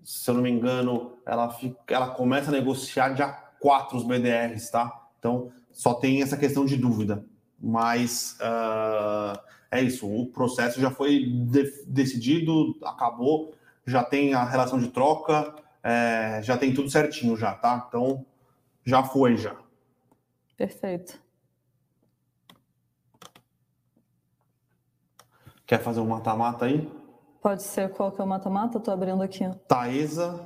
se 0.03 0.28
eu 0.28 0.34
não 0.34 0.42
me 0.42 0.51
engano, 0.51 1.12
ela, 1.24 1.49
fica, 1.51 1.76
ela 1.95 2.09
começa 2.09 2.49
a 2.49 2.53
negociar 2.53 3.11
dia 3.11 3.28
4 3.61 3.97
os 3.97 4.03
BDRs, 4.03 4.72
tá? 4.72 5.01
Então, 5.20 5.53
só 5.70 5.95
tem 5.95 6.22
essa 6.22 6.36
questão 6.36 6.64
de 6.64 6.76
dúvida. 6.76 7.24
Mas 7.57 8.36
uh, 8.40 9.38
é 9.70 9.80
isso, 9.80 10.12
o 10.12 10.26
processo 10.26 10.80
já 10.80 10.90
foi 10.90 11.24
de, 11.24 11.84
decidido, 11.86 12.76
acabou, 12.82 13.55
já 13.86 14.03
tem 14.03 14.34
a 14.34 14.42
relação 14.42 14.80
de 14.80 14.88
troca, 14.88 15.55
é, 15.85 16.41
já 16.43 16.57
tem 16.57 16.72
tudo 16.72 16.91
certinho 16.91 17.37
já, 17.37 17.55
tá? 17.55 17.85
Então, 17.87 18.24
já 18.82 19.03
foi 19.03 19.37
já. 19.37 19.55
Perfeito. 20.57 21.22
Quer 25.66 25.82
fazer 25.82 26.01
um 26.01 26.07
mata-mata 26.07 26.64
aí? 26.64 26.91
Pode 27.43 27.62
ser. 27.62 27.91
Qual 27.91 28.11
que 28.11 28.20
é 28.20 28.24
o 28.24 28.26
mata-mata? 28.26 28.80
Tô 28.80 28.91
abrindo 28.91 29.22
aqui. 29.22 29.45
Taesa. 29.68 30.41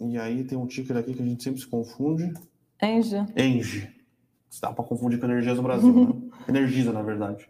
E 0.00 0.16
aí 0.18 0.44
tem 0.44 0.56
um 0.56 0.66
ticker 0.66 0.96
aqui 0.96 1.14
que 1.14 1.22
a 1.22 1.26
gente 1.26 1.42
sempre 1.42 1.60
se 1.60 1.66
confunde. 1.66 2.32
Engie. 2.80 3.24
Engie. 3.36 3.92
Dá 4.60 4.72
para 4.72 4.84
confundir 4.84 5.18
com 5.18 5.26
Energias 5.26 5.56
do 5.56 5.62
Brasil, 5.62 5.92
né? 5.92 6.30
Energisa, 6.48 6.92
na 6.92 7.02
verdade. 7.02 7.48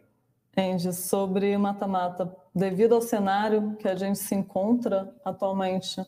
Engie, 0.57 0.93
sobre 0.93 1.57
mata-mata. 1.59 2.35
Devido 2.55 2.95
ao 2.95 3.03
cenário 3.03 3.77
que 3.77 3.89
a 3.89 3.95
gente 3.95 4.19
se 4.19 4.35
encontra 4.35 5.15
atualmente, 5.25 6.01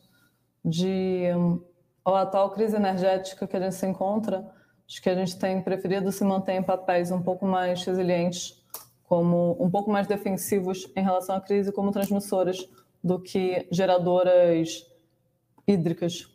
de 0.63 1.25
a 2.05 2.21
atual 2.21 2.51
crise 2.51 2.75
energética 2.75 3.45
que 3.45 3.57
a 3.57 3.59
gente 3.59 3.75
se 3.75 3.85
encontra, 3.85 4.49
acho 4.87 5.01
que 5.01 5.09
a 5.09 5.15
gente 5.15 5.37
tem 5.37 5.61
preferido 5.61 6.11
se 6.11 6.23
manter 6.23 6.53
em 6.53 6.63
papéis 6.63 7.11
um 7.11 7.21
pouco 7.21 7.45
mais 7.45 7.83
resilientes, 7.83 8.63
como 9.03 9.57
um 9.59 9.69
pouco 9.69 9.91
mais 9.91 10.07
defensivos 10.07 10.89
em 10.95 11.01
relação 11.01 11.35
à 11.35 11.41
crise, 11.41 11.71
como 11.71 11.91
transmissoras, 11.91 12.67
do 13.03 13.19
que 13.19 13.67
geradoras 13.71 14.85
hídricas, 15.67 16.27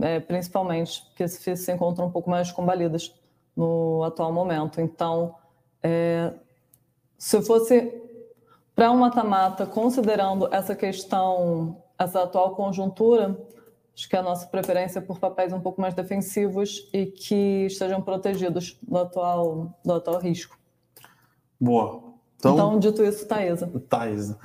é, 0.00 0.20
principalmente, 0.20 1.02
que 1.14 1.26
se, 1.28 1.72
encontram 1.72 2.06
um 2.06 2.10
pouco 2.10 2.30
mais 2.30 2.50
combalidas 2.50 3.14
no 3.56 4.02
atual 4.04 4.32
momento. 4.32 4.80
Então, 4.80 5.34
é, 5.82 6.32
se 7.18 7.40
fosse 7.42 7.92
para 8.74 8.90
um 8.90 8.96
mata-mata, 8.96 9.66
considerando 9.66 10.48
essa 10.52 10.74
questão, 10.74 11.82
essa 11.98 12.22
atual 12.22 12.54
conjuntura, 12.54 13.36
Acho 14.00 14.08
que 14.08 14.16
a 14.16 14.22
nossa 14.22 14.46
preferência 14.46 14.98
é 14.98 15.02
por 15.02 15.18
papéis 15.18 15.52
um 15.52 15.60
pouco 15.60 15.78
mais 15.78 15.92
defensivos 15.92 16.88
e 16.90 17.04
que 17.04 17.66
estejam 17.66 18.00
protegidos 18.00 18.78
do 18.80 18.96
atual, 18.96 19.78
do 19.84 19.92
atual 19.92 20.18
risco. 20.18 20.58
Boa. 21.60 22.14
Então, 22.38 22.54
então 22.54 22.78
dito 22.78 23.04
isso, 23.04 23.28
Thaisa. 23.28 23.70
Thaisa. 23.90 24.38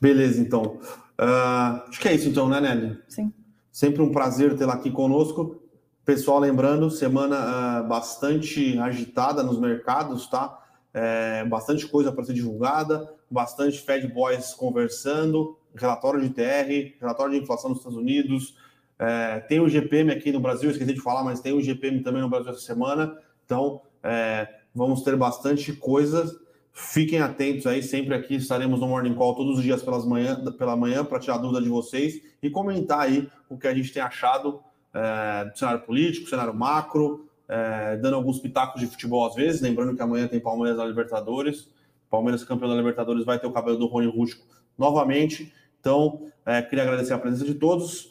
Beleza, 0.00 0.40
então. 0.40 0.78
Uh, 1.20 1.88
acho 1.88 1.98
que 1.98 2.06
é 2.06 2.14
isso, 2.14 2.28
então, 2.28 2.48
né, 2.48 2.60
Nelly? 2.60 3.02
Sim. 3.08 3.32
Sempre 3.72 4.00
um 4.00 4.12
prazer 4.12 4.56
tê-la 4.56 4.74
aqui 4.74 4.92
conosco. 4.92 5.60
Pessoal, 6.04 6.38
lembrando, 6.38 6.88
semana 6.88 7.82
uh, 7.82 7.88
bastante 7.88 8.78
agitada 8.78 9.42
nos 9.42 9.58
mercados, 9.58 10.28
tá? 10.28 10.56
É, 10.94 11.44
bastante 11.46 11.84
coisa 11.88 12.12
para 12.12 12.22
ser 12.22 12.32
divulgada, 12.32 13.12
bastante 13.28 13.80
Fed 13.80 14.06
Boys 14.06 14.54
conversando, 14.54 15.58
relatório 15.74 16.20
de 16.20 16.30
TR, 16.30 16.96
relatório 17.00 17.34
de 17.34 17.42
inflação 17.42 17.70
nos 17.70 17.80
Estados 17.80 17.98
Unidos, 17.98 18.54
é, 19.00 19.40
tem 19.40 19.58
o 19.60 19.68
GPM 19.68 20.12
aqui 20.12 20.30
no 20.30 20.40
Brasil, 20.40 20.70
esqueci 20.70 20.92
de 20.92 21.00
falar, 21.00 21.24
mas 21.24 21.40
tem 21.40 21.54
o 21.54 21.62
GPM 21.62 22.02
também 22.02 22.20
no 22.20 22.28
Brasil 22.28 22.50
essa 22.50 22.60
semana. 22.60 23.16
Então, 23.46 23.80
é, 24.02 24.46
vamos 24.74 25.02
ter 25.02 25.16
bastante 25.16 25.72
coisa. 25.72 26.38
Fiquem 26.70 27.18
atentos 27.18 27.66
aí, 27.66 27.82
sempre 27.82 28.14
aqui 28.14 28.34
estaremos 28.34 28.78
no 28.78 28.86
Morning 28.86 29.14
Call 29.14 29.34
todos 29.34 29.56
os 29.56 29.64
dias 29.64 29.82
pelas 29.82 30.04
manhã, 30.04 30.44
pela 30.52 30.76
manhã 30.76 31.02
para 31.02 31.18
tirar 31.18 31.38
dúvida 31.38 31.62
de 31.62 31.70
vocês 31.70 32.20
e 32.42 32.50
comentar 32.50 33.00
aí 33.00 33.26
o 33.48 33.56
que 33.56 33.66
a 33.66 33.74
gente 33.74 33.90
tem 33.90 34.02
achado 34.02 34.60
é, 34.92 35.46
do 35.46 35.58
cenário 35.58 35.80
político, 35.80 36.28
cenário 36.28 36.52
macro, 36.52 37.26
é, 37.48 37.96
dando 37.96 38.16
alguns 38.16 38.38
pitacos 38.38 38.82
de 38.82 38.86
futebol 38.86 39.26
às 39.26 39.34
vezes. 39.34 39.62
Lembrando 39.62 39.96
que 39.96 40.02
amanhã 40.02 40.28
tem 40.28 40.38
Palmeiras 40.38 40.76
da 40.76 40.84
Libertadores. 40.84 41.70
Palmeiras 42.10 42.44
campeão 42.44 42.68
da 42.68 42.76
Libertadores 42.76 43.24
vai 43.24 43.38
ter 43.38 43.46
o 43.46 43.52
cabelo 43.52 43.78
do 43.78 43.86
Rony 43.86 44.08
Rústico 44.08 44.44
novamente. 44.76 45.50
Então, 45.80 46.30
é, 46.44 46.60
queria 46.60 46.84
agradecer 46.84 47.14
a 47.14 47.18
presença 47.18 47.46
de 47.46 47.54
todos 47.54 48.10